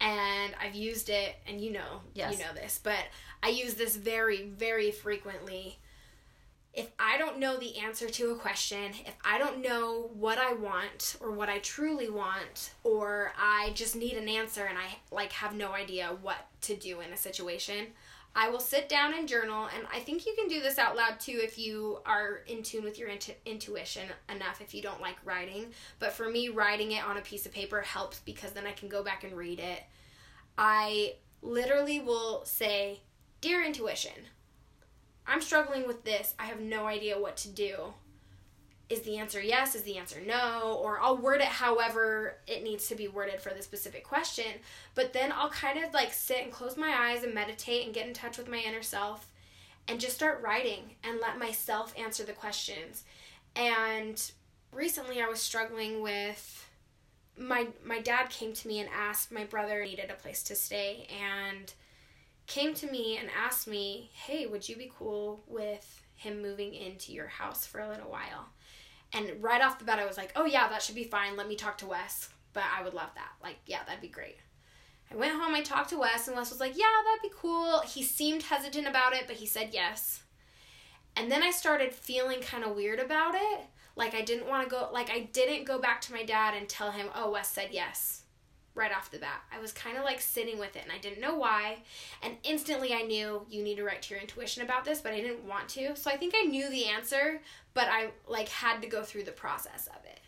And 0.00 0.54
I've 0.60 0.74
used 0.74 1.08
it 1.08 1.36
and 1.46 1.60
you 1.60 1.70
know 1.72 2.00
Yes. 2.14 2.32
you 2.38 2.44
know 2.44 2.52
this, 2.54 2.80
but 2.82 2.98
I 3.42 3.48
use 3.50 3.74
this 3.74 3.96
very, 3.96 4.44
very 4.44 4.90
frequently. 4.90 5.78
If 6.72 6.88
I 6.98 7.18
don't 7.18 7.38
know 7.38 7.58
the 7.58 7.78
answer 7.78 8.08
to 8.08 8.30
a 8.30 8.36
question, 8.36 8.92
if 9.04 9.14
I 9.24 9.38
don't 9.38 9.60
know 9.60 10.10
what 10.14 10.38
I 10.38 10.52
want 10.52 11.16
or 11.20 11.32
what 11.32 11.48
I 11.48 11.58
truly 11.58 12.08
want, 12.08 12.70
or 12.84 13.32
I 13.36 13.72
just 13.74 13.96
need 13.96 14.14
an 14.16 14.28
answer 14.28 14.64
and 14.64 14.78
I 14.78 14.96
like 15.14 15.32
have 15.32 15.54
no 15.54 15.72
idea 15.72 16.16
what 16.22 16.46
to 16.62 16.76
do 16.76 17.00
in 17.00 17.12
a 17.12 17.16
situation, 17.16 17.88
I 18.34 18.48
will 18.48 18.60
sit 18.60 18.88
down 18.88 19.14
and 19.14 19.28
journal. 19.28 19.68
And 19.74 19.86
I 19.92 20.00
think 20.00 20.24
you 20.24 20.34
can 20.36 20.48
do 20.48 20.60
this 20.60 20.78
out 20.78 20.96
loud 20.96 21.18
too 21.18 21.38
if 21.42 21.58
you 21.58 22.00
are 22.06 22.42
in 22.46 22.62
tune 22.62 22.84
with 22.84 22.98
your 22.98 23.08
intu- 23.08 23.32
intuition 23.44 24.08
enough. 24.28 24.60
If 24.60 24.74
you 24.74 24.82
don't 24.82 25.00
like 25.00 25.16
writing, 25.24 25.66
but 25.98 26.12
for 26.12 26.28
me, 26.28 26.48
writing 26.48 26.92
it 26.92 27.04
on 27.04 27.16
a 27.16 27.22
piece 27.22 27.46
of 27.46 27.52
paper 27.52 27.80
helps 27.80 28.20
because 28.20 28.52
then 28.52 28.66
I 28.66 28.72
can 28.72 28.88
go 28.88 29.02
back 29.02 29.24
and 29.24 29.36
read 29.36 29.58
it. 29.58 29.82
I 30.56 31.14
literally 31.42 32.00
will 32.00 32.44
say, 32.44 33.00
"Dear 33.40 33.64
intuition." 33.64 34.28
I'm 35.26 35.40
struggling 35.40 35.86
with 35.86 36.04
this. 36.04 36.34
I 36.38 36.46
have 36.46 36.60
no 36.60 36.86
idea 36.86 37.20
what 37.20 37.36
to 37.38 37.48
do. 37.48 37.94
Is 38.90 39.02
the 39.02 39.18
answer 39.18 39.40
yes? 39.40 39.76
Is 39.76 39.82
the 39.82 39.98
answer 39.98 40.20
no? 40.20 40.76
Or 40.82 41.00
I'll 41.00 41.16
word 41.16 41.40
it 41.40 41.46
however 41.46 42.38
it 42.48 42.64
needs 42.64 42.88
to 42.88 42.96
be 42.96 43.06
worded 43.06 43.40
for 43.40 43.54
the 43.54 43.62
specific 43.62 44.02
question. 44.02 44.58
But 44.96 45.12
then 45.12 45.30
I'll 45.32 45.48
kind 45.48 45.82
of 45.82 45.94
like 45.94 46.12
sit 46.12 46.42
and 46.42 46.52
close 46.52 46.76
my 46.76 46.92
eyes 46.92 47.22
and 47.22 47.32
meditate 47.32 47.86
and 47.86 47.94
get 47.94 48.08
in 48.08 48.14
touch 48.14 48.36
with 48.36 48.48
my 48.48 48.58
inner 48.58 48.82
self 48.82 49.28
and 49.86 50.00
just 50.00 50.16
start 50.16 50.42
writing 50.42 50.96
and 51.04 51.20
let 51.20 51.38
myself 51.38 51.94
answer 51.96 52.24
the 52.24 52.32
questions. 52.32 53.04
And 53.54 54.20
recently 54.72 55.22
I 55.22 55.28
was 55.28 55.40
struggling 55.40 56.02
with 56.02 56.68
my 57.38 57.68
my 57.84 58.00
dad 58.00 58.28
came 58.28 58.52
to 58.52 58.68
me 58.68 58.80
and 58.80 58.88
asked 58.92 59.30
my 59.30 59.44
brother 59.44 59.84
needed 59.84 60.10
a 60.10 60.14
place 60.14 60.42
to 60.42 60.56
stay 60.56 61.06
and 61.22 61.72
came 62.46 62.74
to 62.74 62.90
me 62.90 63.16
and 63.16 63.30
asked 63.30 63.68
me, 63.68 64.10
"Hey, 64.12 64.46
would 64.46 64.68
you 64.68 64.74
be 64.74 64.92
cool 64.98 65.44
with 65.46 66.02
him 66.16 66.42
moving 66.42 66.74
into 66.74 67.12
your 67.12 67.28
house 67.28 67.64
for 67.64 67.80
a 67.80 67.88
little 67.88 68.10
while?" 68.10 68.48
And 69.12 69.42
right 69.42 69.62
off 69.62 69.78
the 69.78 69.84
bat, 69.84 69.98
I 69.98 70.06
was 70.06 70.16
like, 70.16 70.32
"Oh 70.36 70.44
yeah, 70.44 70.68
that 70.68 70.82
should 70.82 70.94
be 70.94 71.04
fine. 71.04 71.36
Let 71.36 71.48
me 71.48 71.56
talk 71.56 71.78
to 71.78 71.86
Wes." 71.86 72.30
But 72.52 72.64
I 72.76 72.82
would 72.82 72.94
love 72.94 73.10
that. 73.14 73.32
Like, 73.42 73.56
yeah, 73.66 73.84
that'd 73.84 74.00
be 74.00 74.08
great. 74.08 74.36
I 75.10 75.16
went 75.16 75.40
home. 75.40 75.54
I 75.54 75.62
talked 75.62 75.90
to 75.90 75.98
Wes, 75.98 76.28
and 76.28 76.36
Wes 76.36 76.50
was 76.50 76.60
like, 76.60 76.76
"Yeah, 76.76 76.86
that'd 77.04 77.22
be 77.22 77.36
cool." 77.36 77.80
He 77.80 78.02
seemed 78.02 78.44
hesitant 78.44 78.86
about 78.86 79.14
it, 79.14 79.24
but 79.26 79.36
he 79.36 79.46
said 79.46 79.70
yes. 79.72 80.22
And 81.16 81.30
then 81.30 81.42
I 81.42 81.50
started 81.50 81.92
feeling 81.92 82.40
kind 82.40 82.64
of 82.64 82.76
weird 82.76 83.00
about 83.00 83.34
it. 83.34 83.60
Like 83.96 84.14
I 84.14 84.22
didn't 84.22 84.48
want 84.48 84.64
to 84.64 84.70
go. 84.70 84.88
Like 84.92 85.10
I 85.10 85.20
didn't 85.32 85.64
go 85.64 85.80
back 85.80 86.00
to 86.02 86.12
my 86.12 86.22
dad 86.24 86.54
and 86.54 86.68
tell 86.68 86.92
him, 86.92 87.08
"Oh, 87.14 87.32
Wes 87.32 87.48
said 87.48 87.70
yes." 87.72 88.20
right 88.74 88.96
off 88.96 89.10
the 89.10 89.18
bat. 89.18 89.42
I 89.52 89.58
was 89.58 89.72
kind 89.72 89.96
of 89.96 90.04
like 90.04 90.20
sitting 90.20 90.58
with 90.58 90.76
it 90.76 90.82
and 90.84 90.92
I 90.92 90.98
didn't 90.98 91.20
know 91.20 91.34
why. 91.34 91.78
And 92.22 92.36
instantly 92.44 92.94
I 92.94 93.02
knew 93.02 93.44
you 93.50 93.62
need 93.62 93.76
to 93.76 93.84
write 93.84 94.02
to 94.02 94.14
your 94.14 94.20
intuition 94.20 94.62
about 94.62 94.84
this, 94.84 95.00
but 95.00 95.12
I 95.12 95.20
didn't 95.20 95.44
want 95.44 95.68
to. 95.70 95.96
So 95.96 96.10
I 96.10 96.16
think 96.16 96.34
I 96.36 96.44
knew 96.44 96.70
the 96.70 96.86
answer, 96.86 97.40
but 97.74 97.88
I 97.88 98.10
like 98.26 98.48
had 98.48 98.82
to 98.82 98.88
go 98.88 99.02
through 99.02 99.24
the 99.24 99.32
process 99.32 99.86
of 99.88 100.04
it. 100.04 100.20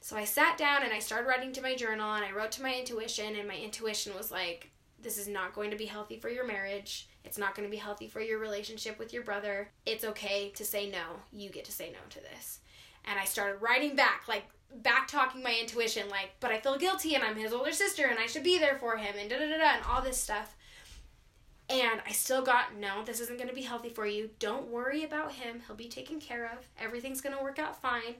So 0.00 0.16
I 0.16 0.24
sat 0.24 0.58
down 0.58 0.82
and 0.82 0.92
I 0.92 0.98
started 0.98 1.26
writing 1.26 1.52
to 1.52 1.62
my 1.62 1.74
journal 1.74 2.14
and 2.14 2.24
I 2.24 2.32
wrote 2.32 2.52
to 2.52 2.62
my 2.62 2.74
intuition 2.74 3.36
and 3.36 3.48
my 3.48 3.56
intuition 3.56 4.14
was 4.14 4.30
like 4.30 4.70
this 5.00 5.18
is 5.18 5.28
not 5.28 5.54
going 5.54 5.70
to 5.70 5.76
be 5.76 5.84
healthy 5.84 6.18
for 6.18 6.28
your 6.28 6.46
marriage. 6.46 7.08
It's 7.24 7.38
not 7.38 7.54
going 7.54 7.68
to 7.68 7.70
be 7.70 7.76
healthy 7.76 8.08
for 8.08 8.20
your 8.20 8.38
relationship 8.38 8.98
with 8.98 9.12
your 9.12 9.22
brother. 9.22 9.70
It's 9.86 10.04
okay 10.04 10.50
to 10.56 10.64
say 10.64 10.90
no. 10.90 11.20
You 11.32 11.50
get 11.50 11.66
to 11.66 11.72
say 11.72 11.90
no 11.90 11.98
to 12.10 12.20
this. 12.20 12.60
And 13.04 13.18
I 13.18 13.24
started 13.24 13.60
writing 13.60 13.96
back, 13.96 14.24
like 14.28 14.44
back 14.82 15.08
talking 15.08 15.42
my 15.42 15.56
intuition, 15.60 16.08
like, 16.08 16.30
but 16.40 16.50
I 16.50 16.58
feel 16.58 16.78
guilty 16.78 17.14
and 17.14 17.22
I'm 17.22 17.36
his 17.36 17.52
older 17.52 17.72
sister 17.72 18.06
and 18.06 18.18
I 18.18 18.26
should 18.26 18.42
be 18.42 18.58
there 18.58 18.78
for 18.78 18.96
him 18.96 19.14
and 19.18 19.28
da 19.28 19.38
da 19.38 19.46
da 19.46 19.76
and 19.76 19.84
all 19.88 20.02
this 20.02 20.18
stuff. 20.18 20.56
And 21.74 22.00
I 22.06 22.12
still 22.12 22.42
got, 22.42 22.76
no, 22.78 23.04
this 23.04 23.20
isn't 23.20 23.36
going 23.36 23.48
to 23.48 23.54
be 23.54 23.62
healthy 23.62 23.88
for 23.88 24.06
you. 24.06 24.30
Don't 24.38 24.68
worry 24.68 25.02
about 25.02 25.32
him. 25.32 25.62
He'll 25.66 25.76
be 25.76 25.88
taken 25.88 26.20
care 26.20 26.46
of. 26.46 26.68
Everything's 26.80 27.20
going 27.20 27.36
to 27.36 27.42
work 27.42 27.58
out 27.58 27.80
fine. 27.80 28.14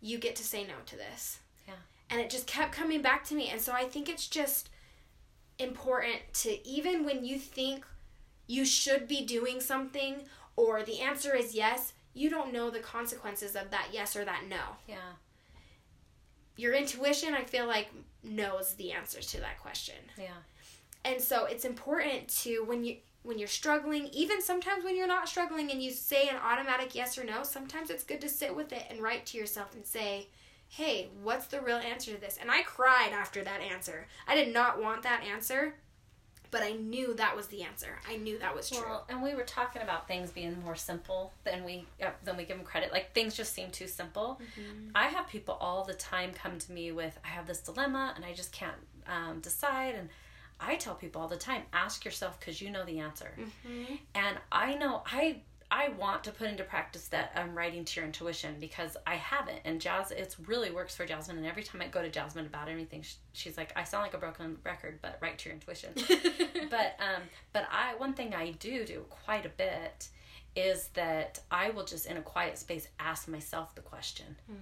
You 0.00 0.18
get 0.18 0.36
to 0.36 0.44
say 0.44 0.64
no 0.64 0.74
to 0.86 0.96
this. 0.96 1.40
Yeah. 1.66 1.74
And 2.10 2.20
it 2.20 2.30
just 2.30 2.46
kept 2.46 2.72
coming 2.72 3.02
back 3.02 3.24
to 3.24 3.34
me. 3.34 3.48
And 3.48 3.60
so 3.60 3.72
I 3.72 3.84
think 3.84 4.08
it's 4.08 4.26
just 4.26 4.70
important 5.58 6.20
to 6.32 6.66
even 6.66 7.04
when 7.04 7.24
you 7.24 7.38
think 7.38 7.86
you 8.46 8.64
should 8.64 9.06
be 9.06 9.24
doing 9.24 9.60
something 9.60 10.16
or 10.56 10.82
the 10.82 11.00
answer 11.00 11.34
is 11.34 11.54
yes, 11.54 11.92
you 12.12 12.30
don't 12.30 12.52
know 12.52 12.70
the 12.70 12.80
consequences 12.80 13.56
of 13.56 13.70
that 13.70 13.88
yes 13.92 14.16
or 14.16 14.24
that 14.24 14.44
no. 14.48 14.76
Yeah. 14.88 14.96
Your 16.56 16.72
intuition, 16.74 17.34
I 17.34 17.44
feel 17.44 17.66
like, 17.66 17.90
knows 18.22 18.74
the 18.74 18.92
answers 18.92 19.26
to 19.32 19.40
that 19.40 19.60
question. 19.60 19.96
Yeah. 20.16 20.28
And 21.04 21.20
so 21.20 21.44
it's 21.44 21.64
important 21.64 22.28
to 22.42 22.64
when 22.64 22.84
you 22.84 22.96
when 23.22 23.38
you're 23.38 23.48
struggling, 23.48 24.08
even 24.12 24.42
sometimes 24.42 24.84
when 24.84 24.96
you're 24.96 25.06
not 25.06 25.28
struggling 25.28 25.70
and 25.70 25.82
you 25.82 25.90
say 25.90 26.28
an 26.28 26.36
automatic 26.36 26.94
yes 26.94 27.16
or 27.16 27.24
no, 27.24 27.42
sometimes 27.42 27.88
it's 27.88 28.04
good 28.04 28.20
to 28.20 28.28
sit 28.28 28.54
with 28.54 28.70
it 28.70 28.84
and 28.90 29.00
write 29.00 29.24
to 29.24 29.38
yourself 29.38 29.74
and 29.74 29.84
say, 29.86 30.28
hey, 30.68 31.08
what's 31.22 31.46
the 31.46 31.60
real 31.60 31.78
answer 31.78 32.12
to 32.12 32.20
this? 32.20 32.38
And 32.38 32.50
I 32.50 32.62
cried 32.62 33.12
after 33.14 33.42
that 33.42 33.62
answer. 33.62 34.06
I 34.28 34.34
did 34.34 34.52
not 34.52 34.82
want 34.82 35.04
that 35.04 35.22
answer, 35.22 35.74
but 36.50 36.62
I 36.62 36.72
knew 36.72 37.14
that 37.14 37.34
was 37.34 37.46
the 37.46 37.62
answer. 37.62 37.98
I 38.08 38.16
knew 38.16 38.38
that 38.40 38.54
was 38.54 38.68
true. 38.68 38.82
Well, 38.86 39.06
and 39.08 39.22
we 39.22 39.34
were 39.34 39.42
talking 39.42 39.82
about 39.82 40.06
things 40.06 40.30
being 40.30 40.60
more 40.62 40.76
simple 40.76 41.32
than 41.44 41.64
we 41.64 41.86
uh, 42.02 42.10
than 42.24 42.36
we 42.36 42.44
give 42.44 42.58
them 42.58 42.66
credit. 42.66 42.92
Like 42.92 43.12
things 43.14 43.34
just 43.34 43.54
seem 43.54 43.70
too 43.70 43.86
simple. 43.86 44.40
Mm-hmm. 44.42 44.90
I 44.94 45.06
have 45.06 45.28
people 45.28 45.56
all 45.60 45.82
the 45.84 45.94
time 45.94 46.32
come 46.32 46.58
to 46.58 46.72
me 46.72 46.92
with, 46.92 47.18
I 47.24 47.28
have 47.28 47.46
this 47.46 47.60
dilemma 47.60 48.12
and 48.14 48.24
I 48.24 48.34
just 48.34 48.52
can't 48.52 48.76
um, 49.08 49.40
decide. 49.40 49.94
And 49.94 50.10
I 50.60 50.76
tell 50.76 50.94
people 50.94 51.20
all 51.22 51.28
the 51.28 51.36
time, 51.36 51.62
ask 51.72 52.04
yourself 52.04 52.38
because 52.40 52.60
you 52.60 52.70
know 52.70 52.84
the 52.84 53.00
answer. 53.00 53.32
Mm-hmm. 53.38 53.94
And 54.14 54.38
I 54.52 54.74
know 54.74 55.02
I 55.06 55.42
I 55.70 55.88
want 55.98 56.22
to 56.24 56.30
put 56.30 56.46
into 56.46 56.62
practice 56.62 57.08
that 57.08 57.32
I'm 57.34 57.56
writing 57.56 57.84
to 57.84 58.00
your 58.00 58.06
intuition 58.06 58.56
because 58.60 58.96
I 59.06 59.16
haven't. 59.16 59.58
And 59.64 59.80
Jazz, 59.80 60.12
it 60.12 60.36
really 60.46 60.70
works 60.70 60.94
for 60.94 61.04
Jasmine. 61.04 61.36
And 61.38 61.46
every 61.46 61.64
time 61.64 61.82
I 61.82 61.88
go 61.88 62.00
to 62.00 62.08
Jasmine 62.08 62.46
about 62.46 62.68
anything, 62.68 63.02
she's 63.32 63.56
like, 63.56 63.72
I 63.74 63.82
sound 63.82 64.02
like 64.04 64.14
a 64.14 64.18
broken 64.18 64.58
record, 64.62 65.00
but 65.02 65.18
write 65.20 65.38
to 65.38 65.48
your 65.48 65.54
intuition. 65.54 65.90
but 66.70 66.96
um, 67.00 67.22
but 67.52 67.66
I 67.72 67.94
one 67.96 68.14
thing 68.14 68.34
I 68.34 68.52
do 68.52 68.84
do 68.84 69.04
quite 69.10 69.46
a 69.46 69.50
bit 69.50 70.08
is 70.54 70.88
that 70.94 71.40
I 71.50 71.70
will 71.70 71.84
just 71.84 72.06
in 72.06 72.16
a 72.16 72.22
quiet 72.22 72.56
space 72.58 72.86
ask 73.00 73.26
myself 73.26 73.74
the 73.74 73.80
question, 73.80 74.36
Mm. 74.50 74.56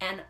and 0.00 0.22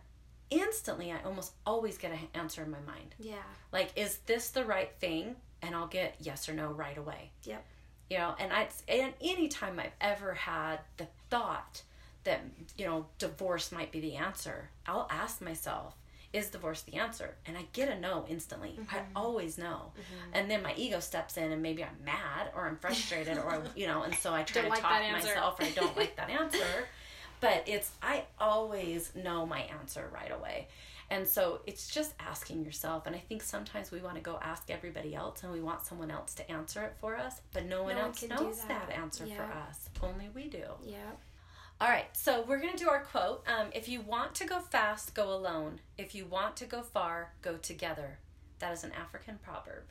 instantly 0.60 1.10
I 1.12 1.22
almost 1.24 1.52
always 1.66 1.98
get 1.98 2.12
an 2.12 2.18
answer 2.34 2.62
in 2.62 2.70
my 2.70 2.80
mind. 2.86 3.14
Yeah. 3.18 3.34
Like, 3.72 3.90
is 3.96 4.18
this 4.26 4.50
the 4.50 4.64
right 4.64 4.90
thing? 5.00 5.36
And 5.62 5.74
I'll 5.74 5.86
get 5.86 6.16
yes 6.20 6.48
or 6.48 6.54
no 6.54 6.68
right 6.72 6.98
away 6.98 7.30
Yep. 7.44 7.64
you 8.10 8.18
know 8.18 8.34
and 8.40 8.52
i 8.52 8.66
and 8.88 9.12
any 9.22 9.46
time 9.48 9.78
i've 9.78 9.92
ever 10.00 10.34
had 10.34 10.80
the 10.96 11.06
thought 11.30 11.82
that 12.24 12.40
you 12.76 12.84
know 12.84 13.06
divorce 13.18 13.70
might 13.70 13.92
be 13.92 14.00
the 14.00 14.16
answer 14.16 14.70
i'll 14.88 15.06
ask 15.08 15.40
myself 15.40 15.94
is 16.32 16.48
divorce 16.48 16.82
the 16.82 16.94
answer 16.94 17.36
and 17.46 17.56
i 17.56 17.64
get 17.72 17.88
a 17.88 17.98
no 18.00 18.24
instantly 18.28 18.74
i 18.90 18.96
Mm-hmm. 18.96 19.16
always 19.16 19.56
know 19.56 19.92
and 20.32 20.50
then 20.50 20.62
my 20.64 20.74
ego 20.76 20.98
steps 20.98 21.36
in 21.36 21.52
and 21.52 21.62
maybe 21.62 21.84
i'm 21.84 21.96
mad 22.04 22.50
or 22.56 22.66
i'm 22.66 22.76
frustrated 22.76 23.38
or 23.38 23.62
you 23.76 23.86
know 23.86 24.02
and 24.02 24.14
so 24.14 24.32
i 24.34 24.42
try 24.42 24.62
Don't 24.62 24.64
to 24.64 24.70
like 24.70 24.82
talk 24.82 25.12
myself 25.12 25.60
or 25.60 25.64
i 25.64 25.70
don't 25.70 25.96
like 25.96 26.16
that 26.16 26.28
answer 26.40 26.66
but 27.42 27.64
it's 27.66 27.90
i 28.02 28.24
always 28.40 29.12
know 29.14 29.44
my 29.44 29.60
answer 29.80 30.08
right 30.14 30.32
away. 30.32 30.68
And 31.10 31.28
so 31.28 31.60
it's 31.66 31.88
just 31.88 32.14
asking 32.18 32.64
yourself 32.64 33.06
and 33.06 33.14
i 33.14 33.18
think 33.18 33.42
sometimes 33.42 33.90
we 33.90 34.00
want 34.00 34.14
to 34.14 34.22
go 34.22 34.38
ask 34.40 34.70
everybody 34.70 35.14
else 35.14 35.42
and 35.42 35.52
we 35.52 35.60
want 35.60 35.84
someone 35.84 36.10
else 36.10 36.32
to 36.36 36.50
answer 36.50 36.82
it 36.84 36.94
for 37.00 37.18
us 37.18 37.42
but 37.52 37.66
no 37.66 37.82
one 37.82 37.98
else 37.98 38.22
knows 38.22 38.60
that. 38.62 38.88
that. 38.88 38.96
answer 38.96 39.26
for 39.26 39.42
us. 39.42 39.90
Only 40.02 40.30
we 40.34 40.44
do. 40.48 40.64
Yep. 40.86 41.18
all 41.82 41.88
right 41.90 42.06
so 42.14 42.42
we're 42.48 42.60
going 42.60 42.72
to 42.72 42.82
do 42.82 42.88
our 42.88 43.02
quote. 43.02 43.44
Um, 43.46 43.66
if 43.74 43.90
you 43.90 44.00
want 44.00 44.34
to 44.36 44.46
go 44.46 44.60
fast 44.60 45.14
go 45.14 45.34
alone. 45.34 45.80
If 45.98 46.14
you 46.14 46.24
want 46.24 46.56
to 46.56 46.64
go 46.64 46.80
far 46.80 47.34
go 47.42 47.58
together. 47.58 48.18
That 48.60 48.72
is 48.72 48.84
an 48.84 48.92
african 48.92 49.38
proverb 49.42 49.84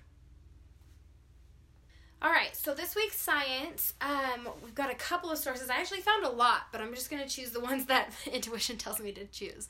All 2.23 2.29
right, 2.29 2.55
so 2.55 2.75
this 2.75 2.95
week's 2.95 3.19
science, 3.19 3.95
um, 3.99 4.47
we've 4.63 4.75
got 4.75 4.91
a 4.91 4.95
couple 4.95 5.31
of 5.31 5.39
sources. 5.39 5.71
I 5.71 5.77
actually 5.77 6.01
found 6.01 6.23
a 6.23 6.29
lot, 6.29 6.67
but 6.71 6.79
I'm 6.79 6.93
just 6.93 7.10
going 7.10 7.23
to 7.23 7.27
choose 7.27 7.49
the 7.49 7.60
ones 7.71 7.86
that 7.86 8.12
intuition 8.31 8.77
tells 8.77 8.99
me 8.99 9.12
to 9.13 9.25
choose. 9.25 9.67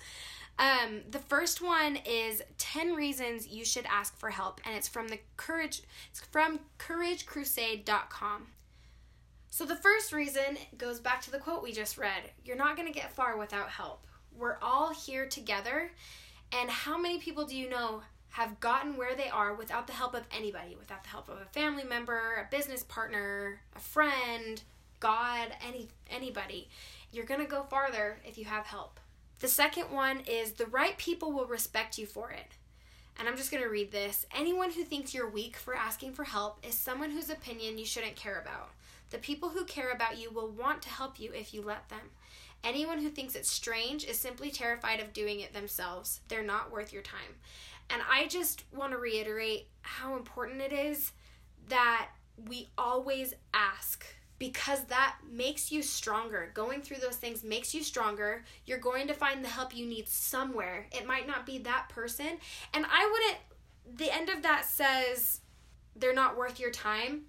Um, 0.59 1.03
the 1.09 1.19
first 1.19 1.61
one 1.61 1.97
is 2.05 2.43
10 2.57 2.93
reasons 2.93 3.47
you 3.47 3.63
should 3.63 3.85
ask 3.85 4.17
for 4.17 4.31
help, 4.31 4.59
and 4.65 4.75
it's 4.75 4.89
from 4.89 5.07
the 5.07 5.19
courage 5.37 5.83
it's 6.09 6.19
from 6.19 6.59
couragecrusade.com. 6.77 8.47
So 9.49 9.65
the 9.65 9.75
first 9.77 10.11
reason 10.11 10.57
goes 10.77 10.99
back 10.99 11.21
to 11.21 11.31
the 11.31 11.39
quote 11.39 11.63
we 11.63 11.71
just 11.71 11.97
read. 11.97 12.31
You're 12.43 12.57
not 12.57 12.75
going 12.75 12.87
to 12.87 12.93
get 12.93 13.15
far 13.15 13.37
without 13.37 13.69
help. 13.69 14.05
We're 14.37 14.57
all 14.61 14.93
here 14.93 15.25
together, 15.25 15.91
and 16.51 16.69
how 16.69 16.97
many 16.97 17.17
people 17.17 17.45
do 17.45 17.55
you 17.55 17.69
know 17.69 18.01
have 18.31 18.59
gotten 18.59 18.95
where 18.95 19.15
they 19.15 19.29
are 19.29 19.53
without 19.53 19.87
the 19.87 19.93
help 19.93 20.13
of 20.13 20.23
anybody, 20.35 20.75
without 20.79 21.03
the 21.03 21.09
help 21.09 21.29
of 21.29 21.37
a 21.41 21.45
family 21.45 21.83
member, 21.83 22.35
a 22.37 22.55
business 22.55 22.83
partner, 22.83 23.61
a 23.75 23.79
friend, 23.79 24.61
God, 24.99 25.49
any 25.67 25.89
anybody. 26.09 26.69
You're 27.11 27.25
going 27.25 27.41
to 27.41 27.45
go 27.45 27.63
farther 27.63 28.19
if 28.25 28.37
you 28.37 28.45
have 28.45 28.65
help. 28.65 28.99
The 29.39 29.47
second 29.47 29.91
one 29.91 30.21
is 30.27 30.53
the 30.53 30.67
right 30.67 30.97
people 30.97 31.31
will 31.31 31.45
respect 31.45 31.97
you 31.97 32.05
for 32.05 32.31
it. 32.31 32.53
And 33.19 33.27
I'm 33.27 33.35
just 33.35 33.51
going 33.51 33.63
to 33.63 33.69
read 33.69 33.91
this. 33.91 34.25
Anyone 34.35 34.71
who 34.71 34.83
thinks 34.83 35.13
you're 35.13 35.29
weak 35.29 35.57
for 35.57 35.75
asking 35.75 36.13
for 36.13 36.23
help 36.23 36.65
is 36.65 36.75
someone 36.75 37.11
whose 37.11 37.29
opinion 37.29 37.77
you 37.77 37.85
shouldn't 37.85 38.15
care 38.15 38.39
about. 38.39 38.69
The 39.09 39.17
people 39.17 39.49
who 39.49 39.65
care 39.65 39.91
about 39.91 40.17
you 40.17 40.31
will 40.31 40.47
want 40.47 40.81
to 40.83 40.89
help 40.89 41.19
you 41.19 41.31
if 41.33 41.53
you 41.53 41.61
let 41.61 41.89
them. 41.89 42.11
Anyone 42.63 42.99
who 42.99 43.09
thinks 43.09 43.35
it's 43.35 43.51
strange 43.51 44.05
is 44.05 44.17
simply 44.17 44.51
terrified 44.51 44.99
of 44.99 45.13
doing 45.13 45.39
it 45.39 45.53
themselves. 45.53 46.21
They're 46.27 46.43
not 46.43 46.71
worth 46.71 46.93
your 46.93 47.01
time. 47.01 47.39
And 47.91 48.01
I 48.09 48.27
just 48.27 48.63
want 48.71 48.91
to 48.91 48.97
reiterate 48.97 49.67
how 49.81 50.15
important 50.15 50.61
it 50.61 50.73
is 50.73 51.11
that 51.67 52.09
we 52.47 52.69
always 52.77 53.33
ask 53.53 54.05
because 54.39 54.85
that 54.85 55.17
makes 55.29 55.71
you 55.71 55.83
stronger. 55.83 56.49
Going 56.55 56.81
through 56.81 56.97
those 56.97 57.17
things 57.17 57.43
makes 57.43 57.75
you 57.75 57.83
stronger. 57.83 58.43
You're 58.65 58.79
going 58.79 59.07
to 59.07 59.13
find 59.13 59.43
the 59.43 59.49
help 59.49 59.75
you 59.75 59.85
need 59.85 60.07
somewhere. 60.07 60.87
It 60.91 61.05
might 61.05 61.27
not 61.27 61.45
be 61.45 61.59
that 61.59 61.89
person. 61.89 62.39
And 62.73 62.85
I 62.89 63.09
wouldn't, 63.11 63.99
the 63.99 64.11
end 64.11 64.29
of 64.29 64.41
that 64.41 64.65
says 64.65 65.41
they're 65.95 66.13
not 66.13 66.37
worth 66.37 66.59
your 66.59 66.71
time. 66.71 67.25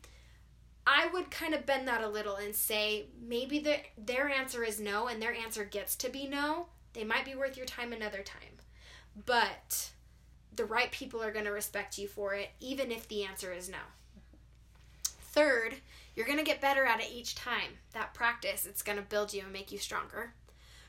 I 0.87 1.09
would 1.12 1.31
kind 1.31 1.55
of 1.55 1.66
bend 1.66 1.87
that 1.88 2.03
a 2.03 2.09
little 2.09 2.37
and 2.37 2.55
say 2.55 3.07
maybe 3.20 3.59
the, 3.59 3.77
their 3.98 4.31
answer 4.31 4.64
is 4.64 4.81
no 4.81 5.09
and 5.09 5.20
their 5.20 5.35
answer 5.35 5.64
gets 5.64 5.96
to 5.96 6.09
be 6.09 6.27
no. 6.27 6.68
They 6.94 7.05
might 7.05 7.25
be 7.25 7.35
worth 7.35 7.57
your 7.57 7.66
time 7.66 7.92
another 7.92 8.22
time. 8.22 8.59
But 9.27 9.90
the 10.55 10.65
right 10.65 10.91
people 10.91 11.23
are 11.23 11.33
going 11.33 11.45
to 11.45 11.51
respect 11.51 11.99
you 11.99 12.09
for 12.09 12.35
it, 12.35 12.51
even 12.61 12.91
if 12.91 13.09
the 13.09 13.25
answer 13.25 13.53
is 13.53 13.69
no. 13.69 13.79
Third, 15.05 15.77
you're 16.15 16.27
going 16.27 16.38
to 16.38 16.45
get 16.45 16.61
better 16.61 16.85
at 16.85 17.01
it 17.01 17.11
each 17.12 17.35
time. 17.35 17.79
That 17.95 18.15
practice, 18.15 18.67
it's 18.67 18.83
going 18.83 18.98
to 18.98 19.05
build 19.05 19.33
you 19.33 19.42
and 19.42 19.53
make 19.53 19.73
you 19.73 19.79
stronger. 19.79 20.35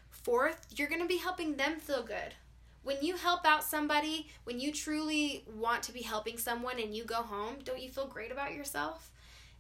Fourth, 0.10 0.68
you're 0.76 0.90
going 0.90 1.02
to 1.02 1.08
be 1.08 1.18
helping 1.18 1.56
them 1.56 1.80
feel 1.80 2.04
good. 2.04 2.34
When 2.84 2.98
you 3.02 3.16
help 3.16 3.46
out 3.46 3.64
somebody, 3.64 4.28
when 4.44 4.60
you 4.60 4.74
truly 4.74 5.46
want 5.56 5.84
to 5.84 5.94
be 5.94 6.02
helping 6.02 6.38
someone 6.38 6.80
and 6.80 6.94
you 6.94 7.06
go 7.06 7.22
home, 7.24 7.56
don't 7.64 7.82
you 7.82 7.90
feel 7.90 8.08
great 8.08 8.32
about 8.32 8.54
yourself? 8.54 9.10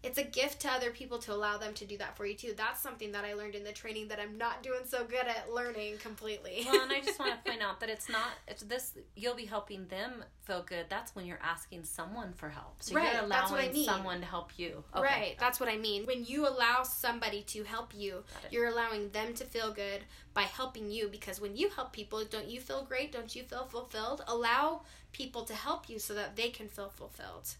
It's 0.04 0.18
a 0.18 0.24
gift 0.24 0.60
to 0.62 0.70
other 0.72 0.91
people 0.91 1.18
to 1.20 1.34
allow 1.34 1.58
them 1.58 1.74
to 1.76 1.86
do 1.86 1.97
that 1.97 2.18
for 2.18 2.26
you 2.26 2.36
too. 2.36 2.54
That's 2.58 2.82
something 2.82 3.14
that 3.14 3.24
I 3.24 3.34
learned 3.34 3.56
in 3.56 3.64
the 3.64 3.72
training 3.72 4.10
that 4.10 4.20
I'm 4.20 4.38
not 4.38 4.62
doing 4.62 4.82
so 4.86 5.06
good 5.06 5.26
at 5.28 5.51
learning 5.54 5.97
completely. 5.99 6.64
well 6.66 6.84
and 6.84 6.91
i 6.91 6.99
just 6.99 7.18
want 7.20 7.32
to 7.32 7.49
point 7.49 7.62
out 7.64 7.80
that 7.80 7.89
it's 7.89 8.10
not 8.10 8.28
it's 8.47 8.64
this 8.64 8.93
you'll 9.16 9.36
be 9.36 9.45
helping 9.45 9.88
them 9.88 10.24
feel 10.43 10.62
good 10.64 10.86
that's 10.89 11.16
when 11.16 11.26
you're 11.26 11.39
asking 11.41 11.84
someone 11.86 12.34
for 12.34 12.49
help 12.49 12.76
so 12.82 12.95
Right, 12.95 13.14
you're 13.14 13.22
what 13.24 13.32
I 13.34 13.43
allowing 13.45 13.74
mean. 13.74 13.86
someone 13.86 14.20
to 14.20 14.26
help 14.26 14.51
you 14.58 14.84
Okay. 14.95 15.04
Right, 15.04 15.36
that's 15.39 15.60
what 15.60 15.70
I 15.70 15.78
mean. 15.78 16.06
When 16.06 16.24
you 16.26 16.47
allow 16.47 16.84
somebody 16.84 17.41
to 17.43 17.64
help 17.64 17.93
you, 17.95 18.24
you're 18.51 18.68
allowing 18.68 19.10
them 19.12 19.34
to 19.36 19.45
feel 19.45 19.72
good 19.72 20.01
by 20.34 20.43
helping 20.43 20.91
you 20.91 21.08
because 21.08 21.39
when 21.41 21.56
you 21.56 21.70
help 21.70 21.93
people, 21.93 22.24
don't 22.26 22.49
you 22.49 22.60
feel 22.60 22.84
great? 22.84 23.12
Don't 23.12 23.36
you 23.36 23.43
feel 23.43 23.66
fulfilled? 23.66 24.24
Allow 24.28 24.82
people 25.14 25.43
to 25.45 25.54
help 25.54 25.89
you 25.89 25.97
so 25.99 26.14
that 26.14 26.36
they 26.36 26.49
can 26.49 26.68
feel 26.68 26.89
fulfilled. 26.89 27.56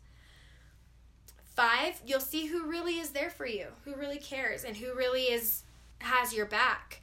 Five, 1.56 2.02
you'll 2.06 2.20
see 2.20 2.48
who 2.48 2.68
really 2.68 2.98
is 2.98 3.12
there 3.12 3.30
for 3.30 3.46
you, 3.46 3.68
who 3.86 3.96
really 3.96 4.18
cares, 4.18 4.64
and 4.64 4.76
who 4.76 4.96
really 4.96 5.24
is 5.24 5.64
has 6.00 6.34
your 6.34 6.46
back. 6.46 7.02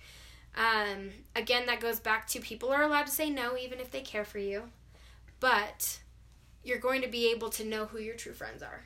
Um, 0.56 1.10
again, 1.36 1.66
that 1.66 1.80
goes 1.80 2.00
back 2.00 2.26
to 2.28 2.40
people 2.40 2.70
are 2.70 2.82
allowed 2.82 3.06
to 3.06 3.12
say 3.12 3.30
no 3.30 3.56
even 3.56 3.78
if 3.78 3.90
they 3.90 4.00
care 4.00 4.24
for 4.24 4.38
you, 4.38 4.64
but 5.38 6.00
you're 6.64 6.78
going 6.78 7.02
to 7.02 7.08
be 7.08 7.30
able 7.30 7.48
to 7.50 7.64
know 7.64 7.86
who 7.86 7.98
your 7.98 8.16
true 8.16 8.32
friends 8.32 8.62
are. 8.62 8.84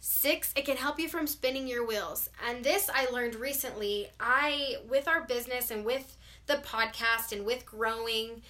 Six, 0.00 0.52
it 0.54 0.64
can 0.64 0.76
help 0.76 1.00
you 1.00 1.08
from 1.08 1.26
spinning 1.26 1.66
your 1.66 1.84
wheels. 1.84 2.28
And 2.46 2.62
this 2.62 2.88
I 2.92 3.06
learned 3.10 3.34
recently. 3.34 4.08
I, 4.20 4.76
with 4.88 5.08
our 5.08 5.22
business 5.22 5.70
and 5.70 5.84
with 5.84 6.16
the 6.46 6.56
podcast 6.56 7.32
and 7.32 7.44
with 7.44 7.66
growing, 7.66 8.42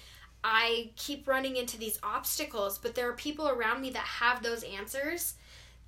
I 0.43 0.91
keep 0.95 1.27
running 1.27 1.55
into 1.55 1.77
these 1.77 1.99
obstacles, 2.03 2.77
but 2.77 2.93
there 2.93 3.09
are 3.09 3.13
people 3.13 3.49
around 3.49 3.81
me 3.81 3.89
that 3.91 3.99
have 3.99 4.43
those 4.43 4.63
answers 4.63 5.33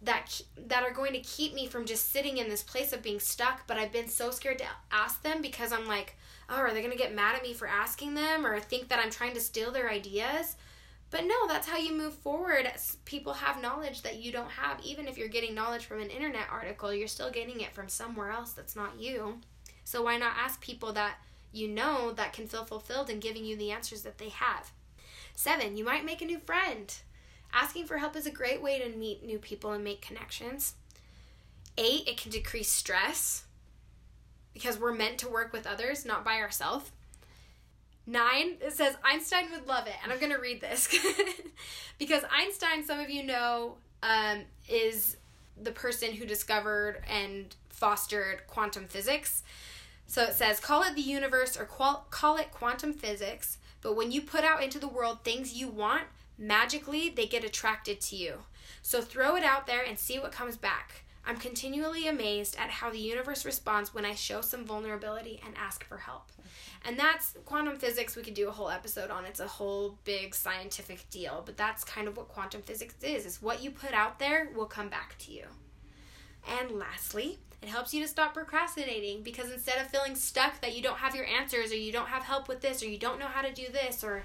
that 0.02 0.42
that 0.68 0.84
are 0.84 0.92
going 0.92 1.14
to 1.14 1.20
keep 1.20 1.54
me 1.54 1.68
from 1.68 1.86
just 1.86 2.12
sitting 2.12 2.38
in 2.38 2.50
this 2.50 2.64
place 2.64 2.92
of 2.94 3.04
being 3.04 3.20
stuck, 3.20 3.68
but 3.68 3.78
I've 3.78 3.92
been 3.92 4.08
so 4.10 4.32
scared 4.32 4.58
to 4.60 4.66
ask 4.92 5.22
them 5.22 5.42
because 5.42 5.72
I'm 5.72 5.88
like, 5.88 6.16
"Oh, 6.50 6.56
are 6.56 6.74
they 6.74 6.82
going 6.82 6.92
to 6.92 6.98
get 6.98 7.16
mad 7.16 7.36
at 7.36 7.44
me 7.44 7.54
for 7.54 7.68
asking 7.68 8.16
them 8.16 8.46
or 8.46 8.60
think 8.60 8.90
that 8.90 9.00
I'm 9.00 9.12
trying 9.12 9.34
to 9.34 9.42
steal 9.42 9.72
their 9.72 9.90
ideas?" 9.90 10.56
But 11.12 11.26
no, 11.26 11.46
that's 11.46 11.68
how 11.68 11.78
you 11.78 11.94
move 11.94 12.14
forward. 12.14 12.72
People 13.04 13.34
have 13.34 13.62
knowledge 13.62 14.02
that 14.04 14.22
you 14.22 14.32
don't 14.32 14.50
have. 14.50 14.80
Even 14.84 15.08
if 15.08 15.18
you're 15.18 15.28
getting 15.28 15.54
knowledge 15.54 15.86
from 15.86 16.00
an 16.00 16.10
internet 16.10 16.48
article, 16.50 16.94
you're 16.94 17.10
still 17.10 17.30
getting 17.30 17.60
it 17.60 17.74
from 17.74 17.90
somewhere 17.90 18.32
else 18.32 18.54
that's 18.54 18.78
not 18.78 18.98
you. 18.98 19.42
So 19.84 20.02
why 20.04 20.18
not 20.18 20.38
ask 20.38 20.62
people 20.62 20.94
that 20.94 21.18
you 21.52 21.68
know 21.68 22.14
that 22.14 22.32
can 22.32 22.48
feel 22.48 22.64
fulfilled 22.64 23.10
in 23.10 23.20
giving 23.20 23.44
you 23.44 23.58
the 23.58 23.72
answers 23.72 24.04
that 24.04 24.18
they 24.18 24.30
have? 24.30 24.72
Seven, 25.36 25.76
you 25.76 25.84
might 25.84 26.06
make 26.06 26.22
a 26.22 26.26
new 26.26 26.40
friend. 26.40 26.96
Asking 27.54 27.86
for 27.86 27.98
help 27.98 28.16
is 28.16 28.26
a 28.26 28.32
great 28.32 28.62
way 28.62 28.80
to 28.80 28.90
meet 28.98 29.26
new 29.26 29.38
people 29.38 29.72
and 29.72 29.84
make 29.84 30.02
connections. 30.02 30.76
Eight, 31.78 32.08
it 32.08 32.18
can 32.18 32.32
decrease 32.32 32.70
stress 32.70 33.44
because 34.54 34.80
we're 34.80 34.94
meant 34.94 35.18
to 35.20 35.30
work 35.30 35.54
with 35.54 35.66
others, 35.66 36.06
not 36.06 36.24
by 36.24 36.38
ourselves. 36.38 36.92
Nine, 38.08 38.58
it 38.62 38.74
says 38.74 38.96
Einstein 39.04 39.52
would 39.52 39.68
love 39.68 39.88
it. 39.88 39.94
And 40.04 40.12
I'm 40.12 40.20
going 40.20 40.32
to 40.32 40.40
read 40.40 40.62
this 40.62 40.90
because 41.98 42.24
Einstein, 42.32 42.84
some 42.84 43.00
of 43.00 43.10
you 43.10 43.24
know, 43.24 43.76
um, 44.04 44.44
is 44.68 45.18
the 45.62 45.72
person 45.72 46.14
who 46.14 46.26
discovered 46.26 47.02
and 47.10 47.56
fostered 47.70 48.48
quantum 48.48 48.88
physics. 48.88 49.44
So 50.08 50.24
it 50.24 50.34
says, 50.34 50.60
call 50.60 50.84
it 50.84 50.96
the 50.96 51.02
universe 51.02 51.58
or 51.58 51.66
qual- 51.66 52.06
call 52.10 52.38
it 52.38 52.52
quantum 52.52 52.94
physics, 52.94 53.58
but 53.82 53.96
when 53.96 54.12
you 54.12 54.22
put 54.22 54.44
out 54.44 54.62
into 54.62 54.78
the 54.78 54.88
world 54.88 55.24
things 55.24 55.54
you 55.54 55.68
want, 55.68 56.04
magically 56.42 57.08
they 57.10 57.28
get 57.28 57.44
attracted 57.44 58.02
to 58.02 58.16
you. 58.16 58.40
So 58.82 59.00
throw 59.02 59.36
it 59.36 59.44
out 59.44 59.68
there 59.68 59.84
and 59.84 59.98
see 59.98 60.20
what 60.20 60.32
comes 60.32 60.58
back. 60.58 61.04
I'm 61.24 61.38
continually 61.38 62.08
amazed 62.08 62.58
at 62.58 62.72
how 62.72 62.90
the 62.90 62.98
universe 62.98 63.46
responds 63.46 63.94
when 63.94 64.06
I 64.06 64.16
show 64.16 64.42
some 64.42 64.66
vulnerability 64.66 65.40
and 65.46 65.56
ask 65.56 65.84
for 65.86 65.98
help. 65.98 66.32
And 66.84 66.98
that's 66.98 67.36
quantum 67.46 67.78
physics, 67.78 68.16
we 68.16 68.24
could 68.24 68.34
do 68.34 68.48
a 68.48 68.52
whole 68.52 68.72
episode 68.72 69.12
on. 69.12 69.26
It's 69.26 69.40
a 69.40 69.48
whole 69.48 70.00
big 70.04 70.34
scientific 70.34 71.08
deal, 71.12 71.44
but 71.46 71.58
that's 71.58 71.84
kind 71.84 72.08
of 72.08 72.18
what 72.18 72.28
quantum 72.28 72.64
physics 72.64 72.96
is. 73.04 73.28
Is 73.28 73.42
what 73.42 73.62
you 73.62 73.70
put 73.70 73.94
out 73.94 74.18
there 74.18 74.50
will 74.56 74.66
come 74.66 74.90
back 74.90 75.16
to 75.20 75.32
you. 75.32 75.46
And 76.60 76.72
lastly, 76.72 77.38
it 77.62 77.70
helps 77.70 77.94
you 77.94 78.02
to 78.02 78.08
stop 78.08 78.34
procrastinating 78.34 79.22
because 79.22 79.52
instead 79.52 79.80
of 79.80 79.92
feeling 79.92 80.16
stuck 80.16 80.60
that 80.62 80.76
you 80.76 80.82
don't 80.82 80.98
have 80.98 81.16
your 81.16 81.26
answers 81.26 81.72
or 81.72 81.76
you 81.76 81.92
don't 81.92 82.08
have 82.08 82.24
help 82.24 82.48
with 82.48 82.62
this 82.62 82.82
or 82.82 82.88
you 82.88 82.98
don't 82.98 83.20
know 83.20 83.28
how 83.28 83.44
to 83.44 83.54
do 83.54 83.68
this 83.72 84.04
or 84.04 84.24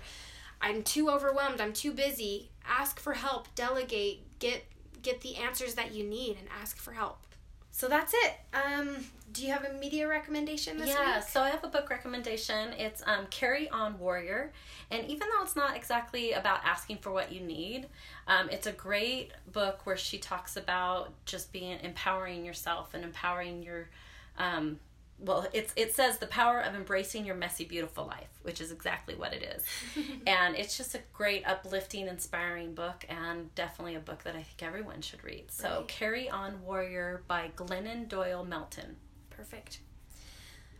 I'm 0.61 0.83
too 0.83 1.11
overwhelmed, 1.11 1.61
I'm 1.61 1.73
too 1.73 1.93
busy, 1.93 2.51
ask 2.67 2.99
for 2.99 3.15
help, 3.15 3.55
delegate, 3.55 4.39
get 4.39 4.65
get 5.03 5.21
the 5.21 5.37
answers 5.37 5.75
that 5.75 5.93
you 5.95 6.05
need 6.05 6.37
and 6.39 6.49
ask 6.61 6.77
for 6.79 6.93
help. 6.93 7.27
So 7.71 7.89
that's 7.89 8.15
it. 8.15 8.33
Um, 8.55 8.97
do 9.33 9.43
you 9.43 9.53
have 9.53 9.65
a 9.65 9.73
media 9.75 10.09
recommendation 10.09 10.79
this 10.79 10.89
yeah, 10.89 10.99
week? 10.99 11.09
Yeah, 11.09 11.21
so 11.21 11.43
I 11.43 11.51
have 11.51 11.63
a 11.63 11.69
book 11.69 11.91
recommendation. 11.91 12.73
It's 12.73 13.03
um, 13.07 13.27
Carry 13.29 13.69
On 13.69 13.99
Warrior. 13.99 14.51
And 14.91 15.07
even 15.09 15.29
though 15.29 15.43
it's 15.43 15.57
not 15.57 15.77
exactly 15.77 16.33
about 16.33 16.61
asking 16.65 16.99
for 16.99 17.11
what 17.11 17.31
you 17.31 17.41
need, 17.41 17.87
um, 18.29 18.49
it's 18.51 18.67
a 18.67 18.73
great 18.73 19.33
book 19.53 19.81
where 19.85 19.97
she 19.97 20.17
talks 20.17 20.57
about 20.57 21.13
just 21.27 21.53
being 21.53 21.79
empowering 21.83 22.47
yourself 22.47 22.95
and 22.95 23.05
empowering 23.05 23.63
your 23.63 23.91
um, 24.39 24.81
well 25.19 25.47
it's 25.53 25.73
it 25.77 25.95
says 25.95 26.19
the 26.19 26.27
power 26.27 26.61
of 26.61 26.75
embracing 26.75 27.25
your 27.25 27.35
messy 27.35 27.65
beautiful 27.65 28.07
life 28.07 28.37
which 28.47 28.61
is 28.61 28.71
exactly 28.71 29.17
what 29.17 29.35
it 29.35 29.43
is. 29.43 29.65
And 30.27 30.55
it's 30.57 30.77
just 30.77 30.95
a 30.95 31.01
great 31.13 31.43
uplifting 31.47 32.07
inspiring 32.07 32.75
book 32.75 33.05
and 33.09 33.53
definitely 33.55 33.97
a 33.97 34.01
book 34.01 34.23
that 34.23 34.37
i 34.37 34.43
think 34.43 34.63
everyone 34.63 35.03
should 35.03 35.23
read. 35.25 35.51
So 35.51 35.69
right. 35.69 35.89
carry 35.89 36.31
on 36.31 36.63
warrior 36.63 37.23
by 37.27 37.51
glennon 37.57 38.09
doyle 38.09 38.45
melton. 38.45 38.97
Perfect. 39.31 39.81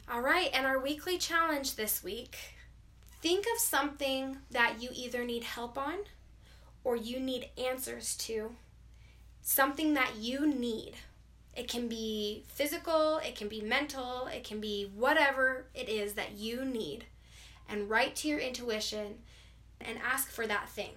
All 0.09 0.21
right 0.21 0.51
and 0.55 0.65
our 0.65 0.79
weekly 0.79 1.19
challenge 1.19 1.75
this 1.75 2.05
week 2.05 2.37
think 3.21 3.47
of 3.53 3.61
something 3.61 4.39
that 4.53 4.81
you 4.81 4.91
either 4.95 5.25
need 5.25 5.43
help 5.43 5.77
on 5.77 5.99
or 6.85 6.95
you 6.95 7.19
need 7.19 7.51
answers 7.59 8.15
to 8.17 8.53
something 9.43 9.95
that 9.95 10.13
you 10.19 10.47
need 10.47 10.95
it 11.57 11.69
can 11.69 11.89
be 11.89 12.45
physical, 12.49 13.19
it 13.19 13.35
can 13.35 13.49
be 13.49 13.63
mental, 13.63 14.27
it 14.27 14.45
can 14.45 14.61
be 14.61 14.91
whatever 14.95 15.65
it 15.75 15.89
is 15.89 16.13
that 16.13 16.33
you 16.33 16.65
need. 16.65 17.07
And 17.69 17.89
write 17.91 18.15
to 18.17 18.29
your 18.29 18.39
intuition 18.39 19.17
and 19.81 19.99
ask 19.99 20.31
for 20.31 20.47
that 20.47 20.69
thing. 20.69 20.91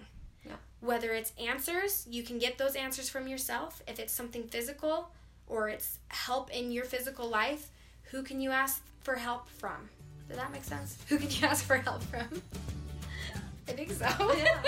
Yeah. 0.44 0.52
Whether 0.80 1.12
it's 1.12 1.32
answers, 1.42 2.06
you 2.08 2.22
can 2.22 2.38
get 2.38 2.58
those 2.58 2.76
answers 2.76 3.08
from 3.08 3.26
yourself. 3.26 3.82
If 3.88 3.98
it's 3.98 4.12
something 4.12 4.44
physical 4.44 5.10
or 5.48 5.68
it's 5.68 5.98
help 6.08 6.50
in 6.50 6.70
your 6.70 6.84
physical 6.84 7.28
life, 7.28 7.70
who 8.10 8.22
can 8.22 8.40
you 8.40 8.50
ask 8.50 8.82
for 9.00 9.16
help 9.16 9.48
from? 9.48 9.88
Does 10.28 10.36
that 10.36 10.52
make 10.52 10.64
sense? 10.64 10.98
Who 11.08 11.18
can 11.18 11.30
you 11.30 11.46
ask 11.46 11.64
for 11.64 11.78
help 11.78 12.02
from? 12.04 12.42
I 13.70 13.72
think 13.72 13.92
so. 13.92 14.06
Yeah. 14.36 14.62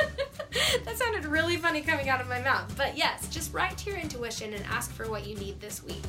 that 0.84 0.98
sounded 0.98 1.24
really 1.24 1.56
funny 1.56 1.80
coming 1.80 2.08
out 2.08 2.20
of 2.20 2.28
my 2.28 2.40
mouth. 2.40 2.72
But 2.76 2.96
yes, 2.96 3.28
just 3.28 3.52
write 3.52 3.76
to 3.78 3.90
your 3.90 3.98
intuition 3.98 4.52
and 4.52 4.64
ask 4.66 4.92
for 4.92 5.10
what 5.10 5.26
you 5.26 5.34
need 5.36 5.60
this 5.60 5.82
week. 5.82 6.02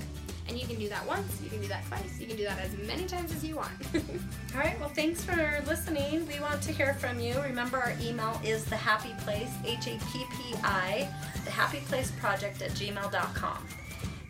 And 0.48 0.60
you 0.60 0.68
can 0.68 0.78
do 0.78 0.90
that 0.90 1.08
once, 1.08 1.40
you 1.42 1.50
can 1.50 1.62
do 1.62 1.68
that 1.70 1.86
twice, 1.88 2.20
you 2.20 2.28
can 2.28 2.36
do 2.36 2.44
that 2.44 2.60
as 2.60 2.76
many 2.86 3.06
times 3.06 3.32
as 3.32 3.46
you 3.46 3.56
want. 3.56 3.72
All 3.96 4.60
right, 4.60 4.78
well, 4.80 4.90
thanks 4.90 5.24
for 5.24 5.64
listening. 5.66 6.28
We 6.28 6.40
want 6.42 6.62
to 6.64 6.74
hear 6.74 6.94
from 6.96 7.20
you. 7.20 7.40
Remember, 7.42 7.78
our 7.78 7.94
email 8.02 8.40
is 8.44 8.66
the 8.66 8.76
Happi 8.76 9.18
Place, 9.20 9.50
H 9.66 9.88
A 9.88 9.98
P 10.12 10.26
P 10.32 10.56
I, 10.64 11.08
the 11.46 11.52
Happi 11.52 11.84
Place 11.86 12.12
project 12.20 12.62
at 12.62 12.72
gmail.com. 12.72 13.68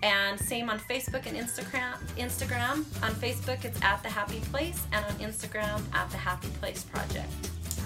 And 0.03 0.39
same 0.39 0.69
on 0.69 0.79
Facebook 0.79 1.25
and 1.25 1.35
Instagram. 1.35 1.97
Instagram. 2.17 2.85
On 3.03 3.11
Facebook, 3.15 3.65
it's 3.65 3.81
at 3.81 4.03
the 4.03 4.09
Happi 4.09 4.41
Place, 4.51 4.85
and 4.91 5.03
on 5.05 5.13
Instagram, 5.13 5.81
at 5.93 6.09
the 6.11 6.17
Happi 6.17 6.53
Place 6.59 6.83
Project 6.83 7.31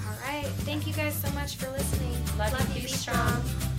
all 0.08 0.14
right. 0.26 0.46
Thank 0.66 0.88
you 0.88 0.94
guys 0.94 1.16
so 1.16 1.30
much 1.32 1.58
for 1.58 1.70
listening. 1.72 2.14
Love, 2.38 2.54
Love 2.54 2.76
you. 2.76 2.82
Be, 2.84 2.88
strong. 2.88 3.44
strong. 3.44 3.77